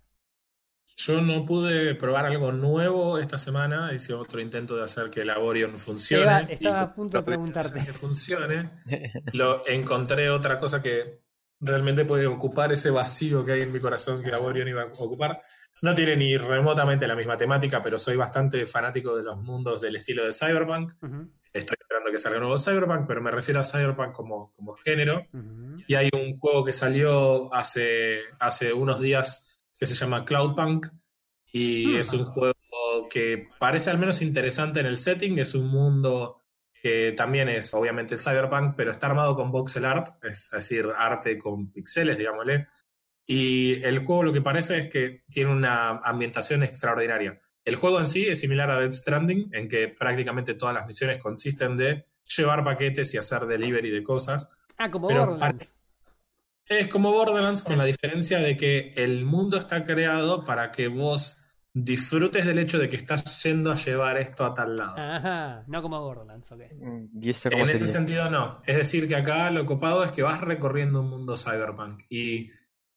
Yo 0.97 1.21
no 1.21 1.45
pude 1.45 1.95
probar 1.97 2.27
algo 2.27 2.53
nuevo 2.53 3.19
esta 3.19 3.37
semana, 3.37 3.93
hice 3.93 4.15
otro 4.15 4.41
intento 4.41 4.77
de 4.77 4.85
hacer 4.85 5.11
que 5.11 5.21
el 5.21 5.31
Aborion 5.31 5.79
funcione. 5.79 6.53
Estaba 6.53 6.83
a 6.83 6.95
punto 6.95 7.19
de 7.19 7.25
preguntarte. 7.25 7.85
Que 7.85 7.93
funcione. 7.93 8.71
Lo 9.33 9.67
encontré 9.67 10.31
otra 10.31 10.59
cosa 10.59 10.83
que 10.83 11.25
realmente 11.61 12.05
puede 12.05 12.27
ocupar 12.27 12.73
ese 12.73 12.91
vacío 12.91 13.45
que 13.45 13.53
hay 13.53 13.63
en 13.63 13.73
mi 13.73 13.81
corazón 13.81 14.23
que 14.23 14.33
Aborion 14.33 14.69
iba 14.69 14.83
a 14.83 14.87
ocupar. 14.87 15.43
No 15.83 15.95
tiene 15.95 16.17
ni 16.17 16.37
remotamente 16.37 17.07
la 17.07 17.17
misma 17.17 17.37
temática, 17.37 17.83
pero 17.83 17.99
soy 17.99 18.17
bastante 18.17 18.65
fanático 18.65 19.17
de 19.17 19.25
los 19.25 19.37
mundos 19.39 19.83
del 19.83 19.97
estilo 19.97 20.25
de 20.25 20.33
Cyberpunk. 20.33 20.93
Estoy 21.53 21.77
esperando 21.81 22.11
que 22.11 22.19
salga 22.19 22.39
un 22.39 22.45
nuevo 22.45 22.59
Cyberpunk, 22.59 23.07
pero 23.07 23.21
me 23.21 23.31
refiero 23.31 23.61
a 23.61 23.65
Cyberpunk 23.65 24.13
como, 24.13 24.55
como 24.55 24.75
género. 24.77 25.27
Y 25.87 25.95
hay 25.95 26.09
un 26.15 26.39
juego 26.39 26.65
que 26.65 26.73
salió 26.73 27.53
hace, 27.53 28.21
hace 28.41 28.73
unos 28.73 29.01
días 29.01 29.54
que 29.89 29.95
se 29.95 30.05
llama 30.05 30.25
Cloudpunk. 30.25 30.87
Y 31.53 31.87
Hmm. 31.87 31.97
es 31.97 32.13
un 32.13 32.25
juego 32.25 32.55
que 33.09 33.49
parece 33.59 33.91
al 33.91 33.99
menos 33.99 34.23
interesante 34.23 34.81
en 34.81 34.87
el 34.87 34.97
setting. 34.97 35.39
Es 35.39 35.55
un 35.55 35.69
mundo 35.69 36.41
que 36.83 37.13
también 37.13 37.49
es 37.49 37.73
obviamente 37.75 38.19
Cyberpunk, 38.19 38.75
pero 38.77 38.91
está 38.91 39.07
armado 39.07 39.37
con 39.37 39.51
voxel 39.51 39.85
art, 39.85 40.09
es 40.23 40.51
decir, 40.51 40.87
arte 40.97 41.39
con 41.39 41.71
pixeles, 41.73 42.19
digámosle. 42.19 42.67
Y 43.27 43.83
el 43.83 44.05
juego 44.05 44.25
lo 44.25 44.33
que 44.33 44.43
parece 44.43 44.79
es 44.79 44.89
que 44.89 45.23
tiene 45.31 45.51
una 45.51 45.89
ambientación 46.05 46.63
extraordinaria. 46.63 47.41
El 47.65 47.77
juego 47.77 47.99
en 48.01 48.07
sí 48.07 48.27
es 48.27 48.41
similar 48.41 48.71
a 48.71 48.81
Dead 48.81 48.93
Stranding, 48.93 49.49
en 49.55 49.69
que 49.69 49.89
prácticamente 49.89 50.55
todas 50.55 50.75
las 50.75 50.87
misiones 50.87 51.23
consisten 51.23 51.77
de 51.79 52.05
llevar 52.37 52.63
paquetes 52.63 53.15
y 53.15 53.17
hacer 53.17 53.47
delivery 53.47 53.91
de 53.91 54.03
cosas. 54.03 54.47
Ah, 54.77 54.91
como 54.91 55.09
Pero. 55.09 55.39
Es 56.67 56.89
como 56.89 57.13
Borderlands 57.13 57.63
con 57.63 57.77
la 57.77 57.85
diferencia 57.85 58.39
de 58.39 58.57
que 58.57 58.95
el 58.97 59.25
mundo 59.25 59.59
está 59.59 59.85
creado 59.85 60.45
para 60.45 60.73
que 60.73 60.89
vos 60.89 61.53
disfrutes 61.75 62.47
del 62.47 62.59
hecho 62.59 62.79
de 62.79 62.89
que 62.89 62.97
estás 62.97 63.43
yendo 63.43 63.71
a 63.71 63.75
llevar 63.75 64.17
esto 64.17 64.45
a 64.45 64.55
tal 64.55 64.77
lado. 64.77 64.97
Ajá, 64.97 65.65
no 65.67 65.83
como 65.83 66.01
Borderlands, 66.01 66.51
ok. 66.53 66.61
¿Y 67.21 67.31
eso 67.31 67.51
cómo 67.51 67.65
En 67.65 67.69
ese 67.71 67.79
sería? 67.87 67.93
sentido 67.93 68.31
no. 68.31 68.63
Es 68.65 68.77
decir, 68.77 69.07
que 69.09 69.17
acá 69.17 69.51
lo 69.51 69.67
copado 69.67 70.05
es 70.05 70.13
que 70.13 70.23
vas 70.23 70.41
recorriendo 70.41 71.01
un 71.01 71.11
mundo 71.11 71.37
cyberpunk 71.37 72.05
y, 72.09 72.49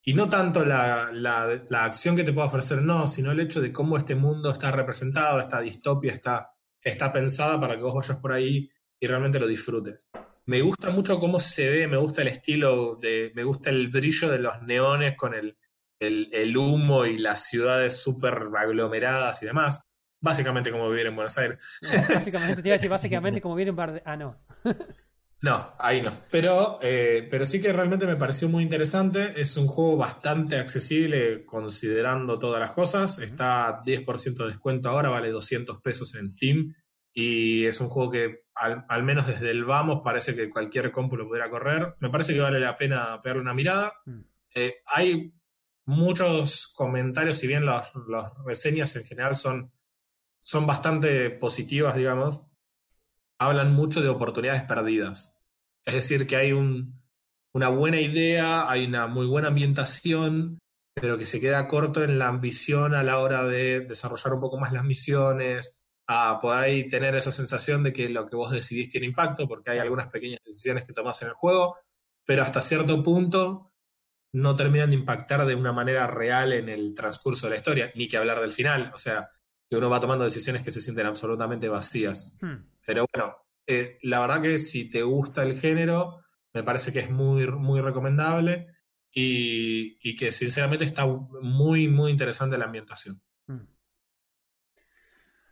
y 0.04 0.14
no 0.14 0.30
tanto 0.30 0.64
la, 0.64 1.12
la- 1.12 1.62
la 1.70 1.84
acción 1.84 2.16
que 2.16 2.24
te 2.24 2.32
pueda 2.34 2.48
ofrecer, 2.48 2.82
no, 2.82 3.06
sino 3.08 3.32
el 3.32 3.40
hecho 3.42 3.60
de 3.60 3.74
cómo 3.74 3.98
este 3.98 4.16
mundo 4.16 4.52
está 4.52 4.72
representado, 4.72 5.40
esta 5.42 5.60
distopia 5.60 6.14
está, 6.14 6.52
está 6.82 7.12
pensada 7.12 7.60
para 7.60 7.76
que 7.76 7.82
vos 7.82 7.96
vayas 7.96 8.18
por 8.20 8.32
ahí 8.32 8.70
y 9.00 9.08
realmente 9.08 9.40
lo 9.40 9.48
disfrutes. 9.48 10.08
Me 10.48 10.62
gusta 10.62 10.90
mucho 10.90 11.20
cómo 11.20 11.40
se 11.40 11.70
ve, 11.70 11.88
me 11.88 11.98
gusta 11.98 12.22
el 12.22 12.30
estilo, 12.30 12.96
de, 12.96 13.32
me 13.36 13.44
gusta 13.44 13.70
el 13.70 13.90
brillo 13.90 14.30
de 14.30 14.40
los 14.40 14.62
neones 14.62 15.16
con 15.18 15.34
el, 15.34 15.58
el, 16.00 16.30
el 16.32 16.56
humo 16.58 17.06
y 17.06 17.18
las 17.18 17.44
ciudades 17.44 17.98
súper 17.98 18.48
aglomeradas 18.56 19.44
y 19.44 19.46
demás. 19.46 19.82
Básicamente 20.20 20.72
como 20.72 20.90
vivir 20.90 21.08
en 21.08 21.16
Buenos 21.16 21.38
Aires. 21.38 21.58
No, 21.82 21.90
básicamente 22.16 22.62
te 22.62 22.68
iba 22.70 22.74
a 22.74 22.78
decir 22.78 22.90
básicamente 22.90 23.42
como 23.42 23.56
un 23.56 23.76
par 23.76 23.94
de... 23.94 24.02
Ah, 24.06 24.16
no. 24.16 24.42
No, 25.40 25.74
ahí 25.78 26.02
no. 26.02 26.12
Pero, 26.32 26.80
eh, 26.82 27.28
pero 27.30 27.46
sí 27.46 27.62
que 27.62 27.72
realmente 27.72 28.08
me 28.08 28.16
pareció 28.16 28.50
muy 28.50 28.64
interesante. 28.64 29.40
Es 29.40 29.56
un 29.58 29.68
juego 29.68 29.96
bastante 29.96 30.58
accesible 30.58 31.46
considerando 31.46 32.40
todas 32.40 32.60
las 32.60 32.72
cosas. 32.72 33.20
Está 33.20 33.68
a 33.68 33.84
10% 33.84 34.36
de 34.36 34.48
descuento 34.48 34.90
ahora, 34.90 35.10
vale 35.10 35.30
200 35.30 35.80
pesos 35.82 36.16
en 36.16 36.30
Steam. 36.30 36.74
Y 37.20 37.66
es 37.66 37.82
un 37.82 37.90
juego 37.90 38.12
que 38.12 38.44
al, 38.54 38.86
al 38.88 39.02
menos 39.02 39.26
desde 39.26 39.50
el 39.50 39.66
vamos 39.66 40.02
parece 40.04 40.36
que 40.36 40.52
cualquier 40.52 40.92
compu 40.92 41.18
lo 41.18 41.28
pudiera 41.28 41.50
correr. 41.50 41.96
Me 42.00 42.12
parece 42.12 42.36
que 42.36 42.40
vale 42.40 42.60
la 42.60 42.78
pena 42.78 43.20
pegarle 43.24 43.42
una 43.42 43.56
mirada. 43.56 43.92
Mm. 44.06 44.20
Eh, 44.54 44.76
hay 44.86 45.34
muchos 45.86 46.68
comentarios, 46.76 47.40
si 47.40 47.48
bien 47.48 47.66
las, 47.66 47.92
las 48.08 48.32
reseñas 48.46 48.96
en 48.98 49.04
general 49.04 49.36
son, 49.36 49.72
son 50.38 50.68
bastante 50.68 51.32
positivas, 51.32 51.96
digamos, 51.96 52.46
hablan 53.40 53.74
mucho 53.74 54.02
de 54.02 54.10
oportunidades 54.10 54.62
perdidas. 54.66 55.40
Es 55.86 55.96
decir, 55.96 56.28
que 56.28 56.36
hay 56.36 56.52
un, 56.52 57.02
una 57.52 57.70
buena 57.70 58.00
idea, 58.00 58.70
hay 58.70 58.86
una 58.86 59.08
muy 59.08 59.26
buena 59.26 59.48
ambientación, 59.48 60.60
pero 60.94 61.18
que 61.18 61.26
se 61.26 61.42
queda 61.42 61.68
corto 61.68 62.04
en 62.04 62.20
la 62.20 62.28
ambición 62.28 62.94
a 62.94 63.02
la 63.02 63.18
hora 63.18 63.44
de 63.44 63.80
desarrollar 63.80 64.34
un 64.34 64.40
poco 64.40 64.60
más 64.60 64.72
las 64.72 64.84
misiones, 64.84 65.77
a 66.08 66.40
poder 66.40 66.64
ahí 66.64 66.90
tener 66.90 67.14
esa 67.16 67.32
sensación 67.34 67.84
de 67.84 67.92
que 67.92 68.08
lo 68.08 68.28
que 68.28 68.38
vos 68.38 68.52
decidís 68.52 68.90
tiene 68.90 69.08
impacto, 69.08 69.48
porque 69.48 69.72
hay 69.72 69.80
algunas 69.80 70.08
pequeñas 70.08 70.40
decisiones 70.44 70.86
que 70.86 70.94
tomás 70.94 71.22
en 71.22 71.30
el 71.30 71.34
juego, 71.34 71.76
pero 72.26 72.44
hasta 72.44 72.62
cierto 72.62 73.04
punto 73.04 73.74
no 74.34 74.56
terminan 74.56 74.90
de 74.90 74.96
impactar 74.96 75.46
de 75.46 75.56
una 75.56 75.74
manera 75.74 76.08
real 76.08 76.54
en 76.54 76.70
el 76.70 76.94
transcurso 76.94 77.48
de 77.48 77.52
la 77.52 77.56
historia, 77.58 77.92
ni 77.96 78.08
que 78.08 78.18
hablar 78.18 78.40
del 78.40 78.54
final. 78.54 78.92
O 78.94 79.00
sea, 79.00 79.28
que 79.70 79.76
uno 79.76 79.90
va 79.90 80.00
tomando 80.00 80.24
decisiones 80.24 80.64
que 80.64 80.72
se 80.72 80.82
sienten 80.82 81.08
absolutamente 81.08 81.68
vacías. 81.68 82.38
Hmm. 82.42 82.56
Pero 82.86 83.06
bueno, 83.14 83.36
eh, 83.66 83.98
la 84.04 84.20
verdad 84.22 84.42
que 84.42 84.58
si 84.58 84.90
te 84.90 85.04
gusta 85.04 85.44
el 85.44 85.60
género, 85.60 86.24
me 86.54 86.64
parece 86.64 86.94
que 86.94 87.00
es 87.00 87.10
muy, 87.10 87.48
muy 87.48 87.82
recomendable 87.82 88.68
y, 89.12 89.98
y 90.02 90.16
que 90.16 90.32
sinceramente 90.32 90.86
está 90.86 91.06
muy, 91.06 91.88
muy 91.88 92.12
interesante 92.12 92.58
la 92.58 92.66
ambientación. 92.66 93.22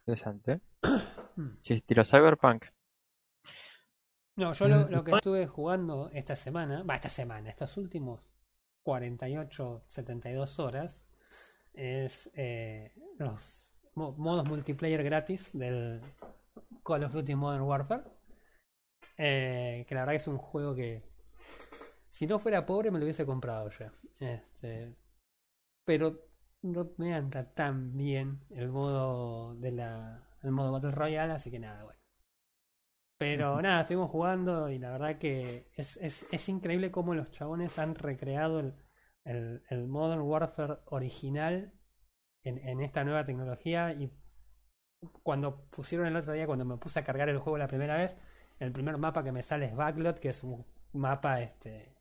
Interesante. 0.05 0.61
Si 1.63 1.73
estilo 1.73 2.05
Cyberpunk. 2.05 2.63
No, 4.37 4.53
yo 4.53 4.67
lo, 4.69 4.87
lo 4.89 5.03
que 5.03 5.11
estuve 5.11 5.47
jugando 5.47 6.09
esta 6.13 6.33
semana, 6.33 6.83
va, 6.83 6.95
esta 6.95 7.09
semana, 7.09 7.49
estos 7.49 7.75
últimos 7.75 8.31
48, 8.83 9.83
72 9.87 10.59
horas, 10.59 11.03
es 11.73 12.29
eh, 12.35 12.93
los 13.17 13.75
mo- 13.95 14.13
modos 14.13 14.47
multiplayer 14.47 15.03
gratis 15.03 15.49
del 15.51 15.99
Call 16.85 17.03
of 17.03 17.11
Duty 17.11 17.35
Modern 17.35 17.63
Warfare. 17.63 18.03
Eh, 19.17 19.85
que 19.87 19.93
la 19.95 20.01
verdad 20.01 20.13
que 20.13 20.17
es 20.17 20.27
un 20.27 20.37
juego 20.37 20.73
que, 20.73 21.03
si 22.09 22.27
no 22.27 22.39
fuera 22.39 22.65
pobre, 22.65 22.91
me 22.91 22.99
lo 22.99 23.03
hubiese 23.03 23.25
comprado 23.25 23.69
ya. 23.77 23.91
Este, 24.21 24.95
pero 25.83 26.17
no 26.71 26.91
me 26.97 27.13
anda 27.13 27.53
tan 27.53 27.95
bien 27.95 28.41
el 28.49 28.69
modo 28.69 29.55
de 29.55 29.71
la 29.71 30.27
el 30.43 30.51
modo 30.51 30.71
Battle 30.71 30.91
Royale, 30.91 31.33
así 31.33 31.49
que 31.49 31.59
nada, 31.59 31.83
bueno. 31.83 31.99
Pero 33.17 33.61
nada, 33.61 33.81
estuvimos 33.81 34.11
jugando 34.11 34.69
y 34.69 34.77
la 34.77 34.91
verdad 34.91 35.17
que 35.17 35.69
es, 35.73 35.97
es, 35.97 36.31
es 36.31 36.49
increíble 36.49 36.91
cómo 36.91 37.15
los 37.15 37.31
chabones 37.31 37.79
han 37.79 37.95
recreado 37.95 38.59
el, 38.59 38.75
el, 39.23 39.63
el 39.69 39.87
Modern 39.87 40.21
Warfare 40.21 40.79
original 40.87 41.73
en, 42.43 42.57
en 42.59 42.81
esta 42.81 43.03
nueva 43.03 43.25
tecnología 43.25 43.93
y 43.93 44.11
cuando 45.23 45.67
pusieron 45.69 46.07
el 46.07 46.15
otro 46.15 46.33
día, 46.33 46.45
cuando 46.45 46.65
me 46.65 46.77
puse 46.77 46.99
a 46.99 47.03
cargar 47.03 47.29
el 47.29 47.39
juego 47.39 47.57
la 47.57 47.67
primera 47.67 47.95
vez, 47.95 48.17
el 48.59 48.71
primer 48.71 48.97
mapa 48.97 49.23
que 49.23 49.31
me 49.31 49.43
sale 49.43 49.65
es 49.65 49.75
Backlot, 49.75 50.19
que 50.19 50.29
es 50.29 50.43
un 50.43 50.65
mapa 50.93 51.41
este 51.41 51.95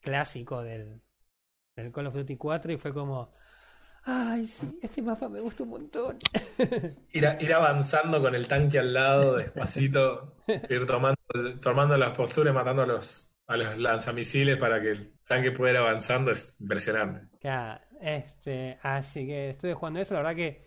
clásico 0.00 0.62
del, 0.62 1.02
del 1.76 1.92
Call 1.92 2.06
of 2.06 2.14
Duty 2.14 2.36
4 2.36 2.72
y 2.72 2.76
fue 2.76 2.92
como, 2.92 3.30
ay 4.04 4.46
sí, 4.46 4.78
este 4.82 5.02
mapa 5.02 5.28
me 5.28 5.40
gusta 5.40 5.62
un 5.64 5.70
montón. 5.70 6.18
Ir, 7.12 7.26
a- 7.26 7.36
ir 7.42 7.52
avanzando 7.54 8.20
con 8.20 8.34
el 8.34 8.46
tanque 8.48 8.78
al 8.78 8.92
lado, 8.94 9.36
despacito, 9.36 10.36
ir 10.68 10.86
tomando, 10.86 11.16
tomando 11.60 11.96
las 11.96 12.10
posturas, 12.16 12.54
matando 12.54 12.82
a 12.82 12.86
los, 12.86 13.32
a 13.46 13.56
los 13.56 13.78
lanzamisiles 13.78 14.58
para 14.58 14.80
que 14.80 14.90
el 14.90 15.18
tanque 15.26 15.50
pueda 15.52 15.72
ir 15.72 15.76
avanzando, 15.78 16.30
es 16.32 16.56
impresionante. 16.60 17.28
Claro, 17.40 17.80
este, 18.00 18.78
así 18.82 19.26
que 19.26 19.50
estuve 19.50 19.72
jugando 19.74 20.00
eso, 20.00 20.12
la 20.14 20.20
verdad 20.20 20.36
que 20.36 20.66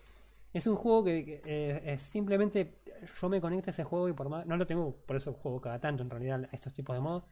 es 0.52 0.66
un 0.66 0.74
juego 0.76 1.04
que, 1.04 1.24
que, 1.24 1.42
eh, 1.44 1.82
es 1.94 2.02
simplemente 2.02 2.80
yo 3.20 3.28
me 3.28 3.40
conecto 3.40 3.70
a 3.70 3.72
ese 3.72 3.84
juego 3.84 4.08
y 4.08 4.12
por 4.12 4.28
más, 4.28 4.44
no 4.46 4.56
lo 4.56 4.66
tengo, 4.66 4.96
por 5.06 5.16
eso 5.16 5.32
juego 5.34 5.60
cada 5.60 5.80
tanto 5.80 6.02
en 6.02 6.10
realidad 6.10 6.44
a 6.50 6.54
estos 6.56 6.74
tipos 6.74 6.96
de 6.96 7.00
modos, 7.00 7.24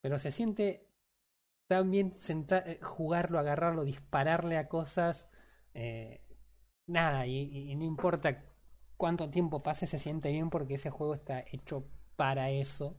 pero 0.00 0.18
se 0.18 0.32
siente 0.32 0.88
tan 1.68 1.90
bien 1.90 2.12
senta- 2.14 2.58
eh, 2.66 2.78
jugarlo, 2.82 3.38
agarrarlo, 3.38 3.84
dispararle 3.84 4.56
a 4.58 4.68
cosas, 4.68 5.26
eh, 5.74 6.22
nada, 6.86 7.26
y, 7.26 7.74
no 7.76 7.84
importa 7.84 8.44
cuánto 8.96 9.30
tiempo 9.30 9.62
pase, 9.62 9.86
se 9.86 9.98
siente 9.98 10.30
bien 10.32 10.50
porque 10.50 10.74
ese 10.74 10.90
juego 10.90 11.14
está 11.14 11.44
hecho 11.52 11.86
para 12.16 12.50
eso. 12.50 12.96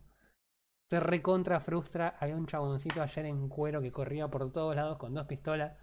Se 0.89 0.99
recontra 0.99 1.59
frustra. 1.61 2.15
Había 2.20 2.36
un 2.38 2.47
chaboncito 2.47 3.01
ayer 3.03 3.26
en 3.28 3.49
cuero 3.49 3.82
que 3.82 3.91
corría 3.93 4.30
por 4.30 4.51
todos 4.51 4.76
lados 4.76 4.97
con 4.97 5.13
dos 5.13 5.26
pistolas. 5.28 5.74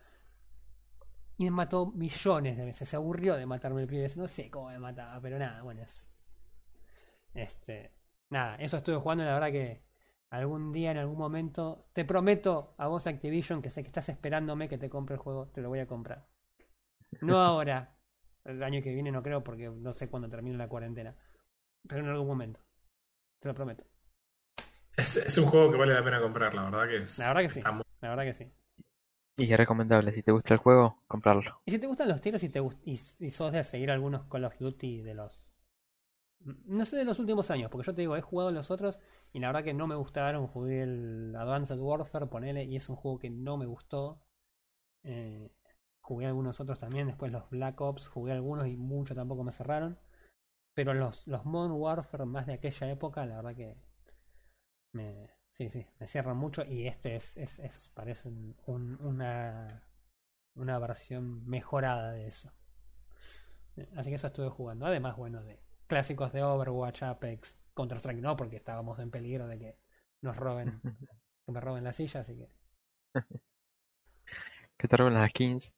Y 1.38 1.44
me 1.44 1.50
mató 1.52 1.86
millones 1.92 2.56
de 2.56 2.64
veces. 2.64 2.88
Se 2.88 2.96
aburrió 2.96 3.36
de 3.36 3.46
matarme 3.46 3.82
el 3.82 3.86
pibe. 3.88 4.08
No 4.16 4.26
sé 4.28 4.50
cómo 4.50 4.68
me 4.70 4.78
mataba, 4.80 5.20
pero 5.20 5.38
nada, 5.38 5.62
bueno. 5.62 5.82
es- 5.82 6.02
Este. 7.34 7.92
Nada, 8.30 8.56
eso 8.56 8.76
estuve 8.78 8.96
jugando. 8.96 9.24
La 9.24 9.34
verdad 9.34 9.50
que 9.52 9.82
algún 10.38 10.72
día, 10.72 10.90
en 10.90 10.98
algún 10.98 11.18
momento. 11.18 11.86
Te 11.92 12.04
prometo 12.04 12.74
a 12.78 12.86
vos, 12.88 13.06
Activision, 13.06 13.62
que 13.62 13.70
sé 13.70 13.82
que 13.82 13.88
estás 13.88 14.08
esperándome 14.08 14.68
que 14.68 14.78
te 14.78 14.88
compre 14.90 15.14
el 15.14 15.20
juego. 15.20 15.48
Te 15.48 15.60
lo 15.60 15.68
voy 15.68 15.80
a 15.80 15.86
comprar. 15.86 16.26
No 17.20 17.38
ahora. 17.40 17.96
El 18.44 18.62
año 18.62 18.82
que 18.82 18.92
viene 18.92 19.10
no 19.10 19.22
creo 19.22 19.42
porque 19.42 19.68
no 19.70 19.92
sé 19.92 20.08
cuándo 20.08 20.28
termine 20.28 20.56
la 20.56 20.68
cuarentena. 20.68 21.16
Pero 21.88 22.02
en 22.02 22.08
algún 22.10 22.26
momento. 22.26 22.60
Te 23.40 23.48
lo 23.48 23.54
prometo. 23.54 23.84
Es, 24.96 25.16
es 25.16 25.36
un 25.38 25.46
juego 25.46 25.70
que 25.72 25.78
vale 25.78 25.92
la 25.94 26.04
pena 26.04 26.20
comprar, 26.20 26.54
la 26.54 26.64
verdad 26.70 26.88
que 26.88 26.96
es. 26.98 27.18
La 27.18 27.28
verdad 27.28 27.42
que 27.42 27.50
sí. 27.50 27.62
muy- 27.72 27.82
La 28.00 28.10
verdad 28.10 28.24
que 28.24 28.34
sí. 28.34 28.52
Y 29.36 29.50
es 29.50 29.56
recomendable, 29.58 30.12
si 30.12 30.22
te 30.22 30.30
gusta 30.30 30.54
el 30.54 30.60
juego, 30.60 31.02
comprarlo. 31.08 31.60
Y 31.66 31.72
si 31.72 31.78
te 31.80 31.88
gustan 31.88 32.08
los 32.08 32.20
tiros 32.20 32.42
y, 32.44 32.48
te 32.48 32.60
gust- 32.60 32.80
y, 32.84 32.92
y 32.92 33.30
sos 33.30 33.50
de 33.52 33.64
seguir 33.64 33.90
algunos 33.90 34.24
Call 34.26 34.44
of 34.44 34.56
Duty 34.58 35.02
de 35.02 35.14
los... 35.14 35.43
No 36.44 36.84
sé 36.84 36.96
de 36.96 37.04
los 37.04 37.18
últimos 37.18 37.50
años, 37.50 37.70
porque 37.70 37.86
yo 37.86 37.94
te 37.94 38.02
digo, 38.02 38.16
he 38.16 38.20
jugado 38.20 38.50
los 38.50 38.70
otros 38.70 38.98
y 39.32 39.40
la 39.40 39.48
verdad 39.48 39.64
que 39.64 39.74
no 39.74 39.86
me 39.86 39.94
gustaron. 39.96 40.46
Jugué 40.46 40.82
el 40.82 41.34
Advanced 41.36 41.78
Warfare, 41.78 42.26
ponele, 42.26 42.64
y 42.64 42.76
es 42.76 42.88
un 42.88 42.96
juego 42.96 43.18
que 43.18 43.30
no 43.30 43.56
me 43.56 43.66
gustó. 43.66 44.20
Eh, 45.04 45.50
jugué 46.00 46.26
algunos 46.26 46.60
otros 46.60 46.78
también, 46.80 47.06
después 47.08 47.32
los 47.32 47.48
Black 47.50 47.80
Ops, 47.82 48.08
jugué 48.08 48.32
algunos 48.32 48.66
y 48.68 48.76
mucho 48.76 49.14
tampoco 49.14 49.44
me 49.44 49.52
cerraron. 49.52 49.98
Pero 50.74 50.94
los, 50.94 51.26
los 51.28 51.44
Modern 51.46 51.74
Warfare 51.74 52.26
más 52.26 52.46
de 52.46 52.54
aquella 52.54 52.90
época, 52.90 53.26
la 53.26 53.36
verdad 53.36 53.56
que 53.56 53.76
me, 54.92 55.28
sí, 55.50 55.68
sí, 55.70 55.86
me 55.98 56.06
cierran 56.06 56.36
mucho 56.38 56.64
y 56.64 56.86
este 56.86 57.16
es, 57.16 57.36
es, 57.36 57.90
parece 57.94 58.28
un- 58.28 58.56
un- 58.66 58.98
una, 59.02 59.86
una 60.56 60.78
versión 60.78 61.46
mejorada 61.46 62.12
de 62.12 62.26
eso. 62.28 62.52
Eh, 63.76 63.88
Así 63.96 64.10
que 64.10 64.16
eso 64.16 64.26
estuve 64.26 64.48
jugando. 64.50 64.86
Además, 64.86 65.16
bueno, 65.16 65.42
de 65.42 65.60
clásicos 65.94 66.32
de 66.32 66.42
Overwatch, 66.42 67.04
Apex, 67.04 67.54
Counter-Strike 67.76 68.20
no, 68.20 68.36
porque 68.36 68.56
estábamos 68.56 68.98
en 68.98 69.12
peligro 69.12 69.46
de 69.46 69.58
que 69.60 69.78
nos 70.22 70.36
roben, 70.36 70.80
que 71.46 71.52
me 71.52 71.60
roben 71.60 71.84
la 71.84 71.92
silla, 71.92 72.20
así 72.20 72.36
que... 72.36 72.48
Que 74.76 74.88
te 74.88 74.96
roben 74.96 75.14
las 75.14 75.30
skins. 75.30 75.72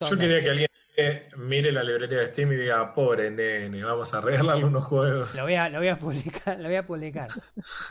Yo 0.00 0.18
quería 0.18 0.40
que 0.40 0.50
alguien 0.50 0.68
eh, 0.96 1.28
mire 1.36 1.70
la 1.70 1.84
librería 1.84 2.18
de 2.18 2.26
Steam 2.26 2.50
y 2.52 2.56
diga, 2.56 2.92
pobre 2.92 3.30
nene, 3.30 3.84
vamos 3.84 4.12
a 4.12 4.20
regalarle 4.20 4.64
unos 4.64 4.84
juegos. 4.84 5.32
Lo 5.36 5.44
voy 5.44 5.54
a, 5.54 5.68
lo 5.68 5.78
voy 5.78 5.88
a 5.88 5.96
publicar, 5.98 6.58
lo 6.58 6.64
voy 6.64 6.74
a 6.76 6.84
publicar. 6.84 7.28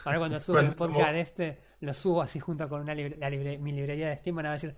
Ahora 0.03 0.17
cuando 0.19 0.39
suba 0.41 0.59
el 0.59 0.75
podcast 0.75 1.15
este, 1.15 1.61
lo 1.79 1.93
subo 1.93 2.21
así 2.21 2.37
junto 2.41 2.67
con 2.67 2.81
una 2.81 2.93
libre- 2.93 3.15
la 3.17 3.29
libre- 3.29 3.57
mi 3.59 3.71
librería 3.71 4.09
de 4.09 4.17
Steam, 4.17 4.35
van 4.35 4.47
a 4.47 4.51
decir, 4.51 4.75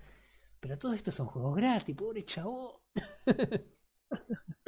pero 0.60 0.78
todo 0.78 0.94
esto 0.94 1.10
son 1.10 1.26
juegos 1.26 1.56
gratis, 1.56 1.96
pobre 1.96 2.24
chabón. 2.24 2.74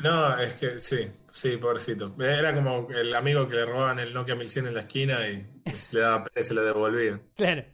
No, 0.03 0.37
es 0.39 0.55
que 0.55 0.79
sí, 0.81 1.11
sí, 1.31 1.57
pobrecito. 1.57 2.15
Era 2.21 2.55
como 2.55 2.89
el 2.91 3.15
amigo 3.15 3.49
que 3.49 3.57
le 3.57 3.65
robaban 3.65 4.01
el 4.01 4.13
Nokia 4.13 4.35
1100 4.35 4.67
en 4.67 4.75
la 4.75 4.81
esquina 4.81 5.27
y 5.27 5.47
le 5.93 6.01
daba 6.01 6.25
pena 6.25 6.41
y 6.41 6.45
se 6.45 6.55
lo 6.55 6.63
devolvían. 6.63 7.21
Claro. 7.37 7.65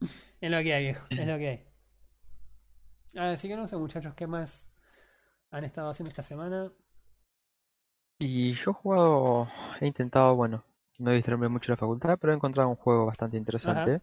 Es 0.40 0.50
lo 0.50 0.62
que 0.62 0.72
hay, 0.72 0.84
viejo. 0.84 1.06
Es 1.10 1.26
lo 1.26 1.36
que 1.36 1.48
hay. 1.48 1.64
Así 3.14 3.46
que 3.46 3.56
no 3.56 3.68
sé, 3.68 3.76
muchachos, 3.76 4.14
¿qué 4.14 4.26
más 4.26 4.66
han 5.50 5.64
estado 5.64 5.90
haciendo 5.90 6.08
esta 6.08 6.22
semana? 6.22 6.72
Y 8.18 8.54
yo 8.54 8.70
he 8.70 8.74
jugado, 8.74 9.48
he 9.80 9.86
intentado, 9.86 10.34
bueno, 10.36 10.64
no 10.98 11.10
distraerme 11.10 11.48
mucho 11.48 11.70
en 11.70 11.74
la 11.74 11.76
facultad, 11.76 12.18
pero 12.18 12.32
he 12.32 12.36
encontrado 12.36 12.70
un 12.70 12.76
juego 12.76 13.06
bastante 13.06 13.36
interesante. 13.36 14.00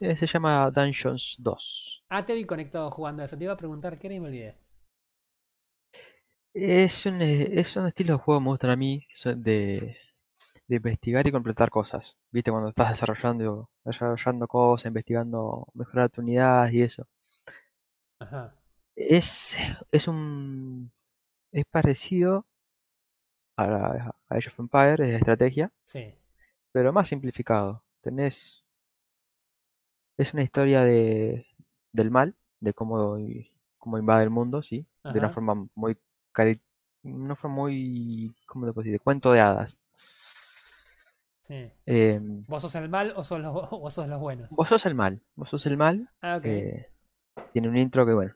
Eh, 0.00 0.16
se 0.16 0.26
llama 0.26 0.70
Dungeons 0.70 1.36
2. 1.38 2.04
Ah, 2.08 2.24
te 2.24 2.34
vi 2.34 2.44
conectado 2.44 2.90
jugando 2.90 3.22
a 3.22 3.26
eso. 3.26 3.36
Te 3.36 3.44
iba 3.44 3.54
a 3.54 3.56
preguntar 3.56 3.98
qué 3.98 4.08
era 4.08 4.14
y 4.14 4.20
me 4.20 4.26
olvidé. 4.26 4.56
Es 6.56 7.06
un, 7.06 7.22
eh, 7.22 7.60
es 7.60 7.76
un 7.76 7.86
estilo 7.86 8.14
de 8.14 8.18
juego 8.18 8.40
que 8.40 8.44
me 8.44 8.50
gustan 8.50 8.70
a 8.70 8.76
mí, 8.76 9.06
de, 9.24 9.96
de 10.68 10.76
investigar 10.76 11.26
y 11.26 11.32
completar 11.32 11.70
cosas. 11.70 12.16
¿Viste? 12.32 12.50
Cuando 12.52 12.70
estás 12.70 12.90
desarrollando, 12.92 13.70
desarrollando 13.84 14.48
cosas, 14.48 14.86
investigando, 14.86 15.68
mejorar 15.74 16.10
tu 16.10 16.22
unidad 16.22 16.70
y 16.70 16.82
eso. 16.82 17.06
Ajá. 18.20 18.54
Es, 18.96 19.54
es 19.92 20.08
un, 20.08 20.90
es 21.52 21.64
parecido 21.66 22.46
a, 23.56 23.66
la- 23.66 24.14
a 24.28 24.34
Age 24.36 24.48
of 24.48 24.58
Empires, 24.60 25.00
es 25.00 25.08
de 25.12 25.16
estrategia, 25.16 25.70
Sí. 25.84 26.14
pero 26.72 26.92
más 26.92 27.08
simplificado. 27.08 27.82
Tenés, 28.02 28.68
es 30.16 30.32
una 30.34 30.42
historia 30.42 30.82
de, 30.82 31.46
del 31.92 32.10
mal, 32.10 32.34
de 32.60 32.72
cómo, 32.74 33.16
cómo 33.78 33.98
invade 33.98 34.24
el 34.24 34.30
mundo, 34.30 34.62
sí, 34.62 34.86
de 35.04 35.18
una 35.18 35.30
forma 35.30 35.66
muy, 35.74 35.96
una 37.02 37.36
forma 37.36 37.56
muy, 37.56 38.34
¿cómo 38.46 38.66
te 38.66 38.72
puedo 38.72 38.82
decir? 38.84 38.92
De 38.92 38.98
cuento 39.04 39.32
de 39.32 39.40
hadas. 39.40 39.76
Sí. 41.42 41.70
Em, 41.86 42.44
¿Vos 42.48 42.62
sos 42.62 42.74
el 42.74 42.88
mal 42.88 43.12
o 43.16 43.22
sos 43.22 43.40
los, 43.40 43.52
o 43.70 43.90
sos 43.90 44.08
los 44.08 44.20
buenos? 44.20 44.50
vos 44.50 44.68
sos 44.68 44.84
el 44.86 44.94
mal, 44.94 45.20
vos 45.36 45.48
sos 45.48 45.64
el 45.66 45.76
mal. 45.76 46.10
Ah, 46.20 46.40
eh, 46.42 46.88
tiene 47.52 47.68
un 47.68 47.76
intro 47.76 48.04
que, 48.04 48.12
bueno, 48.12 48.34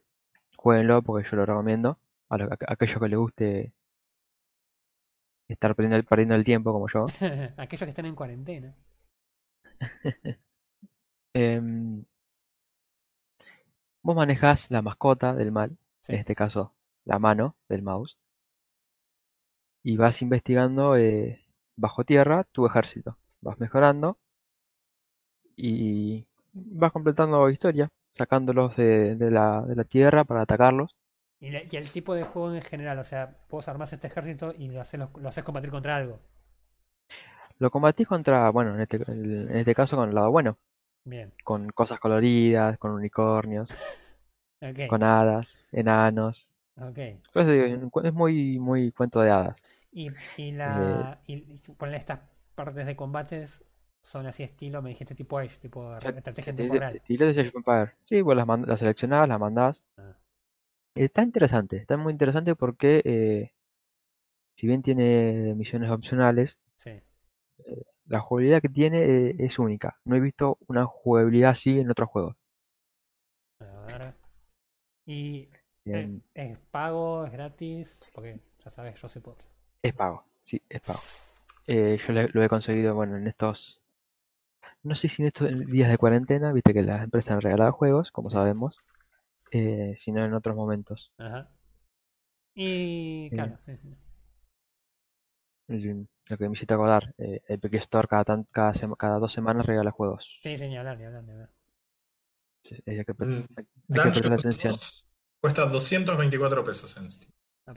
jueguenlo 0.57 1.03
porque 1.03 1.29
yo 1.29 1.37
lo 1.37 1.47
recomiendo. 1.47 1.99
A, 2.29 2.39
lo- 2.39 2.53
a 2.53 2.57
aquellos 2.69 3.01
que 3.01 3.09
les 3.09 3.19
guste 3.19 3.73
estar 5.49 5.75
perdiendo 5.75 5.97
el, 5.97 6.05
perdiendo 6.05 6.37
el 6.37 6.45
tiempo 6.45 6.73
como 6.73 6.87
yo. 6.89 7.07
Aquellos 7.57 7.83
que 7.85 7.91
están 7.91 8.07
en 8.07 8.15
cuarentena. 8.15 8.75
Em, 11.35 12.05
vos 14.03 14.17
manejás 14.17 14.71
la 14.71 14.83
mascota 14.83 15.35
del 15.35 15.53
mal, 15.53 15.77
Sí. 16.03 16.13
en 16.15 16.19
este 16.21 16.35
caso 16.35 16.75
la 17.11 17.19
mano 17.19 17.57
del 17.69 17.83
mouse, 17.83 18.17
y 19.83 19.99
vas 19.99 20.23
investigando 20.23 20.97
eh, 20.97 21.45
bajo 21.77 22.05
tierra 22.05 22.45
tu 22.53 22.65
ejército. 22.65 23.19
Vas 23.43 23.61
mejorando 23.61 24.19
y 25.57 26.27
vas 26.53 26.91
completando 26.93 27.49
historia, 27.51 27.89
sacándolos 28.13 28.75
de, 28.77 29.15
de 29.17 29.31
la, 29.31 29.63
de 29.63 29.77
la 29.77 29.85
tierra 29.85 30.25
para 30.25 30.43
atacarlos. 30.43 30.97
Y, 31.41 31.51
la- 31.51 31.63
y 31.69 31.77
el 31.77 31.91
tipo 31.91 32.15
de 32.15 32.23
juego 32.25 32.55
en 32.55 32.63
general, 32.63 32.99
o 33.01 33.05
sea, 33.05 33.37
vos 33.51 33.67
armás 33.69 33.93
este 33.93 34.07
ejército 34.07 34.55
y 34.57 34.69
lo 34.69 34.81
haces, 34.81 35.01
lo 35.17 35.29
haces 35.29 35.43
combatir 35.45 35.71
contra 35.71 35.97
algo. 35.97 36.21
Lo 37.61 37.71
combatís 37.71 38.09
contra, 38.09 38.51
bueno, 38.51 38.75
en 38.75 38.81
este, 38.81 38.97
en 39.07 39.57
este 39.57 39.75
caso 39.75 39.97
con 39.97 40.09
el 40.09 40.15
lado 40.15 40.31
bueno, 40.33 40.59
Bien. 41.05 41.33
con 41.45 41.71
cosas 41.71 42.01
coloridas, 42.01 42.79
con 42.79 42.93
unicornios, 42.93 43.71
con 44.87 45.03
hadas, 45.03 45.69
enanos. 45.73 46.50
Ok. 46.81 46.99
Por 47.33 47.43
eso 47.43 47.51
digo, 47.53 48.01
es 48.03 48.13
muy, 48.13 48.59
muy 48.59 48.93
cuento 48.93 49.21
de 49.21 49.31
hadas. 49.31 49.57
Y, 49.93 50.09
Eh, 50.09 50.13
y 50.37 50.53
la. 50.53 51.21
Y, 51.27 51.35
y 51.35 51.61
estas 51.95 52.21
partes 52.55 52.87
de 52.87 52.97
combates 52.97 53.65
son 54.03 54.27
así 54.27 54.43
estilo, 54.43 54.81
me 54.83 54.91
dijiste 54.91 55.15
tipo 55.15 55.39
Age, 55.39 55.59
tipo 55.61 55.95
estrategia 55.97 56.51
en 56.51 56.57
tiempo 56.57 56.75
real. 56.75 56.97
Estilo 56.97 57.27
de 57.27 57.33
Age 57.33 57.53
Empires. 57.55 57.91
Sí, 58.05 58.21
vos 58.23 58.37
las, 58.37 58.47
las 58.67 58.79
seleccionás, 58.79 59.29
las 59.29 59.39
mandás. 59.41 59.83
Ah. 59.99 60.17
Está 60.95 61.23
interesante, 61.23 61.77
está 61.77 61.97
muy 61.97 62.13
interesante 62.13 62.55
porque 62.57 63.03
eh, 63.05 63.53
si 64.57 64.67
bien 64.69 64.83
tiene 64.83 65.55
misiones 65.57 65.91
opcionales, 65.91 66.59
Sí. 66.77 67.03
la 68.07 68.21
jugabilidad 68.21 68.61
que 68.61 68.69
tiene 68.69 69.03
eh, 69.05 69.37
es 69.39 69.59
única. 69.59 69.99
No 70.05 70.15
he 70.17 70.21
visto 70.21 70.59
una 70.67 70.85
jugabilidad 70.85 71.51
así 71.53 71.79
en 71.79 71.91
otros 71.91 72.09
juegos. 72.11 72.37
A 73.61 73.65
ver. 73.87 74.15
Y 75.07 75.49
eh, 75.85 76.21
es 76.35 76.59
pago, 76.71 77.25
es 77.27 77.33
gratis, 77.33 77.99
porque 78.15 78.41
ya 78.65 78.71
sabes, 78.71 79.01
yo 79.01 79.09
soy 79.09 79.23
pobre. 79.23 79.45
Es 79.83 79.95
pago, 79.95 80.25
sí, 80.45 80.61
es 80.69 80.81
pago. 80.81 81.01
Eh, 81.67 81.99
yo 82.07 82.13
le- 82.13 82.29
lo 82.29 82.43
he 82.43 82.49
conseguido, 82.49 82.95
bueno, 82.95 83.17
en 83.17 83.27
estos, 83.27 83.81
no 84.83 84.95
sé 84.95 85.09
si 85.09 85.23
en 85.23 85.29
estos 85.29 85.49
días 85.69 85.91
de 85.91 85.99
cuarentena, 85.99 86.53
viste 86.53 86.73
que 86.75 86.83
las 86.83 87.03
empresas 87.03 87.33
han 87.35 87.41
regalado 87.41 87.73
juegos, 87.73 88.11
como 88.11 88.31
sabemos, 88.31 88.77
eh, 89.53 89.95
sino 89.99 90.25
en 90.25 90.35
otros 90.35 90.57
momentos. 90.57 91.13
Ajá. 91.19 91.49
Y 92.55 93.29
Sí. 93.31 93.37
claro, 93.37 93.59
sí, 93.65 93.77
sí. 93.77 93.95
El- 95.69 96.09
Lo 96.29 96.37
que 96.39 96.49
me 96.49 96.55
hiciste 96.55 96.75
acordar, 96.75 97.13
eh, 97.19 97.41
Epic 97.49 97.75
Store 97.75 98.07
cada, 98.07 98.25
tan- 98.25 98.45
cada, 98.53 98.73
sema- 98.75 98.97
cada 98.97 99.19
dos 99.19 99.33
semanas 99.33 99.67
regala 99.67 99.91
juegos. 99.91 100.39
Sí, 100.43 100.57
sí, 100.57 100.69
ni 100.69 100.77
hablar, 100.77 100.97
ni 100.99 101.05
hablar, 101.07 101.25
ni 101.25 101.33
hablar. 101.33 101.51
Es- 102.65 102.83
hay 102.87 103.05
que, 103.05 103.13
Mm, 103.15 103.45
hay 103.57 103.65
que 103.65 103.67
prestarle 103.93 104.37
Dungeons 104.37 104.45
atención. 104.45 104.73
2 104.73 105.05
cuesta 105.41 105.67
224 105.67 106.65
pesos 106.65 106.97
en 106.97 107.11
Steam. 107.11 107.33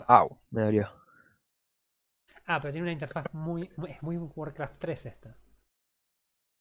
Au, 0.07 0.41
me 0.51 0.61
dolió. 0.63 0.89
Ah, 2.45 2.59
pero 2.61 2.71
tiene 2.73 2.83
una 2.85 2.91
interfaz 2.93 3.25
muy, 3.33 3.69
muy- 3.77 3.91
es 3.91 4.01
muy 4.03 4.17
Warcraft 4.17 4.77
3 4.79 5.05
esta. 5.05 5.37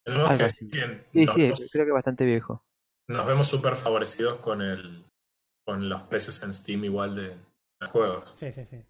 Tenemos 0.04 0.30
Algo 0.30 0.38
que 0.38 0.44
así. 0.44 0.66
decir 0.66 0.70
que 0.70 1.04
Sí, 1.12 1.24
nos, 1.24 1.34
sí, 1.58 1.68
creo 1.70 1.84
que 1.84 1.90
es 1.90 1.94
bastante 1.94 2.24
viejo. 2.24 2.64
nos 3.08 3.26
vemos 3.26 3.46
súper 3.48 3.76
favorecidos 3.76 4.40
con 4.40 4.62
el 4.62 5.04
con 5.64 5.88
los 5.88 6.02
precios 6.02 6.42
en 6.42 6.52
Steam 6.54 6.84
igual 6.84 7.14
de, 7.14 7.28
de 7.80 7.86
juegos. 7.88 8.32
Sí, 8.36 8.50
sí, 8.52 8.64
sí. 8.66 8.84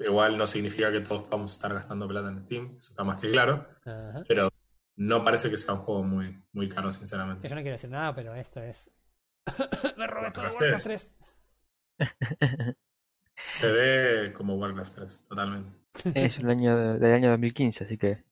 Igual 0.00 0.38
no 0.38 0.46
significa 0.46 0.90
que 0.90 1.00
todos 1.00 1.28
vamos 1.28 1.52
a 1.52 1.54
estar 1.56 1.74
gastando 1.74 2.08
plata 2.08 2.28
en 2.30 2.44
Steam, 2.44 2.76
eso 2.78 2.92
está 2.92 3.04
más 3.04 3.20
que 3.20 3.30
claro, 3.30 3.66
Ajá. 3.84 4.22
pero 4.26 4.48
no 4.96 5.22
parece 5.24 5.50
que 5.50 5.58
sea 5.58 5.74
un 5.74 5.80
juego 5.80 6.02
muy, 6.04 6.42
muy 6.52 6.68
caro, 6.68 6.92
sinceramente. 6.92 7.46
Yo 7.48 7.54
no 7.54 7.60
quiero 7.60 7.74
decir 7.74 7.90
nada, 7.90 8.14
pero 8.14 8.34
esto 8.34 8.62
es. 8.62 8.90
Me 9.98 10.06
robé 10.06 10.30
todo 10.30 10.44
Warcraft 10.44 10.60
Warcraft 10.60 10.84
3. 10.84 11.14
3. 11.98 12.10
Se 13.42 13.70
ve 13.70 14.32
como 14.32 14.56
Warcraft 14.56 14.94
3, 14.96 15.24
totalmente. 15.24 15.70
Es 16.14 16.38
un 16.38 16.50
año 16.50 16.76
de- 16.76 16.98
del 16.98 17.12
año 17.14 17.30
2015, 17.30 17.84
así 17.84 17.96
que 17.98 18.24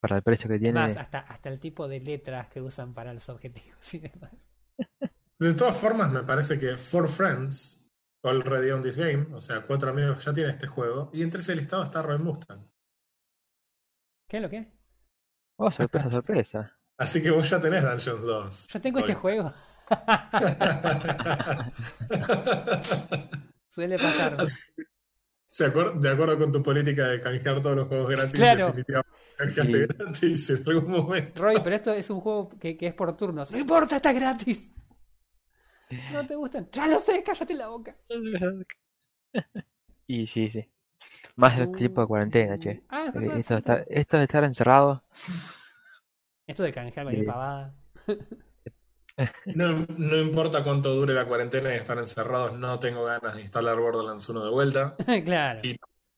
para 0.00 0.16
el 0.16 0.22
precio 0.22 0.48
que 0.48 0.58
tiene, 0.58 0.80
más, 0.80 0.96
hasta, 0.96 1.20
hasta 1.20 1.48
el 1.48 1.60
tipo 1.60 1.86
de 1.86 2.00
letras 2.00 2.48
que 2.48 2.60
usan 2.60 2.92
para 2.92 3.14
los 3.14 3.28
objetivos 3.28 3.94
y 3.94 4.00
demás. 4.00 4.32
De 5.38 5.54
todas 5.54 5.76
formas, 5.78 6.10
me 6.10 6.22
parece 6.24 6.58
que 6.58 6.76
Four 6.76 7.08
Friends 7.08 7.88
already 8.24 8.70
on 8.70 8.82
this 8.82 8.96
game, 8.96 9.26
o 9.32 9.40
sea, 9.40 9.62
cuatro 9.62 9.90
amigos 9.90 10.24
ya 10.24 10.32
tienen 10.32 10.52
este 10.52 10.66
juego, 10.66 11.10
y 11.12 11.22
entre 11.22 11.40
ese 11.40 11.54
listado 11.54 11.84
está 11.84 12.02
Red 12.02 12.18
Mustang. 12.20 12.68
¿Qué 14.28 14.38
es 14.38 14.42
lo 14.42 14.50
que? 14.50 14.72
oh, 15.58 15.70
sorpresa, 15.70 16.10
sorpresa. 16.10 16.78
Así 16.98 17.22
que 17.22 17.30
vos 17.30 17.48
ya 17.48 17.60
tenés 17.60 17.82
Dungeons 17.82 18.22
2. 18.22 18.68
Yo 18.68 18.80
tengo 18.80 18.98
este 19.00 19.14
juego. 19.14 19.52
Suele 23.68 23.96
pasar. 23.98 24.46
Se 25.46 25.66
acuer- 25.66 25.98
de 25.98 26.10
acuerdo 26.10 26.38
con 26.38 26.52
tu 26.52 26.62
política 26.62 27.08
de 27.08 27.20
canjear 27.20 27.60
todos 27.60 27.76
los 27.76 27.88
juegos 27.88 28.10
gratis, 28.10 28.40
Claro. 28.40 28.66
definitivamente 28.66 29.12
canjeaste 29.36 29.72
Sí. 29.72 29.86
gratis 29.98 30.50
en 30.50 30.68
algún 30.68 30.90
momento. 30.92 31.42
Roy, 31.42 31.56
pero 31.62 31.76
esto 31.76 31.92
es 31.92 32.08
un 32.10 32.20
juego 32.20 32.48
que, 32.58 32.76
que 32.76 32.86
es 32.88 32.94
por 32.94 33.14
turnos. 33.16 33.50
No 33.52 33.58
importa, 33.58 33.96
está 33.96 34.12
gratis. 34.12 34.70
¿No 36.12 36.26
te 36.26 36.34
gustan? 36.36 36.68
Ya 36.72 36.86
lo 36.86 36.98
sé, 36.98 37.22
cállate 37.22 37.54
la 37.54 37.68
boca. 37.68 37.96
Y 40.06 40.26
sí, 40.26 40.50
sí. 40.50 40.68
Más 41.36 41.58
el 41.58 41.72
tiempo 41.72 42.02
de 42.02 42.06
cuarentena, 42.06 42.58
che. 42.58 42.82
Ah, 42.90 43.06
es 43.08 43.14
Eh, 43.14 43.18
verdad, 43.18 43.38
Esto, 43.38 43.54
de 43.54 43.58
estar, 43.60 43.84
esto 43.88 44.16
de 44.18 44.24
estar 44.24 44.44
encerrado, 44.44 45.02
Esto 46.46 46.62
de 46.64 46.72
canjear 46.72 47.10
Sí. 47.10 47.22
pavada. 47.22 47.74
No, 49.46 49.86
no 49.96 50.16
importa 50.18 50.62
cuánto 50.64 50.94
dure 50.94 51.14
la 51.14 51.26
cuarentena 51.26 51.72
y 51.72 51.76
estar 51.76 51.98
encerrados, 51.98 52.58
no 52.58 52.78
tengo 52.78 53.04
ganas 53.04 53.34
de 53.36 53.42
instalar 53.42 53.78
Borderlands 53.78 54.28
1 54.28 54.44
de 54.44 54.50
vuelta, 54.50 54.94
claro, 55.24 55.60
Y- 55.62 55.76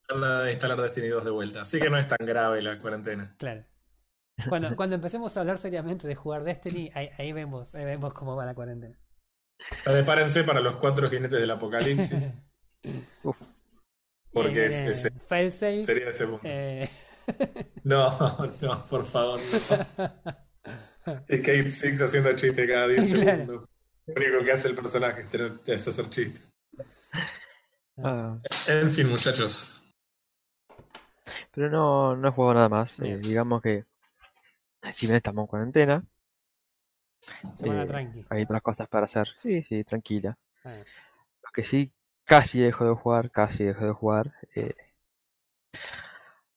ganas 0.09 0.45
de 0.45 0.51
instalar 0.53 0.81
Destiny 0.81 1.09
2 1.09 1.25
de 1.25 1.31
vuelta. 1.31 1.63
Así 1.63 1.79
que 1.81 1.89
no 1.91 1.99
es 1.99 2.07
tan 2.09 2.19
grave 2.27 2.61
la 2.63 2.79
cuarentena. 2.79 3.35
claro. 3.39 3.65
Cuando, 4.49 4.75
cuando 4.77 4.97
empecemos 4.97 5.37
a 5.37 5.41
hablar 5.41 5.59
seriamente 5.59 6.09
de 6.09 6.15
jugar 6.17 6.43
Destiny, 6.45 6.91
ahí, 6.95 7.09
ahí 7.19 7.33
vemos, 7.33 7.75
ahí 7.75 7.85
vemos 7.85 8.13
cómo 8.15 8.35
va 8.37 8.45
la 8.45 8.55
cuarentena. 8.55 8.99
Prepárense 9.85 10.43
para 10.45 10.61
los 10.61 10.77
cuatro 10.77 11.09
jinetes 11.09 11.41
del 11.41 11.51
apocalipsis, 11.51 12.35
Uf, 13.23 13.37
porque 14.33 14.67
Bien, 14.69 14.89
es- 14.91 15.05
ese 15.07 15.83
sería 15.83 16.09
ese 16.09 16.27
punto. 16.27 16.41
eh, 16.45 16.91
No, 17.85 18.11
no, 18.61 18.85
por 18.91 19.05
favor, 19.05 19.39
no. 19.41 20.44
Y 21.29 21.39
Kate 21.39 21.71
Six 21.71 22.01
haciendo 22.03 22.35
chiste 22.37 22.67
cada 22.67 22.89
10 22.89 23.13
Claro. 23.13 23.31
segundos. 23.31 23.69
Lo 24.07 24.15
único 24.15 24.45
que 24.45 24.53
hace 24.53 24.69
el 24.69 24.75
personaje 24.75 25.25
es 25.67 25.89
hacer 25.89 26.11
chistes. 26.11 26.53
ah, 28.03 28.39
En 28.69 28.91
fin, 28.91 29.09
muchachos. 29.09 29.81
pero 31.53 31.71
no, 31.71 32.17
no 32.17 32.29
he 32.29 32.33
jugado 32.33 32.55
nada 32.55 32.69
más. 32.69 32.99
Eh, 33.01 33.17
digamos 33.19 33.63
que 33.63 33.85
si 34.93 35.07
bien 35.07 35.17
estamos 35.17 35.45
en 35.45 35.47
cuarentena, 35.47 36.05
semana 37.55 37.85
Eh, 37.85 37.87
tranqui. 37.87 38.25
hay 38.29 38.43
otras 38.43 38.63
cosas 38.63 38.89
para 38.89 39.07
hacer. 39.07 39.29
Sí, 39.41 39.63
sí, 39.63 39.85
tranquila. 39.85 40.37
Ah, 40.65 40.75
Lo 41.43 41.51
que 41.53 41.65
sí, 41.65 41.91
casi 42.25 42.61
dejo 42.61 42.85
de 42.85 42.95
jugar, 42.95 43.31
casi 43.31 43.65
dejo 43.65 43.87
de 43.87 43.93
jugar. 43.93 44.33
Eh, 44.55 44.75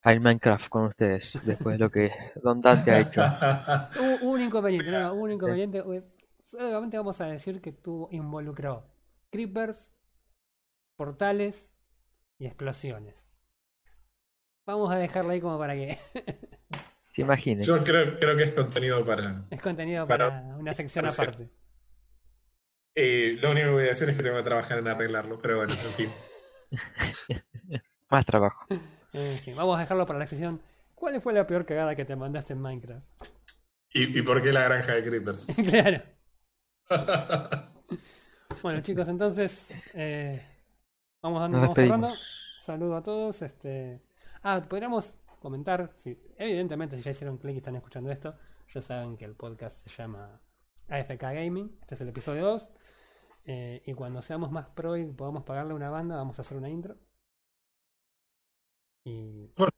al 0.07 0.21
Minecraft 0.21 0.69
con 0.69 0.85
ustedes, 0.85 1.33
después 1.43 1.77
de 1.77 1.79
lo 1.83 1.89
que 1.91 2.11
Don 2.41 2.61
Dante 2.61 2.91
ha 2.91 2.99
hecho. 3.01 3.21
Hubo 4.23 4.31
un 4.31 4.41
inconveniente, 4.41 4.89
no, 4.89 4.99
no, 5.01 5.13
un 5.15 5.31
inconveniente. 5.33 5.79
eh, 5.79 6.03
Solamente 6.43 6.97
vamos 6.97 7.19
a 7.19 7.25
decir 7.25 7.61
que 7.61 7.73
tuvo, 7.73 8.07
involucró 8.11 8.85
creepers, 9.29 9.91
portales 10.95 11.69
y 12.39 12.45
explosiones. 12.45 13.15
Vamos 14.65 14.89
a 14.91 14.95
dejarlo 14.97 15.31
ahí 15.31 15.41
como 15.41 15.59
para 15.59 15.73
que 15.73 15.97
Se 17.13 17.21
imaginen. 17.21 17.65
Yo 17.65 17.83
creo, 17.83 18.17
creo 18.17 18.37
que 18.37 18.43
es 18.43 18.51
contenido 18.53 19.05
para. 19.05 19.43
es 19.49 19.61
contenido 19.61 20.07
Para- 20.07 20.29
para 20.29 20.55
una 20.55 20.73
sección 20.73 21.03
para 21.03 21.13
aparte. 21.13 21.49
Y 22.95 23.31
lo 23.33 23.51
único 23.51 23.67
que 23.67 23.73
voy 23.73 23.83
a 23.83 23.87
decir 23.87 24.09
es 24.09 24.15
que 24.15 24.23
tengo 24.23 24.37
que 24.37 24.43
trabajar 24.43 24.79
en 24.79 24.87
arreglarlo, 24.87 25.37
pero 25.37 25.57
bueno, 25.57 25.73
en 25.73 25.91
fin. 25.91 26.09
Más 28.09 28.25
trabajo. 28.25 28.65
En 29.13 29.39
fin, 29.39 29.55
vamos 29.55 29.77
a 29.77 29.81
dejarlo 29.81 30.05
para 30.05 30.19
la 30.19 30.27
sección. 30.27 30.61
¿Cuál 30.95 31.21
fue 31.21 31.33
la 31.33 31.45
peor 31.45 31.65
cagada 31.65 31.95
que 31.95 32.05
te 32.05 32.15
mandaste 32.15 32.53
en 32.53 32.61
Minecraft? 32.61 33.05
¿Y, 33.91 34.19
y 34.19 34.21
por 34.21 34.41
qué 34.41 34.51
la 34.51 34.63
granja 34.63 34.93
de 34.93 35.03
creepers? 35.03 35.45
claro. 35.69 36.01
Bueno, 38.63 38.81
chicos, 38.81 39.07
entonces 39.07 39.71
eh, 39.93 40.41
vamos, 41.21 41.41
dando, 41.41 41.59
vamos 41.59 41.75
cerrando. 41.75 42.13
Saludo 42.65 42.95
a 42.97 43.03
todos. 43.03 43.41
Este... 43.43 44.01
Ah, 44.41 44.63
podríamos 44.67 45.13
comentar, 45.39 45.91
si, 45.95 46.17
evidentemente 46.37 46.97
si 46.97 47.03
ya 47.03 47.11
hicieron 47.11 47.37
clic 47.37 47.55
y 47.55 47.57
están 47.57 47.75
escuchando 47.75 48.11
esto, 48.11 48.35
ya 48.73 48.81
saben 48.81 49.15
que 49.15 49.25
el 49.25 49.35
podcast 49.35 49.79
se 49.87 49.89
llama 49.95 50.41
AFK 50.89 51.21
Gaming. 51.21 51.77
Este 51.81 51.95
es 51.95 52.01
el 52.01 52.09
episodio 52.09 52.45
2. 52.45 52.69
Eh, 53.45 53.83
y 53.85 53.93
cuando 53.93 54.21
seamos 54.21 54.51
más 54.51 54.67
pro 54.69 54.97
y 54.97 55.05
podamos 55.05 55.43
pagarle 55.43 55.73
a 55.73 55.75
una 55.75 55.89
banda, 55.89 56.15
vamos 56.15 56.39
a 56.39 56.41
hacer 56.41 56.57
una 56.57 56.69
intro. 56.69 56.95
Y... 59.07 59.47
¿Por 59.55 59.69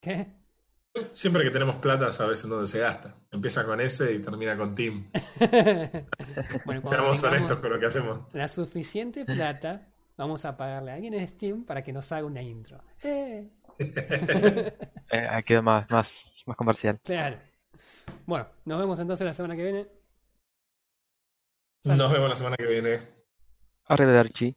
¿Qué? 0.00 0.26
Siempre 1.10 1.42
que 1.42 1.50
tenemos 1.50 1.76
plata, 1.76 2.12
sabes 2.12 2.44
en 2.44 2.50
dónde 2.50 2.68
se 2.68 2.78
gasta. 2.78 3.14
Empieza 3.30 3.64
con 3.64 3.80
S 3.80 4.12
y 4.12 4.18
termina 4.20 4.56
con 4.56 4.74
Team. 4.74 5.10
bueno, 6.64 6.82
Seamos 6.82 7.22
honestos 7.24 7.58
con 7.58 7.70
lo 7.70 7.78
que 7.80 7.86
hacemos. 7.86 8.24
la 8.34 8.46
suficiente 8.46 9.24
plata, 9.24 9.88
vamos 10.16 10.44
a 10.44 10.56
pagarle 10.56 10.90
a 10.92 10.94
alguien 10.94 11.14
en 11.14 11.26
Steam 11.28 11.64
para 11.64 11.82
que 11.82 11.92
nos 11.92 12.12
haga 12.12 12.26
una 12.26 12.42
intro. 12.42 12.82
Eh, 13.02 13.50
Eh, 15.14 15.42
quedó 15.44 15.62
más, 15.62 15.90
más, 15.90 16.42
más 16.46 16.56
comercial. 16.56 17.00
claro. 17.02 17.38
Bueno, 18.26 18.46
nos 18.64 18.78
vemos 18.78 18.98
entonces 19.00 19.24
la 19.26 19.34
semana 19.34 19.56
que 19.56 19.62
viene. 19.64 19.88
Nos 21.84 22.12
vemos 22.12 22.28
la 22.28 22.36
semana 22.36 22.56
que 22.56 22.66
viene. 22.66 23.00
Arrivederci. 23.86 24.56